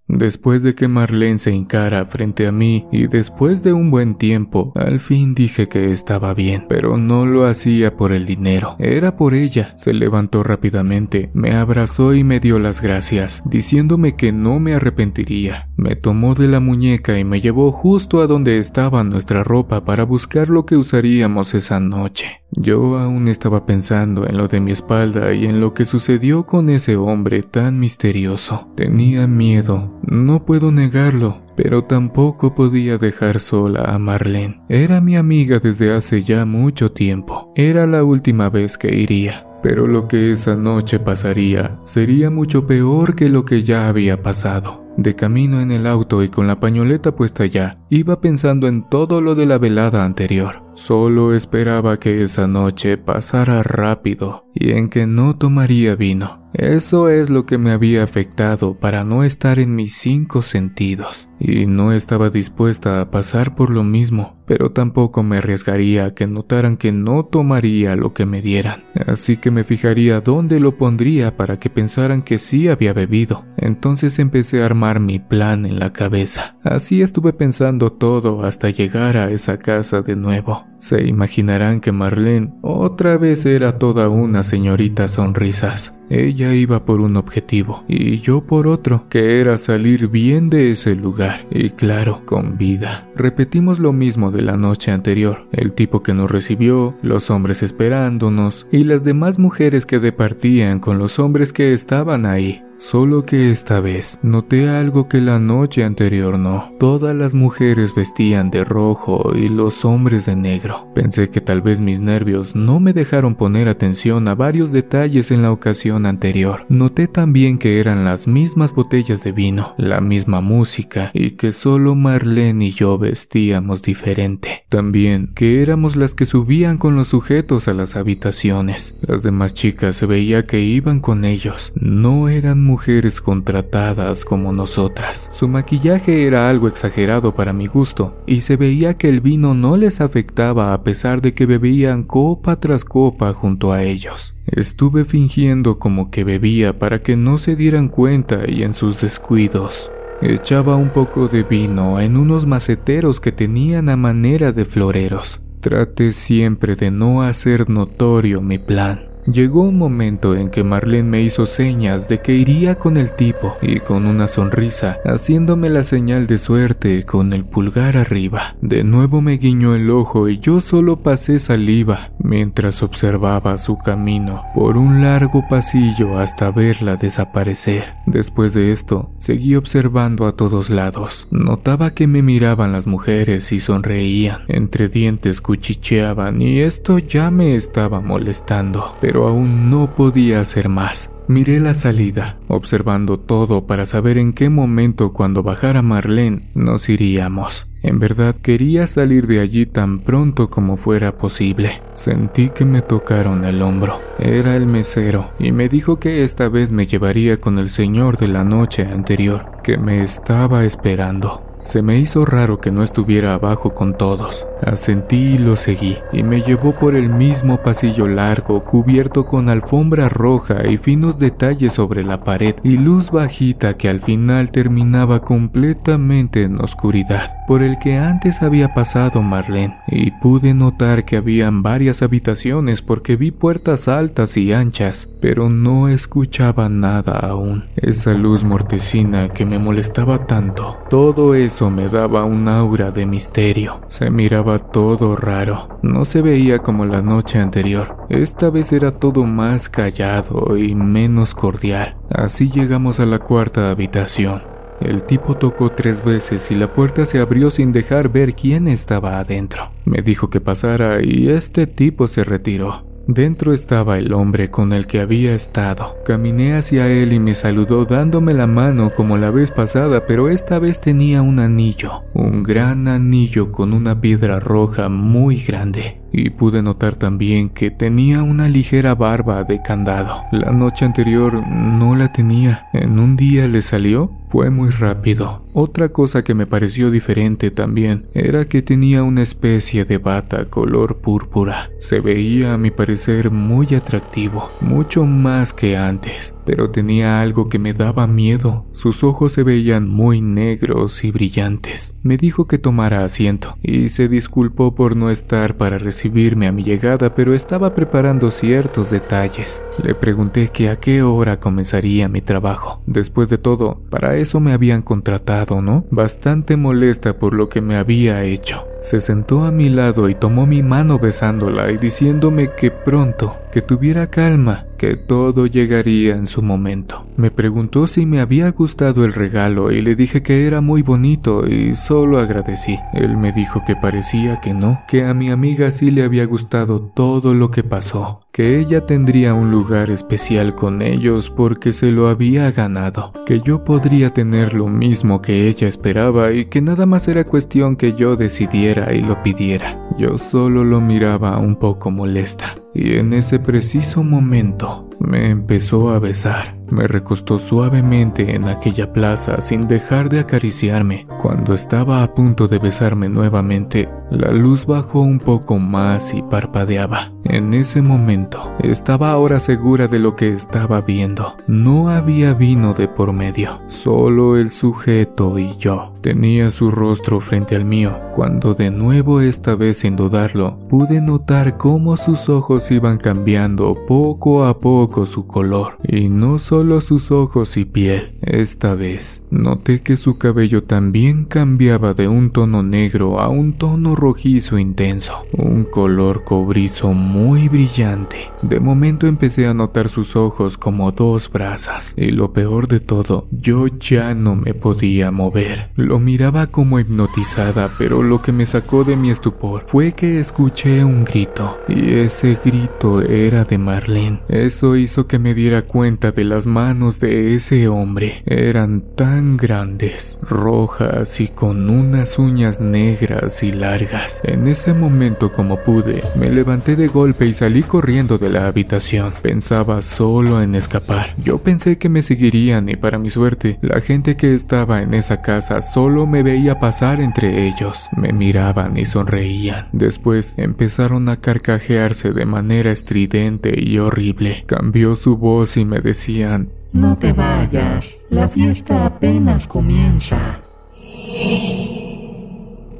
Después 0.07 0.63
de 0.63 0.75
que 0.75 0.87
Marlene 0.87 1.39
se 1.39 1.51
encara 1.51 2.05
frente 2.05 2.45
a 2.45 2.51
mí 2.51 2.85
y 2.91 3.07
después 3.07 3.63
de 3.63 3.73
un 3.73 3.89
buen 3.89 4.15
tiempo, 4.15 4.73
al 4.75 4.99
fin 4.99 5.33
dije 5.33 5.67
que 5.69 5.91
estaba 5.91 6.33
bien, 6.33 6.65
pero 6.67 6.97
no 6.97 7.25
lo 7.25 7.45
hacía 7.45 7.95
por 7.95 8.11
el 8.11 8.25
dinero, 8.25 8.75
era 8.79 9.15
por 9.15 9.33
ella. 9.33 9.73
Se 9.77 9.93
levantó 9.93 10.43
rápidamente, 10.43 11.31
me 11.33 11.55
abrazó 11.55 12.13
y 12.13 12.23
me 12.23 12.39
dio 12.39 12.59
las 12.59 12.81
gracias, 12.81 13.41
diciéndome 13.49 14.15
que 14.15 14.31
no 14.31 14.59
me 14.59 14.73
arrepentiría. 14.73 15.69
Me 15.77 15.95
tomó 15.95 16.35
de 16.35 16.47
la 16.47 16.59
muñeca 16.59 17.17
y 17.17 17.23
me 17.23 17.41
llevó 17.41 17.71
justo 17.71 18.21
a 18.21 18.27
donde 18.27 18.59
estaba 18.59 19.03
nuestra 19.03 19.43
ropa 19.43 19.85
para 19.85 20.03
buscar 20.03 20.49
lo 20.49 20.65
que 20.65 20.77
usaríamos 20.77 21.53
esa 21.53 21.79
noche. 21.79 22.43
Yo 22.55 22.97
aún 22.99 23.27
estaba 23.27 23.65
pensando 23.65 24.27
en 24.27 24.37
lo 24.37 24.47
de 24.47 24.59
mi 24.59 24.71
espalda 24.71 25.33
y 25.33 25.45
en 25.45 25.59
lo 25.59 25.73
que 25.73 25.85
sucedió 25.85 26.45
con 26.45 26.69
ese 26.69 26.95
hombre 26.95 27.41
tan 27.41 27.79
misterioso. 27.79 28.67
Tenía 28.75 29.25
miedo, 29.25 29.99
no 30.03 30.45
puedo 30.45 30.71
negarlo, 30.71 31.41
pero 31.55 31.83
tampoco 31.83 32.53
podía 32.55 32.97
dejar 32.97 33.39
sola 33.39 33.83
a 33.93 33.99
Marlene. 33.99 34.61
Era 34.69 35.01
mi 35.01 35.15
amiga 35.15 35.59
desde 35.59 35.93
hace 35.93 36.23
ya 36.23 36.45
mucho 36.45 36.91
tiempo. 36.91 37.51
Era 37.55 37.87
la 37.87 38.03
última 38.03 38.49
vez 38.49 38.77
que 38.77 38.93
iría. 38.93 39.47
Pero 39.63 39.87
lo 39.87 40.09
que 40.09 40.33
esa 40.33 40.57
noche 40.57 40.99
pasaría 40.99 41.79
sería 41.85 42.29
mucho 42.29 42.67
peor 42.67 43.15
que 43.15 43.29
lo 43.29 43.45
que 43.45 43.63
ya 43.63 43.87
había 43.87 44.21
pasado. 44.21 44.83
De 44.97 45.15
camino 45.15 45.61
en 45.61 45.71
el 45.71 45.87
auto 45.87 46.21
y 46.21 46.29
con 46.29 46.47
la 46.47 46.59
pañoleta 46.59 47.15
puesta 47.15 47.45
ya, 47.45 47.79
iba 47.89 48.19
pensando 48.19 48.67
en 48.67 48.87
todo 48.89 49.21
lo 49.21 49.35
de 49.35 49.45
la 49.45 49.57
velada 49.57 50.03
anterior. 50.03 50.63
Solo 50.75 51.35
esperaba 51.35 51.99
que 51.99 52.23
esa 52.23 52.47
noche 52.47 52.97
pasara 52.97 53.61
rápido 53.63 54.45
y 54.53 54.71
en 54.71 54.89
que 54.89 55.07
no 55.07 55.35
tomaría 55.35 55.95
vino. 55.95 56.43
Eso 56.53 57.09
es 57.09 57.31
lo 57.31 57.47
que 57.47 57.57
me 57.57 57.71
había 57.71 58.03
afectado 58.03 58.75
para 58.75 59.03
no 59.03 59.23
estar 59.23 59.57
en 59.57 59.75
mis 59.75 59.95
cinco 59.95 60.43
sentidos, 60.43 61.27
y 61.39 61.65
no 61.65 61.91
estaba 61.91 62.29
dispuesta 62.29 63.01
a 63.01 63.09
pasar 63.09 63.55
por 63.55 63.71
lo 63.71 63.83
mismo, 63.83 64.43
pero 64.45 64.71
tampoco 64.71 65.23
me 65.23 65.37
arriesgaría 65.37 66.05
a 66.05 66.13
que 66.13 66.27
notaran 66.27 66.77
que 66.77 66.91
no 66.91 67.25
tomaría 67.25 67.95
lo 67.95 68.13
que 68.13 68.27
me 68.27 68.43
dieran, 68.43 68.83
así 69.07 69.37
que 69.37 69.49
me 69.49 69.63
fijaría 69.63 70.21
dónde 70.21 70.59
lo 70.59 70.73
pondría 70.73 71.35
para 71.35 71.59
que 71.59 71.71
pensaran 71.71 72.21
que 72.21 72.37
sí 72.37 72.67
había 72.67 72.93
bebido. 72.93 73.45
Entonces 73.57 74.19
empecé 74.19 74.61
a 74.61 74.67
armar 74.67 74.99
mi 74.99 75.17
plan 75.17 75.65
en 75.65 75.79
la 75.79 75.91
cabeza. 75.91 76.57
Así 76.63 77.01
estuve 77.01 77.33
pensando 77.33 77.91
todo 77.93 78.43
hasta 78.43 78.69
llegar 78.69 79.17
a 79.17 79.31
esa 79.31 79.57
casa 79.57 80.03
de 80.03 80.15
nuevo. 80.15 80.62
Se 80.77 81.07
imaginarán 81.07 81.79
que 81.79 81.91
Marlene 81.91 82.53
otra 82.61 83.17
vez 83.17 83.45
era 83.45 83.79
toda 83.79 84.09
una 84.09 84.43
señorita 84.43 85.07
sonrisas. 85.07 85.93
Ella 86.09 86.53
iba 86.53 86.85
por 86.85 86.99
un 86.99 87.15
objetivo 87.15 87.85
y 87.87 88.19
yo 88.19 88.41
por 88.41 88.67
otro, 88.67 89.07
que 89.09 89.39
era 89.39 89.57
salir 89.57 90.09
bien 90.09 90.49
de 90.49 90.71
ese 90.71 90.93
lugar 90.93 91.47
y 91.49 91.69
claro, 91.69 92.25
con 92.25 92.57
vida. 92.57 93.07
Repetimos 93.15 93.79
lo 93.79 93.93
mismo 93.93 94.29
de 94.29 94.41
la 94.41 94.57
noche 94.57 94.91
anterior, 94.91 95.47
el 95.53 95.73
tipo 95.73 96.03
que 96.03 96.13
nos 96.13 96.29
recibió, 96.29 96.95
los 97.01 97.29
hombres 97.29 97.63
esperándonos 97.63 98.67
y 98.71 98.83
las 98.83 99.03
demás 99.03 99.39
mujeres 99.39 99.85
que 99.85 99.99
departían 99.99 100.79
con 100.79 100.97
los 100.97 101.17
hombres 101.17 101.53
que 101.53 101.73
estaban 101.73 102.25
ahí. 102.25 102.61
Solo 102.83 103.25
que 103.25 103.49
esta 103.49 103.79
vez 103.79 104.19
noté 104.23 104.67
algo 104.67 105.07
que 105.07 105.21
la 105.21 105.39
noche 105.39 105.85
anterior 105.85 106.37
no. 106.37 106.69
Todas 106.81 107.15
las 107.15 107.33
mujeres 107.33 107.95
vestían 107.95 108.51
de 108.51 108.65
rojo 108.65 109.31
y 109.33 109.47
los 109.47 109.85
hombres 109.85 110.25
de 110.25 110.35
negro. 110.35 110.89
Pensé 110.93 111.29
que 111.29 111.39
tal 111.39 111.61
vez 111.61 111.79
mis 111.79 112.01
nervios 112.01 112.57
no 112.57 112.81
me 112.81 112.91
dejaron 112.91 113.35
poner 113.35 113.69
atención 113.69 114.27
a 114.27 114.35
varios 114.35 114.73
detalles 114.73 115.31
en 115.31 115.43
la 115.43 115.53
ocasión 115.53 116.05
anterior. 116.05 116.65
Noté 116.67 117.07
también 117.07 117.57
que 117.57 117.79
eran 117.79 118.03
las 118.03 118.27
mismas 118.27 118.75
botellas 118.75 119.23
de 119.23 119.31
vino, 119.31 119.75
la 119.77 120.01
misma 120.01 120.41
música 120.41 121.09
y 121.13 121.31
que 121.31 121.53
solo 121.53 121.95
Marlene 121.95 122.65
y 122.65 122.71
yo 122.73 122.97
vestíamos 122.97 123.81
diferente. 123.81 124.65
También 124.67 125.31
que 125.33 125.61
éramos 125.61 125.95
las 125.95 126.13
que 126.15 126.25
subían 126.25 126.77
con 126.77 126.97
los 126.97 127.07
sujetos 127.07 127.69
a 127.69 127.73
las 127.73 127.95
habitaciones. 127.95 128.93
Las 128.99 129.23
demás 129.23 129.53
chicas 129.53 129.95
se 129.95 130.05
veía 130.05 130.45
que 130.45 130.59
iban 130.59 130.99
con 130.99 131.23
ellos. 131.23 131.71
No 131.75 132.27
eran 132.27 132.72
mujeres 132.73 133.21
contratadas 133.21 134.25
como 134.25 134.51
nosotras. 134.51 135.29
Su 135.31 135.47
maquillaje 135.47 136.25
era 136.25 136.49
algo 136.49 136.67
exagerado 136.67 137.35
para 137.35 137.53
mi 137.53 137.67
gusto, 137.67 138.17
y 138.25 138.41
se 138.41 138.57
veía 138.57 138.97
que 138.97 139.09
el 139.09 139.21
vino 139.21 139.53
no 139.53 139.77
les 139.77 140.01
afectaba 140.01 140.73
a 140.73 140.81
pesar 140.81 141.21
de 141.21 141.35
que 141.35 141.45
bebían 141.45 142.01
copa 142.01 142.55
tras 142.55 142.83
copa 142.83 143.31
junto 143.33 143.73
a 143.73 143.83
ellos. 143.83 144.33
Estuve 144.47 145.05
fingiendo 145.05 145.77
como 145.77 146.09
que 146.09 146.23
bebía 146.23 146.79
para 146.79 147.03
que 147.03 147.15
no 147.15 147.37
se 147.37 147.55
dieran 147.55 147.89
cuenta 147.89 148.49
y 148.49 148.63
en 148.63 148.73
sus 148.73 149.01
descuidos 149.01 149.91
echaba 150.21 150.75
un 150.75 150.89
poco 150.89 151.27
de 151.27 151.43
vino 151.43 151.99
en 151.99 152.17
unos 152.17 152.47
maceteros 152.47 153.19
que 153.19 153.31
tenían 153.31 153.89
a 153.89 153.97
manera 153.97 154.51
de 154.51 154.65
floreros. 154.65 155.41
Traté 155.59 156.11
siempre 156.11 156.75
de 156.75 156.89
no 156.89 157.21
hacer 157.21 157.69
notorio 157.69 158.41
mi 158.41 158.57
plan. 158.57 159.12
Llegó 159.25 159.61
un 159.61 159.77
momento 159.77 160.35
en 160.35 160.49
que 160.49 160.63
Marlene 160.63 161.09
me 161.09 161.21
hizo 161.21 161.45
señas 161.45 162.09
de 162.09 162.19
que 162.19 162.33
iría 162.33 162.75
con 162.75 162.97
el 162.97 163.13
tipo 163.13 163.57
y 163.61 163.79
con 163.79 164.05
una 164.05 164.27
sonrisa, 164.27 164.99
haciéndome 165.05 165.69
la 165.69 165.83
señal 165.83 166.27
de 166.27 166.37
suerte 166.37 167.05
con 167.05 167.31
el 167.31 167.45
pulgar 167.45 167.95
arriba. 167.95 168.55
De 168.61 168.83
nuevo 168.83 169.21
me 169.21 169.37
guiñó 169.37 169.75
el 169.75 169.89
ojo 169.91 170.27
y 170.27 170.39
yo 170.39 170.59
solo 170.59 170.97
pasé 170.97 171.39
saliva 171.39 172.11
mientras 172.19 172.83
observaba 172.83 173.57
su 173.57 173.77
camino 173.77 174.43
por 174.53 174.77
un 174.77 175.01
largo 175.01 175.45
pasillo 175.49 176.19
hasta 176.19 176.51
verla 176.51 176.97
desaparecer. 176.97 177.95
Después 178.05 178.53
de 178.53 178.71
esto, 178.71 179.13
seguí 179.19 179.55
observando 179.55 180.27
a 180.27 180.35
todos 180.35 180.69
lados. 180.69 181.27
Notaba 181.31 181.91
que 181.91 182.07
me 182.07 182.21
miraban 182.21 182.73
las 182.73 182.87
mujeres 182.87 183.51
y 183.53 183.59
sonreían, 183.59 184.41
entre 184.47 184.89
dientes 184.89 185.39
cuchicheaban 185.39 186.41
y 186.41 186.59
esto 186.59 186.99
ya 186.99 187.31
me 187.31 187.55
estaba 187.55 188.01
molestando 188.01 188.95
aún 189.21 189.69
no 189.69 189.95
podía 189.95 190.39
hacer 190.39 190.69
más. 190.69 191.11
Miré 191.27 191.59
la 191.59 191.73
salida, 191.73 192.37
observando 192.47 193.19
todo 193.19 193.65
para 193.65 193.85
saber 193.85 194.17
en 194.17 194.33
qué 194.33 194.49
momento 194.49 195.13
cuando 195.13 195.43
bajara 195.43 195.81
Marlene 195.81 196.49
nos 196.53 196.89
iríamos. 196.89 197.67
En 197.81 197.99
verdad 197.99 198.35
quería 198.35 198.87
salir 198.87 199.27
de 199.27 199.39
allí 199.39 199.65
tan 199.65 199.99
pronto 199.99 200.49
como 200.49 200.77
fuera 200.77 201.17
posible. 201.17 201.81
Sentí 201.93 202.49
que 202.49 202.65
me 202.65 202.81
tocaron 202.81 203.45
el 203.45 203.61
hombro. 203.61 203.99
Era 204.19 204.55
el 204.55 204.65
mesero 204.65 205.31
y 205.37 205.51
me 205.51 205.69
dijo 205.69 205.99
que 205.99 206.23
esta 206.23 206.49
vez 206.49 206.71
me 206.71 206.85
llevaría 206.85 207.39
con 207.39 207.59
el 207.59 207.69
señor 207.69 208.17
de 208.17 208.29
la 208.29 208.43
noche 208.43 208.83
anterior, 208.83 209.51
que 209.63 209.77
me 209.77 210.01
estaba 210.01 210.63
esperando. 210.63 211.52
Se 211.63 211.81
me 211.81 211.97
hizo 211.97 212.25
raro 212.25 212.59
que 212.59 212.71
no 212.71 212.83
estuviera 212.83 213.33
abajo 213.33 213.73
con 213.73 213.97
todos. 213.97 214.45
Asentí 214.61 215.33
y 215.33 215.37
lo 215.37 215.55
seguí, 215.55 215.97
y 216.11 216.23
me 216.23 216.41
llevó 216.41 216.73
por 216.73 216.95
el 216.95 217.09
mismo 217.09 217.61
pasillo 217.63 218.07
largo, 218.07 218.63
cubierto 218.63 219.25
con 219.25 219.49
alfombra 219.49 220.09
roja 220.09 220.67
y 220.67 220.77
finos 220.77 221.19
detalles 221.19 221.73
sobre 221.73 222.03
la 222.03 222.23
pared, 222.23 222.55
y 222.63 222.77
luz 222.77 223.11
bajita 223.11 223.77
que 223.77 223.89
al 223.89 224.01
final 224.01 224.51
terminaba 224.51 225.21
completamente 225.21 226.43
en 226.43 226.61
oscuridad, 226.61 227.45
por 227.47 227.63
el 227.63 227.79
que 227.79 227.97
antes 227.97 228.41
había 228.41 228.73
pasado 228.73 229.21
Marlene, 229.21 229.77
y 229.87 230.11
pude 230.11 230.53
notar 230.53 231.05
que 231.05 231.17
habían 231.17 231.63
varias 231.63 232.01
habitaciones 232.01 232.81
porque 232.81 233.15
vi 233.15 233.31
puertas 233.31 233.87
altas 233.87 234.35
y 234.35 234.53
anchas, 234.53 235.07
pero 235.21 235.49
no 235.49 235.87
escuchaba 235.87 236.67
nada 236.67 237.19
aún. 237.19 237.65
Esa 237.75 238.13
luz 238.13 238.43
mortecina 238.43 239.29
que 239.29 239.45
me 239.45 239.59
molestaba 239.59 240.25
tanto, 240.25 240.77
todo 240.89 241.35
eso 241.35 241.52
eso 241.53 241.69
me 241.69 241.87
daba 241.87 242.25
un 242.25 242.47
aura 242.47 242.89
de 242.89 243.05
misterio. 243.05 243.81
Se 243.87 244.09
miraba 244.09 244.57
todo 244.57 245.15
raro. 245.15 245.77
No 245.83 246.03
se 246.03 246.23
veía 246.23 246.57
como 246.57 246.83
la 246.83 247.03
noche 247.03 247.37
anterior. 247.37 247.95
Esta 248.09 248.49
vez 248.49 248.73
era 248.73 248.89
todo 248.89 249.23
más 249.23 249.69
callado 249.69 250.57
y 250.57 250.73
menos 250.73 251.35
cordial. 251.35 251.95
Así 252.09 252.49
llegamos 252.49 252.99
a 252.99 253.05
la 253.05 253.19
cuarta 253.19 253.69
habitación. 253.69 254.41
El 254.81 255.03
tipo 255.03 255.37
tocó 255.37 255.69
tres 255.69 256.03
veces 256.03 256.49
y 256.49 256.55
la 256.55 256.73
puerta 256.73 257.05
se 257.05 257.19
abrió 257.19 257.51
sin 257.51 257.71
dejar 257.71 258.09
ver 258.09 258.33
quién 258.33 258.67
estaba 258.67 259.19
adentro. 259.19 259.69
Me 259.85 260.01
dijo 260.01 260.31
que 260.31 260.41
pasara 260.41 261.03
y 261.03 261.29
este 261.29 261.67
tipo 261.67 262.07
se 262.07 262.23
retiró. 262.23 262.92
Dentro 263.07 263.53
estaba 263.53 263.97
el 263.97 264.13
hombre 264.13 264.49
con 264.49 264.71
el 264.71 264.87
que 264.87 265.01
había 265.01 265.35
estado. 265.35 265.97
Caminé 266.05 266.55
hacia 266.55 266.87
él 266.87 267.11
y 267.11 267.19
me 267.19 267.35
saludó 267.35 267.83
dándome 267.85 268.33
la 268.33 268.47
mano 268.47 268.91
como 268.95 269.17
la 269.17 269.29
vez 269.29 269.51
pasada, 269.51 270.07
pero 270.07 270.29
esta 270.29 270.57
vez 270.59 270.79
tenía 270.79 271.21
un 271.21 271.39
anillo, 271.39 272.03
un 272.13 272.43
gran 272.43 272.87
anillo 272.87 273.51
con 273.51 273.73
una 273.73 273.99
piedra 273.99 274.39
roja 274.39 274.87
muy 274.87 275.41
grande 275.41 276.02
y 276.13 276.29
pude 276.29 276.61
notar 276.61 276.95
también 276.95 277.49
que 277.49 277.71
tenía 277.71 278.21
una 278.21 278.47
ligera 278.47 278.93
barba 278.93 279.43
de 279.43 279.61
candado. 279.63 280.23
La 280.31 280.51
noche 280.51 280.85
anterior 280.85 281.45
no 281.47 281.95
la 281.95 282.13
tenía. 282.13 282.67
En 282.71 282.99
un 282.99 283.15
día 283.15 283.47
le 283.47 283.61
salió. 283.61 284.11
Fue 284.29 284.49
muy 284.49 284.69
rápido. 284.69 285.45
Otra 285.53 285.89
cosa 285.89 286.23
que 286.23 286.33
me 286.33 286.47
pareció 286.47 286.89
diferente 286.89 287.51
también 287.51 288.07
era 288.15 288.45
que 288.45 288.63
tenía 288.63 289.03
una 289.03 289.21
especie 289.21 289.85
de 289.85 289.99
bata 289.99 290.45
color 290.45 290.97
púrpura. 291.01 291.69
Se 291.77 291.99
veía 291.99 292.53
a 292.53 292.57
mi 292.57 292.71
parecer 292.71 293.29
muy 293.29 293.75
atractivo, 293.75 294.49
mucho 294.59 295.05
más 295.05 295.53
que 295.53 295.77
antes, 295.77 296.33
pero 296.45 296.71
tenía 296.71 297.21
algo 297.21 297.49
que 297.49 297.59
me 297.59 297.73
daba 297.73 298.07
miedo. 298.07 298.65
Sus 298.71 299.03
ojos 299.03 299.33
se 299.33 299.43
veían 299.43 299.87
muy 299.87 300.21
negros 300.21 301.03
y 301.03 301.11
brillantes. 301.11 301.95
Me 302.03 302.17
dijo 302.17 302.47
que 302.47 302.57
tomara 302.57 303.03
asiento 303.03 303.55
y 303.61 303.89
se 303.89 304.07
disculpó 304.07 304.75
por 304.75 304.95
no 304.95 305.09
estar 305.09 305.57
para 305.57 305.77
recibir 305.77 306.33
a 306.33 306.51
mi 306.51 306.63
llegada, 306.63 307.13
pero 307.13 307.33
estaba 307.33 307.75
preparando 307.75 308.31
ciertos 308.31 308.89
detalles. 308.89 309.63
Le 309.83 309.93
pregunté 309.93 310.49
que 310.49 310.69
a 310.69 310.77
qué 310.77 311.03
hora 311.03 311.39
comenzaría 311.39 312.09
mi 312.09 312.21
trabajo. 312.21 312.81
Después 312.87 313.29
de 313.29 313.37
todo, 313.37 313.81
para 313.89 314.15
eso 314.15 314.39
me 314.39 314.53
habían 314.53 314.81
contratado, 314.81 315.61
¿no? 315.61 315.85
Bastante 315.91 316.57
molesta 316.57 317.19
por 317.19 317.33
lo 317.33 317.49
que 317.49 317.61
me 317.61 317.75
había 317.75 318.23
hecho. 318.23 318.67
Se 318.81 318.99
sentó 318.99 319.45
a 319.45 319.51
mi 319.51 319.69
lado 319.69 320.09
y 320.09 320.15
tomó 320.15 320.45
mi 320.45 320.63
mano 320.63 320.99
besándola 320.99 321.71
y 321.71 321.77
diciéndome 321.77 322.51
que 322.55 322.71
pronto 322.71 323.42
que 323.53 323.61
tuviera 323.61 324.07
calma, 324.07 324.65
que 324.79 324.95
todo 324.95 325.45
llegaría 325.45 326.15
en 326.15 326.25
su 326.25 326.41
momento. 326.41 327.05
Me 327.17 327.29
preguntó 327.29 327.85
si 327.85 328.03
me 328.07 328.19
había 328.19 328.49
gustado 328.49 329.05
el 329.05 329.13
regalo 329.13 329.71
y 329.71 329.79
le 329.83 329.93
dije 329.93 330.23
que 330.23 330.47
era 330.47 330.59
muy 330.59 330.81
bonito 330.81 331.47
y 331.47 331.75
solo 331.75 332.17
agradecí. 332.17 332.79
Él 332.93 333.15
me 333.15 333.31
dijo 333.31 333.61
que 333.67 333.75
parecía 333.75 334.41
que 334.41 334.55
no, 334.55 334.81
que 334.87 335.05
a 335.05 335.13
mi 335.13 335.29
amiga 335.29 335.69
sí 335.69 335.91
le 335.91 336.01
había 336.01 336.25
gustado 336.25 336.91
todo 336.95 337.35
lo 337.35 337.51
que 337.51 337.61
pasó, 337.61 338.21
que 338.31 338.59
ella 338.59 338.87
tendría 338.87 339.35
un 339.35 339.51
lugar 339.51 339.91
especial 339.91 340.55
con 340.55 340.81
ellos 340.81 341.29
porque 341.29 341.73
se 341.73 341.91
lo 341.91 342.07
había 342.07 342.49
ganado, 342.51 343.13
que 343.27 343.39
yo 343.39 343.63
podría 343.63 344.09
tener 344.09 344.55
lo 344.55 344.65
mismo 344.65 345.21
que 345.21 345.47
ella 345.47 345.67
esperaba 345.67 346.31
y 346.33 346.45
que 346.45 346.59
nada 346.59 346.87
más 346.87 347.07
era 347.07 347.23
cuestión 347.23 347.75
que 347.75 347.93
yo 347.93 348.15
decidiera 348.15 348.95
y 348.95 349.01
lo 349.01 349.21
pidiera. 349.21 349.79
Yo 349.99 350.17
solo 350.17 350.63
lo 350.63 350.81
miraba 350.81 351.37
un 351.37 351.55
poco 351.55 351.91
molesta 351.91 352.55
y 352.73 352.95
en 352.95 353.13
ese 353.13 353.39
preciso 353.43 354.01
momento 354.03 354.89
me 355.03 355.29
empezó 355.29 355.89
a 355.89 355.99
besar. 355.99 356.55
Me 356.71 356.87
recostó 356.87 357.37
suavemente 357.37 358.35
en 358.35 358.47
aquella 358.47 358.91
plaza 358.93 359.41
sin 359.41 359.67
dejar 359.67 360.09
de 360.09 360.19
acariciarme. 360.19 361.05
Cuando 361.21 361.53
estaba 361.53 362.01
a 362.01 362.15
punto 362.15 362.47
de 362.47 362.57
besarme 362.57 363.09
nuevamente, 363.09 363.89
la 364.09 364.31
luz 364.31 364.65
bajó 364.65 365.01
un 365.01 365.19
poco 365.19 365.59
más 365.59 366.13
y 366.13 366.23
parpadeaba. 366.23 367.11
En 367.25 367.53
ese 367.53 367.81
momento, 367.81 368.51
estaba 368.59 369.11
ahora 369.11 369.39
segura 369.39 369.87
de 369.87 369.99
lo 369.99 370.15
que 370.15 370.29
estaba 370.29 370.81
viendo. 370.81 371.35
No 371.47 371.89
había 371.89 372.33
vino 372.33 372.73
de 372.73 372.87
por 372.87 373.13
medio, 373.13 373.61
solo 373.67 374.37
el 374.37 374.49
sujeto 374.49 375.37
y 375.37 375.55
yo. 375.57 375.93
Tenía 376.01 376.51
su 376.51 376.71
rostro 376.71 377.21
frente 377.21 377.55
al 377.55 377.65
mío, 377.65 377.93
cuando 378.13 378.55
de 378.55 378.71
nuevo 378.71 379.21
esta 379.21 379.55
vez 379.55 379.79
sin 379.79 379.95
dudarlo, 379.95 380.59
pude 380.69 381.01
notar 381.01 381.57
cómo 381.57 381.97
sus 381.97 382.29
ojos 382.29 382.69
iban 382.71 382.97
cambiando 382.97 383.77
poco 383.87 384.45
a 384.45 384.59
poco 384.59 384.92
su 385.05 385.27
color, 385.27 385.77
y 385.83 386.09
no 386.09 386.39
solo 386.39 386.79
sus 386.81 387.11
ojos 387.11 387.57
y 387.57 387.65
piel. 387.65 388.13
Esta 388.21 388.75
vez, 388.75 389.23
noté 389.31 389.81
que 389.81 389.97
su 389.97 390.17
cabello 390.17 390.63
también 390.63 391.25
cambiaba 391.25 391.93
de 391.93 392.07
un 392.07 392.31
tono 392.31 392.63
negro 392.63 393.19
a 393.19 393.27
un 393.27 393.53
tono 393.53 393.95
rojizo 393.95 394.57
intenso, 394.57 395.25
un 395.33 395.63
color 395.65 396.23
cobrizo 396.23 396.93
muy 396.93 397.49
brillante. 397.49 398.31
De 398.41 398.59
momento 398.59 399.07
empecé 399.07 399.47
a 399.47 399.53
notar 399.53 399.89
sus 399.89 400.15
ojos 400.15 400.57
como 400.57 400.91
dos 400.91 401.29
brasas, 401.31 401.93
y 401.97 402.11
lo 402.11 402.31
peor 402.33 402.67
de 402.67 402.79
todo, 402.79 403.27
yo 403.31 403.67
ya 403.67 404.13
no 404.13 404.35
me 404.35 404.53
podía 404.53 405.11
mover. 405.11 405.71
Lo 405.75 405.99
miraba 405.99 406.47
como 406.47 406.79
hipnotizada, 406.79 407.69
pero 407.77 408.03
lo 408.03 408.21
que 408.21 408.31
me 408.31 408.45
sacó 408.45 408.83
de 408.83 408.95
mi 408.95 409.09
estupor 409.09 409.65
fue 409.67 409.93
que 409.93 410.19
escuché 410.19 410.83
un 410.83 411.03
grito, 411.03 411.57
y 411.67 411.93
ese 411.93 412.37
grito 412.43 413.01
era 413.01 413.43
de 413.43 413.57
Marlene. 413.57 414.21
Eso 414.27 414.72
hizo 414.75 415.07
que 415.07 415.19
me 415.19 415.33
diera 415.33 415.63
cuenta 415.63 416.11
de 416.11 416.23
las 416.23 416.45
manos 416.45 416.99
de 416.99 417.35
ese 417.35 417.67
hombre. 417.67 418.23
Eran 418.25 418.81
tan 418.95 419.37
grandes, 419.37 420.19
rojas 420.21 421.19
y 421.19 421.27
con 421.27 421.69
unas 421.69 422.19
uñas 422.19 422.59
negras 422.59 423.43
y 423.43 423.51
largas. 423.51 424.21
En 424.23 424.47
ese 424.47 424.73
momento, 424.73 425.31
como 425.31 425.57
pude, 425.63 426.03
me 426.15 426.29
levanté 426.29 426.75
de 426.75 426.87
golpe 426.87 427.25
y 427.25 427.33
salí 427.33 427.63
corriendo 427.63 428.17
de 428.17 428.29
la 428.29 428.47
habitación. 428.47 429.13
Pensaba 429.21 429.81
solo 429.81 430.41
en 430.41 430.55
escapar. 430.55 431.15
Yo 431.23 431.39
pensé 431.39 431.77
que 431.77 431.89
me 431.89 432.01
seguirían 432.01 432.69
y 432.69 432.75
para 432.75 432.99
mi 432.99 433.09
suerte, 433.09 433.59
la 433.61 433.81
gente 433.81 434.15
que 434.15 434.33
estaba 434.33 434.81
en 434.81 434.93
esa 434.93 435.21
casa 435.21 435.61
solo 435.61 436.05
me 436.05 436.23
veía 436.23 436.59
pasar 436.59 437.01
entre 437.01 437.47
ellos. 437.47 437.87
Me 437.95 438.13
miraban 438.13 438.77
y 438.77 438.85
sonreían. 438.85 439.67
Después 439.71 440.35
empezaron 440.37 441.09
a 441.09 441.17
carcajearse 441.17 442.11
de 442.11 442.25
manera 442.25 442.71
estridente 442.71 443.53
y 443.59 443.77
horrible. 443.79 444.45
Cambió 444.63 444.95
su 444.95 445.17
voz 445.17 445.57
y 445.57 445.65
me 445.65 445.81
decían, 445.81 446.49
No 446.71 446.97
te 446.97 447.11
vayas, 447.11 447.97
la 448.09 448.29
fiesta 448.29 448.85
apenas 448.85 449.45
comienza. 449.45 450.41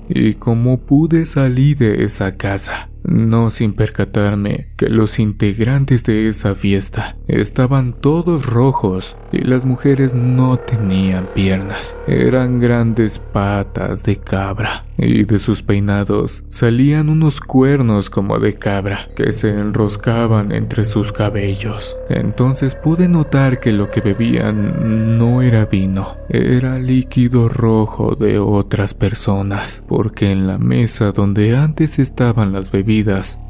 Y 0.08 0.36
como 0.36 0.78
pude 0.78 1.26
salir 1.26 1.78
de 1.80 2.06
esa 2.06 2.38
casa, 2.38 2.90
no 3.04 3.50
sin 3.50 3.74
percatarme 3.74 4.68
que 4.78 4.90
los 4.90 5.20
integrantes 5.20 6.04
de 6.04 6.30
esa 6.30 6.56
fiesta 6.56 7.18
estaban 7.28 7.94
todos 7.94 8.46
rojos 8.46 9.16
y 9.32 9.40
las 9.40 9.66
mujeres 9.66 10.14
no 10.14 10.58
tenían 10.58 11.28
piernas, 11.34 11.98
eran 12.08 12.60
grandes 12.60 13.20
patas 13.20 14.04
de 14.04 14.18
cabra 14.18 14.86
y 14.98 15.24
de 15.24 15.40
sus 15.40 15.64
peinados 15.64 16.44
salían 16.50 17.10
unos 17.10 17.40
cuernos 17.40 18.10
como 18.10 18.40
de 18.40 18.56
cabra 18.56 19.08
que 19.16 19.34
se 19.34 19.50
enroscaban 19.50 20.52
entre 20.52 20.86
sus 20.86 21.12
cabellos. 21.12 21.98
Entonces 22.10 22.76
pude 22.76 23.08
notar 23.08 23.60
que 23.60 23.74
lo 23.74 23.90
que 23.90 24.02
bebían 24.02 25.18
no 25.18 25.42
era 25.42 25.66
vino, 25.66 26.18
era 26.30 26.78
líquido 26.78 27.50
rojo 27.50 28.16
de 28.16 28.40
otras 28.40 28.94
personas, 28.94 29.84
porque 29.88 30.32
en 30.32 30.48
la 30.48 30.58
mesa 30.58 31.12
donde 31.12 31.56
antes 31.56 31.98
estaban 31.98 32.54
las 32.54 32.72
bebidas 32.72 32.93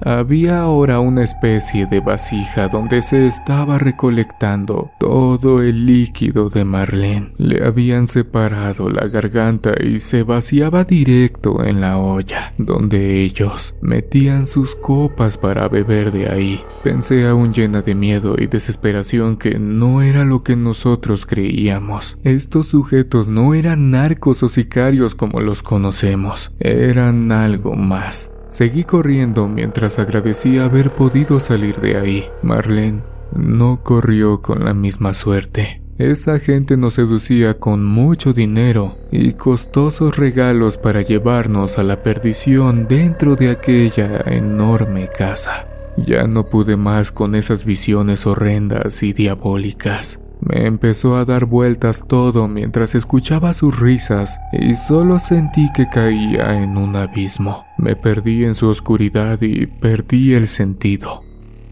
había 0.02 0.62
ahora 0.62 1.00
una 1.02 1.24
especie 1.24 1.86
de 1.86 2.00
vasija 2.00 2.70
donde 2.70 3.02
se 3.02 3.28
estaba 3.28 3.78
recolectando 3.78 4.92
todo 5.00 5.62
el 5.62 5.86
líquido 5.86 6.50
de 6.50 6.64
Marlene. 6.64 7.34
Le 7.38 7.66
habían 7.66 8.08
separado 8.08 8.90
la 8.90 9.08
garganta 9.08 9.74
y 9.84 10.00
se 10.00 10.24
vaciaba 10.24 10.86
directo 10.86 11.66
en 11.66 11.82
la 11.82 11.98
olla, 11.98 12.54
donde 12.58 13.22
ellos 13.22 13.76
metían 13.82 14.48
sus 14.48 14.76
copas 14.76 15.38
para 15.38 15.68
beber 15.68 16.14
de 16.14 16.30
ahí. 16.30 16.64
Pensé 16.82 17.28
aún 17.28 17.52
llena 17.52 17.82
de 17.82 17.96
miedo 17.96 18.36
y 18.38 18.48
desesperación 18.48 19.36
que 19.36 19.60
no 19.60 20.02
era 20.02 20.24
lo 20.24 20.44
que 20.44 20.56
nosotros 20.56 21.26
creíamos. 21.26 22.18
Estos 22.24 22.68
sujetos 22.68 23.28
no 23.28 23.54
eran 23.54 23.92
narcos 23.92 24.42
o 24.44 24.48
sicarios 24.48 25.16
como 25.16 25.42
los 25.42 25.62
conocemos, 25.62 26.52
eran 26.60 27.32
algo 27.34 27.76
más. 27.76 28.32
Seguí 28.54 28.84
corriendo 28.84 29.48
mientras 29.48 29.98
agradecía 29.98 30.66
haber 30.66 30.92
podido 30.92 31.40
salir 31.40 31.78
de 31.82 31.98
ahí. 31.98 32.30
Marlene 32.44 33.02
no 33.36 33.82
corrió 33.82 34.44
con 34.44 34.64
la 34.64 34.76
misma 34.76 35.16
suerte. 35.16 35.82
Esa 35.98 36.38
gente 36.38 36.78
nos 36.78 36.94
seducía 36.94 37.56
con 37.56 37.84
mucho 37.84 38.32
dinero 38.32 38.96
y 39.12 39.34
costosos 39.34 40.18
regalos 40.18 40.78
para 40.78 41.02
llevarnos 41.02 41.80
a 41.80 41.84
la 41.84 42.04
perdición 42.04 42.88
dentro 42.88 43.36
de 43.36 43.50
aquella 43.50 44.22
enorme 44.28 45.08
casa. 45.08 45.66
Ya 45.98 46.28
no 46.28 46.46
pude 46.46 46.78
más 46.78 47.12
con 47.12 47.34
esas 47.34 47.66
visiones 47.66 48.28
horrendas 48.28 49.02
y 49.02 49.14
diabólicas. 49.14 50.20
Me 50.42 50.66
empezó 50.66 51.16
a 51.16 51.26
dar 51.26 51.46
vueltas 51.46 52.06
todo 52.08 52.48
mientras 52.48 52.96
escuchaba 52.96 53.54
sus 53.54 53.80
risas 53.80 54.40
y 54.52 54.74
solo 54.74 55.20
sentí 55.20 55.72
que 55.74 55.88
caía 55.88 56.62
en 56.62 56.78
un 56.78 56.96
abismo. 56.96 57.66
Me 57.78 57.96
perdí 57.96 58.44
en 58.44 58.56
su 58.56 58.68
oscuridad 58.68 59.42
y 59.42 59.68
perdí 59.68 60.34
el 60.34 60.48
sentido. 60.48 61.22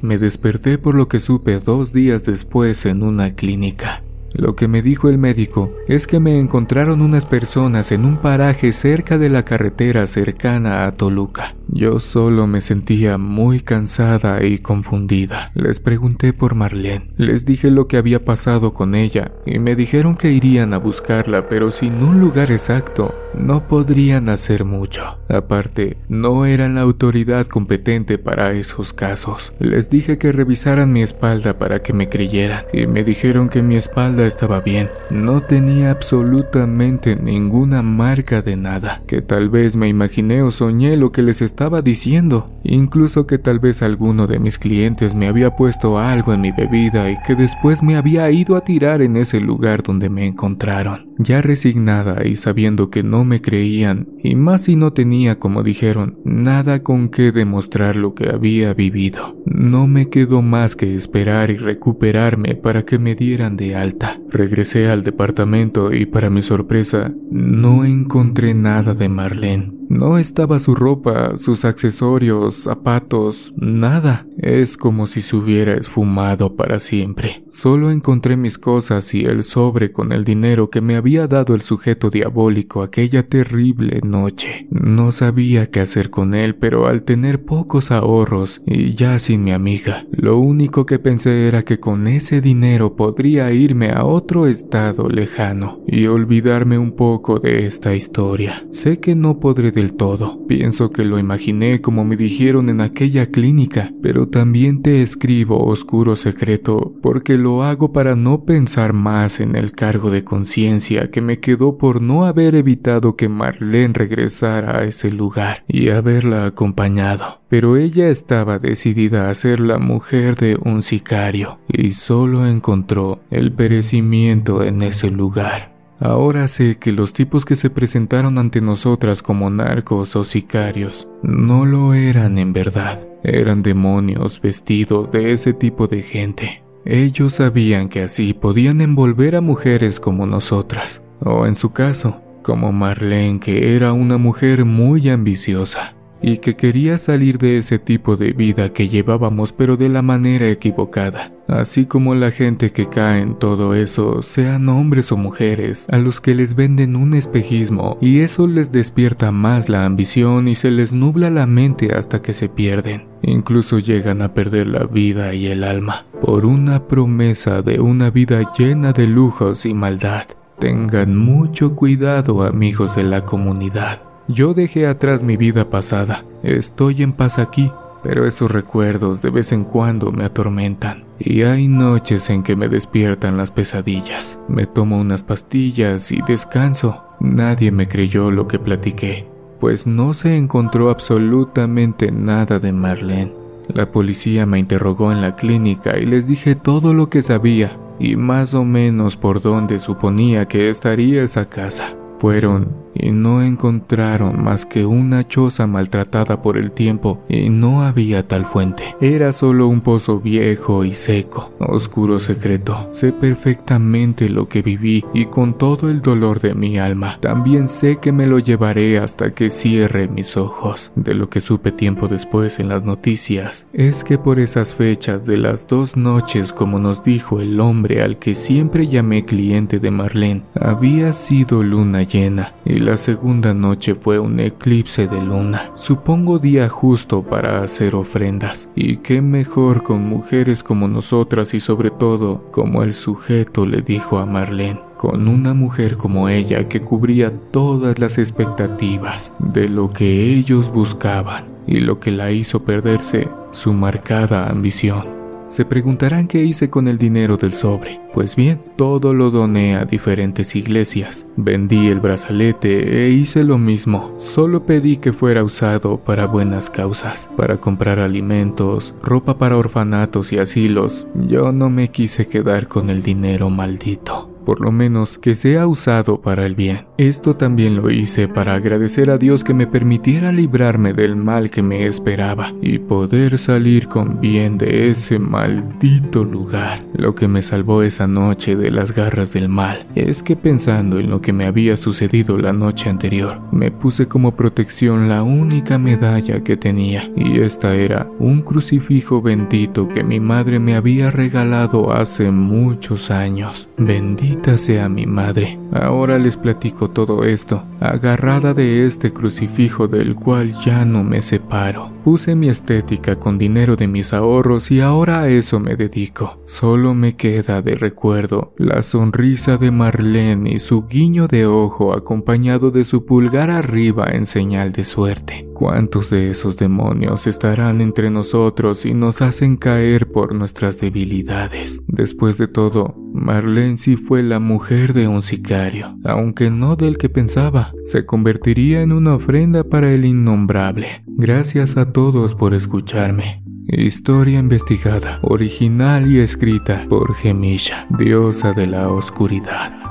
Me 0.02 0.18
desperté 0.18 0.78
por 0.78 0.96
lo 0.96 1.08
que 1.08 1.20
supe 1.20 1.60
dos 1.60 1.94
días 1.94 2.26
después 2.26 2.86
en 2.86 3.04
una 3.04 3.36
clínica. 3.36 4.02
Lo 4.34 4.56
que 4.56 4.68
me 4.68 4.82
dijo 4.82 5.10
el 5.10 5.18
médico 5.18 5.74
es 5.88 6.08
que 6.08 6.20
me 6.20 6.40
encontraron 6.40 7.02
unas 7.02 7.26
personas 7.26 7.92
en 7.92 8.06
un 8.06 8.18
paraje 8.18 8.72
cerca 8.74 9.18
de 9.18 9.30
la 9.30 9.44
carretera 9.44 10.08
cercana 10.08 10.86
a 10.86 10.92
Toluca. 10.94 11.56
Yo 11.68 12.00
solo 12.00 12.48
me 12.48 12.62
sentía 12.62 13.18
muy 13.18 13.62
cansada 13.62 14.44
y 14.44 14.60
confundida. 14.60 15.52
Les 15.56 15.80
pregunté 15.80 16.34
por 16.34 16.54
Marlene, 16.56 17.12
les 17.18 17.46
dije 17.46 17.72
lo 17.72 17.88
que 17.88 17.98
había 17.98 18.26
pasado 18.26 18.74
con 18.74 18.94
ella 18.94 19.32
y 19.46 19.60
me 19.60 19.76
dijeron 19.76 20.16
que 20.16 20.32
irían 20.32 20.74
a 20.74 20.78
buscarla, 20.78 21.48
pero 21.48 21.72
sin 21.72 22.04
un 22.04 22.20
lugar 22.20 22.52
exacto 22.52 23.16
no 23.34 23.68
podrían 23.68 24.30
hacer 24.30 24.66
mucho. 24.66 25.20
Aparte, 25.30 25.98
no 26.10 26.46
eran 26.46 26.76
la 26.76 26.82
autoridad 26.82 27.48
competente 27.48 28.18
para 28.18 28.52
esos 28.52 28.92
casos. 28.92 29.54
Les 29.60 29.90
dije 29.90 30.18
que 30.18 30.32
revisaran 30.32 30.92
mi 30.92 31.02
espalda 31.02 31.58
para 31.58 31.82
que 31.82 31.94
me 31.94 32.10
creyeran 32.10 32.66
y 32.74 32.88
me 32.88 33.04
dijeron 33.04 33.50
que 33.50 33.62
mi 33.62 33.76
espalda 33.76 34.21
estaba 34.26 34.62
bien. 34.62 34.90
No 35.10 35.42
tenía 35.42 35.92
absolutamente 35.92 37.16
ninguna 37.16 37.82
marca 37.82 38.42
de 38.42 38.56
nada, 38.56 39.02
que 39.08 39.22
tal 39.22 39.50
vez 39.50 39.76
me 39.76 39.88
imaginé 39.88 40.42
o 40.42 40.52
soñé 40.52 40.98
lo 40.98 41.12
que 41.12 41.22
les 41.22 41.42
estaba 41.42 41.82
diciendo. 41.82 42.50
Incluso 42.64 43.26
que 43.26 43.38
tal 43.38 43.60
vez 43.60 43.82
alguno 43.82 44.28
de 44.28 44.40
mis 44.40 44.58
clientes 44.58 45.16
me 45.16 45.28
había 45.28 45.56
puesto 45.56 46.00
algo 46.00 46.34
en 46.34 46.42
mi 46.42 46.52
bebida 46.52 47.10
y 47.10 47.18
que 47.26 47.36
después 47.36 47.84
me 47.84 47.96
había 47.96 48.30
ido 48.32 48.56
a 48.56 48.62
tirar 48.62 49.02
en 49.02 49.18
ese 49.18 49.40
lugar 49.40 49.84
donde 49.84 50.10
me 50.10 50.26
encontraron. 50.26 51.10
Ya 51.18 51.42
resignada 51.42 52.26
y 52.26 52.36
sabiendo 52.36 52.90
que 52.90 53.04
no 53.04 53.24
me 53.24 53.42
creían, 53.42 54.08
y 54.24 54.36
más 54.36 54.64
si 54.64 54.76
no 54.76 54.92
tenía, 54.92 55.40
como 55.40 55.64
dijeron, 55.64 56.18
nada 56.24 56.84
con 56.84 57.10
qué 57.10 57.32
demostrar 57.32 57.96
lo 57.96 58.16
que 58.16 58.30
había 58.30 58.74
vivido, 58.74 59.36
no 59.46 59.88
me 59.88 60.10
quedó 60.10 60.42
más 60.42 60.76
que 60.76 60.96
esperar 60.96 61.52
y 61.52 61.58
recuperarme 61.58 62.56
para 62.56 62.84
que 62.84 62.98
me 62.98 63.16
dieran 63.16 63.58
de 63.58 63.76
alta. 63.76 64.11
Regresé 64.30 64.90
al 64.90 65.04
departamento 65.04 65.94
y 65.94 66.06
para 66.06 66.30
mi 66.30 66.42
sorpresa 66.42 67.14
no 67.30 67.86
encontré 67.86 68.54
nada 68.54 68.94
de 68.94 69.10
Marlene. 69.10 69.81
No 69.92 70.18
estaba 70.18 70.58
su 70.60 70.74
ropa, 70.74 71.38
sus 71.38 71.66
accesorios, 71.66 72.56
zapatos, 72.56 73.52
nada. 73.58 74.26
Es 74.38 74.78
como 74.78 75.06
si 75.06 75.22
se 75.22 75.36
hubiera 75.36 75.74
esfumado 75.74 76.56
para 76.56 76.80
siempre. 76.80 77.44
Solo 77.50 77.92
encontré 77.92 78.38
mis 78.38 78.58
cosas 78.58 79.14
y 79.14 79.26
el 79.26 79.44
sobre 79.44 79.92
con 79.92 80.14
el 80.14 80.24
dinero 80.24 80.70
que 80.70 80.80
me 80.80 80.96
había 80.96 81.28
dado 81.28 81.54
el 81.56 81.62
sujeto 81.62 82.10
diabólico 82.10 82.84
aquella 82.84 83.28
terrible 83.28 84.00
noche. 84.02 84.66
No 84.70 85.12
sabía 85.12 85.70
qué 85.70 85.82
hacer 85.82 86.10
con 86.10 86.36
él, 86.36 86.56
pero 86.56 86.88
al 86.88 87.04
tener 87.04 87.44
pocos 87.44 87.92
ahorros 87.92 88.62
y 88.66 88.96
ya 88.96 89.20
sin 89.20 89.44
mi 89.44 89.52
amiga, 89.52 90.06
lo 90.12 90.38
único 90.38 90.86
que 90.86 91.00
pensé 91.00 91.50
era 91.50 91.64
que 91.64 91.82
con 91.82 92.08
ese 92.08 92.40
dinero 92.40 92.96
podría 92.96 93.52
irme 93.52 93.92
a 93.92 94.06
otro 94.06 94.48
estado 94.48 95.10
lejano 95.10 95.82
y 95.86 96.08
olvidarme 96.08 96.78
un 96.78 96.94
poco 96.94 97.40
de 97.40 97.66
esta 97.66 97.94
historia. 97.94 98.66
Sé 98.72 99.02
que 99.02 99.16
no 99.16 99.42
podré 99.42 99.74
todo. 99.90 100.46
Pienso 100.48 100.92
que 100.92 101.04
lo 101.04 101.18
imaginé 101.18 101.82
como 101.82 102.06
me 102.06 102.16
dijeron 102.16 102.70
en 102.70 102.82
aquella 102.82 103.32
clínica, 103.32 103.92
pero 104.02 104.28
también 104.28 104.82
te 104.82 105.02
escribo 105.02 105.66
oscuro 105.66 106.16
secreto 106.16 106.94
porque 107.02 107.38
lo 107.38 107.64
hago 107.64 107.92
para 107.92 108.16
no 108.16 108.46
pensar 108.46 108.94
más 108.94 109.40
en 109.40 109.56
el 109.56 109.72
cargo 109.72 110.12
de 110.12 110.24
conciencia 110.24 111.10
que 111.10 111.22
me 111.22 111.40
quedó 111.40 111.78
por 111.78 112.02
no 112.02 112.26
haber 112.26 112.56
evitado 112.56 113.16
que 113.16 113.30
Marlene 113.30 113.94
regresara 113.94 114.78
a 114.78 114.84
ese 114.84 115.12
lugar 115.12 115.64
y 115.68 115.90
haberla 115.90 116.46
acompañado. 116.46 117.42
Pero 117.50 117.78
ella 117.78 118.10
estaba 118.10 118.60
decidida 118.60 119.30
a 119.30 119.34
ser 119.34 119.60
la 119.60 119.78
mujer 119.80 120.36
de 120.36 120.58
un 120.64 120.82
sicario 120.82 121.60
y 121.68 121.92
solo 121.92 122.46
encontró 122.46 123.22
el 123.30 123.52
perecimiento 123.52 124.64
en 124.64 124.82
ese 124.84 125.12
lugar. 125.12 125.71
Ahora 126.02 126.48
sé 126.48 126.80
que 126.80 126.92
los 126.92 127.14
tipos 127.14 127.46
que 127.46 127.56
se 127.56 127.70
presentaron 127.70 128.40
ante 128.40 128.60
nosotras 128.60 129.22
como 129.22 129.52
narcos 129.52 130.16
o 130.16 130.24
sicarios 130.24 131.08
no 131.22 131.64
lo 131.68 131.94
eran 131.94 132.40
en 132.40 132.54
verdad, 132.54 133.08
eran 133.24 133.62
demonios 133.62 134.42
vestidos 134.42 135.12
de 135.12 135.32
ese 135.32 135.54
tipo 135.54 135.86
de 135.86 136.02
gente. 136.02 136.64
Ellos 136.86 137.36
sabían 137.36 137.88
que 137.88 138.02
así 138.02 138.34
podían 138.34 138.82
envolver 138.82 139.36
a 139.36 139.42
mujeres 139.42 140.00
como 140.00 140.26
nosotras, 140.26 141.04
o 141.20 141.46
en 141.46 141.54
su 141.54 141.72
caso, 141.72 142.20
como 142.42 142.72
Marlene, 142.72 143.40
que 143.40 143.76
era 143.76 143.94
una 143.94 144.18
mujer 144.18 144.66
muy 144.66 145.08
ambiciosa 145.08 145.94
y 146.20 146.38
que 146.38 146.56
quería 146.56 146.98
salir 146.98 147.38
de 147.38 147.58
ese 147.58 147.78
tipo 147.78 148.16
de 148.16 148.34
vida 148.34 148.74
que 148.74 148.90
llevábamos 148.90 149.54
pero 149.54 149.78
de 149.78 149.90
la 149.90 150.02
manera 150.02 150.50
equivocada, 150.50 151.32
así 151.52 151.86
como 151.86 152.16
la 152.16 152.32
gente 152.32 152.72
que 152.72 152.88
cae 152.88 153.22
en 153.22 153.36
todo 153.36 153.76
eso, 153.76 154.22
sean 154.22 154.70
hombres 154.70 155.12
o 155.12 155.18
mujeres, 155.18 155.86
a 155.90 155.98
los 155.98 156.22
que 156.22 156.34
les 156.34 156.56
venden 156.56 156.96
un 156.96 157.14
espejismo 157.14 157.98
y 158.02 158.22
eso 158.22 158.48
les 158.48 158.72
despierta 158.72 159.32
más 159.32 159.70
la 159.70 159.86
ambición 159.86 160.48
y 160.48 160.56
se 160.56 160.72
les 160.72 160.94
nubla 160.94 161.30
la 161.30 161.46
mente 161.46 161.94
hasta 161.94 162.22
que 162.22 162.34
se 162.34 162.50
pierden, 162.50 163.06
incluso 163.22 163.80
llegan 163.80 164.22
a 164.22 164.34
perder 164.34 164.68
la 164.68 164.86
vida 164.86 165.34
y 165.34 165.48
el 165.48 165.64
alma 165.64 166.06
por 166.22 166.46
una 166.46 166.88
promesa 166.88 167.62
de 167.62 167.80
una 167.80 168.12
vida 168.12 168.54
llena 168.58 168.94
de 168.94 169.08
lujos 169.08 169.66
y 169.66 169.74
maldad. 169.74 170.24
Tengan 170.60 171.18
mucho 171.18 171.76
cuidado 171.76 172.44
amigos 172.44 172.96
de 172.96 173.04
la 173.04 173.26
comunidad. 173.26 174.04
Yo 174.28 174.54
dejé 174.54 174.86
atrás 174.86 175.24
mi 175.24 175.36
vida 175.36 175.70
pasada, 175.70 176.24
estoy 176.44 177.02
en 177.02 177.14
paz 177.14 177.40
aquí, 177.40 177.72
pero 178.04 178.26
esos 178.26 178.52
recuerdos 178.52 179.22
de 179.22 179.30
vez 179.30 179.52
en 179.52 179.64
cuando 179.64 180.12
me 180.12 180.24
atormentan. 180.24 181.04
Y 181.20 181.44
hay 181.44 181.68
noches 181.68 182.30
en 182.30 182.44
que 182.44 182.56
me 182.56 182.70
despiertan 182.70 183.38
las 183.38 183.52
pesadillas. 183.52 184.40
Me 184.48 184.66
tomo 184.66 185.00
unas 185.00 185.24
pastillas 185.24 186.12
y 186.12 186.22
descanso. 186.22 187.04
Nadie 187.20 187.72
me 187.72 187.88
creyó 187.88 188.32
lo 188.32 188.48
que 188.48 188.60
platiqué, 188.60 189.28
pues 189.60 189.86
no 189.86 190.14
se 190.14 190.38
encontró 190.38 190.90
absolutamente 190.90 192.12
nada 192.12 192.60
de 192.60 192.72
Marlene. 192.72 193.34
La 193.68 193.92
policía 193.92 194.46
me 194.46 194.60
interrogó 194.60 195.12
en 195.12 195.22
la 195.22 195.36
clínica 195.36 195.98
y 195.98 196.06
les 196.06 196.28
dije 196.28 196.56
todo 196.56 196.94
lo 196.94 197.10
que 197.10 197.22
sabía 197.22 197.78
y 198.00 198.16
más 198.16 198.56
o 198.56 198.64
menos 198.64 199.16
por 199.16 199.42
dónde 199.42 199.80
suponía 199.80 200.48
que 200.48 200.70
estaría 200.70 201.22
esa 201.24 201.48
casa. 201.48 201.96
Fueron 202.18 202.70
y 202.94 203.12
no 203.12 203.42
encontraron 203.42 204.44
más 204.44 204.66
que 204.66 204.86
una 204.86 205.28
choza 205.28 205.68
maltratada 205.68 206.42
por 206.42 206.58
el 206.58 206.72
tiempo 206.72 207.24
y 207.30 207.50
no 207.50 207.84
había 207.84 208.28
tal 208.28 208.46
fuente. 208.46 208.96
Era 209.00 209.34
solo 209.34 209.68
un 209.68 209.82
pozo 209.82 210.20
viejo 210.20 210.84
y 210.84 210.94
seco, 210.94 211.52
oscuro 211.60 212.20
secreto. 212.20 212.90
Sé 212.92 213.14
perfectamente 213.14 214.30
lo 214.30 214.48
que 214.48 214.62
viví 214.62 215.06
y 215.14 215.26
con 215.26 215.58
todo 215.58 215.90
el 215.90 216.02
dolor 216.02 216.40
de 216.40 216.54
mi 216.54 216.78
alma, 216.80 217.18
también 217.20 217.68
sé 217.68 217.98
que 217.98 218.12
me 218.12 218.28
lo 218.28 218.40
llevaré 218.40 219.00
hasta 219.00 219.34
que 219.34 219.50
cierre 219.50 220.08
mis 220.08 220.38
ojos. 220.38 220.92
De 220.96 221.14
lo 221.14 221.30
que 221.30 221.42
supe 221.42 221.72
tiempo 221.72 222.08
después 222.08 222.60
en 222.60 222.70
las 222.70 222.84
noticias 222.84 223.68
es 223.74 224.04
que 224.04 224.18
por 224.18 224.40
esas 224.40 224.74
fechas 224.74 225.26
de 225.26 225.38
las 225.38 225.68
dos 225.68 225.96
noches, 225.98 226.54
como 226.54 226.80
nos 226.80 227.04
dijo 227.04 227.40
el 227.40 227.60
hombre 227.60 228.02
al 228.02 228.18
que 228.18 228.36
siempre 228.36 228.88
llamé 228.88 229.26
cliente 229.26 229.80
de 229.80 229.92
Marlene, 229.92 230.44
había 230.56 231.14
sido 231.14 231.64
luna 231.64 232.04
llena 232.04 232.54
la 232.82 232.98
segunda 232.98 233.54
noche 233.54 233.96
fue 233.96 234.20
un 234.20 234.40
eclipse 234.40 235.08
de 235.08 235.22
luna, 235.22 235.72
supongo 235.76 236.40
día 236.40 236.68
justo 236.68 237.24
para 237.24 237.64
hacer 237.64 237.96
ofrendas, 237.96 238.70
y 238.76 238.98
qué 238.98 239.22
mejor 239.22 239.84
con 239.84 240.08
mujeres 240.08 240.64
como 240.64 240.88
nosotras 240.88 241.54
y 241.54 241.60
sobre 241.60 241.92
todo, 241.92 242.52
como 242.52 242.84
el 242.84 242.94
sujeto 242.94 243.66
le 243.66 243.82
dijo 243.82 244.18
a 244.18 244.26
Marlene, 244.26 244.82
con 244.98 245.28
una 245.28 245.54
mujer 245.54 245.98
como 245.98 246.28
ella 246.28 246.68
que 246.68 246.82
cubría 246.82 247.32
todas 247.32 248.00
las 248.00 248.18
expectativas 248.18 249.32
de 249.40 249.70
lo 249.70 249.92
que 249.92 250.34
ellos 250.34 250.72
buscaban 250.72 251.46
y 251.68 251.80
lo 251.80 252.00
que 252.00 252.12
la 252.12 252.32
hizo 252.32 252.64
perderse 252.64 253.30
su 253.52 253.74
marcada 253.74 254.50
ambición. 254.50 255.21
Se 255.52 255.66
preguntarán 255.66 256.30
qué 256.30 256.42
hice 256.42 256.70
con 256.70 256.88
el 256.88 256.98
dinero 256.98 257.36
del 257.36 257.52
sobre. 257.52 258.00
Pues 258.14 258.38
bien, 258.38 258.62
todo 258.78 259.14
lo 259.14 259.32
doné 259.32 259.76
a 259.76 259.84
diferentes 259.84 260.56
iglesias. 260.56 261.28
Vendí 261.36 261.90
el 261.90 262.00
brazalete 262.00 263.04
e 263.06 263.10
hice 263.10 263.44
lo 263.44 263.58
mismo. 263.58 264.16
Solo 264.18 264.66
pedí 264.66 264.96
que 264.96 265.12
fuera 265.12 265.44
usado 265.44 265.98
para 265.98 266.26
buenas 266.26 266.70
causas, 266.70 267.30
para 267.36 267.58
comprar 267.58 268.00
alimentos, 268.00 268.96
ropa 269.04 269.38
para 269.38 269.58
orfanatos 269.58 270.32
y 270.32 270.38
asilos. 270.38 271.06
Yo 271.16 271.52
no 271.52 271.70
me 271.70 271.92
quise 271.92 272.28
quedar 272.28 272.70
con 272.70 272.90
el 272.90 273.04
dinero 273.04 273.50
maldito 273.50 274.31
por 274.46 274.62
lo 274.62 274.72
menos 274.72 275.18
que 275.18 275.36
sea 275.36 275.68
usado 275.68 276.22
para 276.22 276.46
el 276.46 276.56
bien. 276.56 276.86
Esto 276.98 277.36
también 277.36 277.76
lo 277.76 277.90
hice 277.90 278.28
para 278.28 278.56
agradecer 278.56 279.10
a 279.10 279.18
Dios 279.18 279.44
que 279.44 279.54
me 279.54 279.68
permitiera 279.68 280.32
librarme 280.32 280.94
del 280.94 281.16
mal 281.16 281.50
que 281.50 281.62
me 281.62 281.86
esperaba 281.86 282.54
y 282.62 282.80
poder 282.80 283.38
salir 283.38 283.88
con 283.88 284.20
bien 284.20 284.58
de 284.58 284.90
ese 284.90 285.20
maldito 285.20 286.24
lugar. 286.24 286.86
Lo 286.94 287.16
que 287.16 287.28
me 287.28 287.42
salvó 287.42 287.84
esa 287.84 288.08
noche 288.08 288.56
de 288.56 288.72
las 288.72 288.94
garras 288.94 289.34
del 289.34 289.50
mal 289.50 289.86
es 289.96 290.24
que 290.24 290.36
pensando 290.36 291.00
en 291.00 291.10
lo 291.10 291.22
que 291.22 291.34
me 291.34 291.46
había 291.46 291.78
sucedido 291.78 292.38
la 292.38 292.54
noche 292.54 292.90
anterior, 292.90 293.42
me 293.52 293.72
puse 293.72 294.08
como 294.08 294.36
protección 294.36 295.10
la 295.10 295.24
única 295.24 295.78
medalla 295.78 296.44
que 296.44 296.58
tenía 296.58 297.10
y 297.16 297.40
esta 297.40 297.76
era 297.76 298.10
un 298.20 298.42
crucifijo 298.42 299.22
bendito 299.22 299.88
que 299.88 300.04
mi 300.04 300.20
madre 300.20 300.60
me 300.60 300.76
había 300.76 301.12
regalado 301.12 301.92
hace 301.92 302.32
muchos 302.32 303.12
años. 303.12 303.68
Bendito 303.78 304.31
sea 304.58 304.90
mi 304.90 305.06
madre. 305.06 305.60
Ahora 305.72 306.18
les 306.18 306.38
platico 306.38 306.90
todo 306.90 307.24
esto, 307.24 307.64
agarrada 307.80 308.54
de 308.54 308.86
este 308.86 309.14
crucifijo 309.14 309.88
del 309.88 310.16
cual 310.16 310.54
ya 310.66 310.84
no 310.86 311.04
me 311.04 311.22
separo. 311.22 311.92
Puse 312.04 312.36
mi 312.36 312.50
estética 312.50 313.18
con 313.18 313.38
dinero 313.38 313.76
de 313.76 313.88
mis 313.88 314.14
ahorros 314.14 314.72
y 314.72 314.82
ahora 314.82 315.22
a 315.22 315.30
eso 315.30 315.60
me 315.60 315.76
dedico. 315.76 316.40
Solo 316.46 316.94
me 316.94 317.16
queda 317.16 317.62
de 317.62 317.76
recuerdo 317.76 318.54
la 318.58 318.82
sonrisa 318.82 319.58
de 319.58 319.72
Marlene 319.72 320.52
y 320.54 320.60
su 320.60 320.88
guiño 320.88 321.28
de 321.28 321.46
ojo 321.46 321.94
acompañado 321.94 322.72
de 322.72 322.84
su 322.84 323.06
pulgar 323.06 323.50
arriba 323.50 324.08
en 324.12 324.26
señal 324.26 324.72
de 324.72 324.84
suerte. 324.84 325.51
¿Cuántos 325.62 326.10
de 326.10 326.32
esos 326.32 326.58
demonios 326.58 327.28
estarán 327.28 327.82
entre 327.82 328.10
nosotros 328.10 328.84
y 328.84 328.96
nos 328.96 329.22
hacen 329.22 329.58
caer 329.58 330.12
por 330.12 330.34
nuestras 330.34 330.82
debilidades? 330.82 331.80
Después 331.86 332.40
de 332.40 332.48
todo, 332.48 332.96
Marlene 333.14 333.78
sí 333.78 333.96
fue 333.96 334.24
la 334.24 334.40
mujer 334.40 334.94
de 334.94 335.08
un 335.08 335.22
sicario, 335.22 336.00
aunque 336.04 336.50
no 336.50 336.76
del 336.78 336.98
que 336.98 337.10
pensaba. 337.10 337.74
Se 337.86 338.08
convertiría 338.08 338.82
en 338.82 338.92
una 338.92 339.14
ofrenda 339.14 339.64
para 339.64 339.94
el 339.94 340.04
innombrable. 340.04 341.04
Gracias 341.06 341.78
a 341.78 341.94
todos 341.94 342.34
por 342.34 342.56
escucharme. 342.56 343.44
Historia 343.68 344.40
investigada, 344.40 345.20
original 345.22 346.12
y 346.12 346.22
escrita 346.22 346.88
por 346.90 347.14
Gemisha, 347.14 347.86
diosa 348.00 348.54
de 348.54 348.66
la 348.66 348.90
oscuridad. 348.90 349.91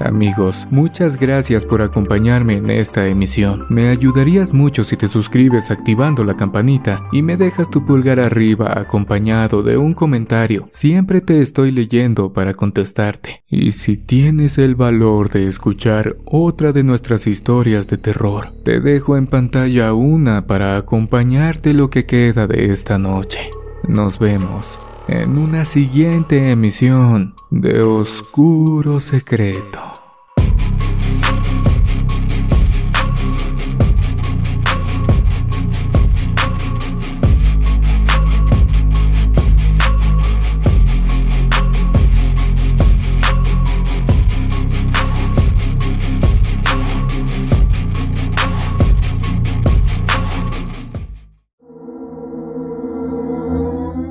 Amigos, 0.00 0.66
muchas 0.70 1.18
gracias 1.18 1.64
por 1.64 1.82
acompañarme 1.82 2.56
en 2.56 2.70
esta 2.70 3.08
emisión. 3.08 3.66
Me 3.68 3.88
ayudarías 3.88 4.54
mucho 4.54 4.84
si 4.84 4.96
te 4.96 5.08
suscribes 5.08 5.70
activando 5.70 6.24
la 6.24 6.36
campanita 6.36 7.04
y 7.12 7.22
me 7.22 7.36
dejas 7.36 7.70
tu 7.70 7.84
pulgar 7.84 8.20
arriba 8.20 8.78
acompañado 8.78 9.62
de 9.62 9.76
un 9.76 9.94
comentario. 9.94 10.68
Siempre 10.70 11.20
te 11.20 11.40
estoy 11.40 11.72
leyendo 11.72 12.32
para 12.32 12.54
contestarte. 12.54 13.42
Y 13.48 13.72
si 13.72 13.96
tienes 13.96 14.58
el 14.58 14.76
valor 14.76 15.30
de 15.30 15.48
escuchar 15.48 16.14
otra 16.24 16.72
de 16.72 16.84
nuestras 16.84 17.26
historias 17.26 17.88
de 17.88 17.98
terror, 17.98 18.52
te 18.64 18.80
dejo 18.80 19.16
en 19.16 19.26
pantalla 19.26 19.92
una 19.94 20.46
para 20.46 20.76
acompañarte 20.76 21.74
lo 21.74 21.90
que 21.90 22.06
queda 22.06 22.46
de 22.46 22.72
esta 22.72 22.98
noche. 22.98 23.50
Nos 23.88 24.18
vemos 24.18 24.78
en 25.08 25.38
una 25.38 25.64
siguiente 25.64 26.50
emisión 26.50 27.34
de 27.50 27.82
Oscuro 27.82 29.00
Secreto. 29.00 29.97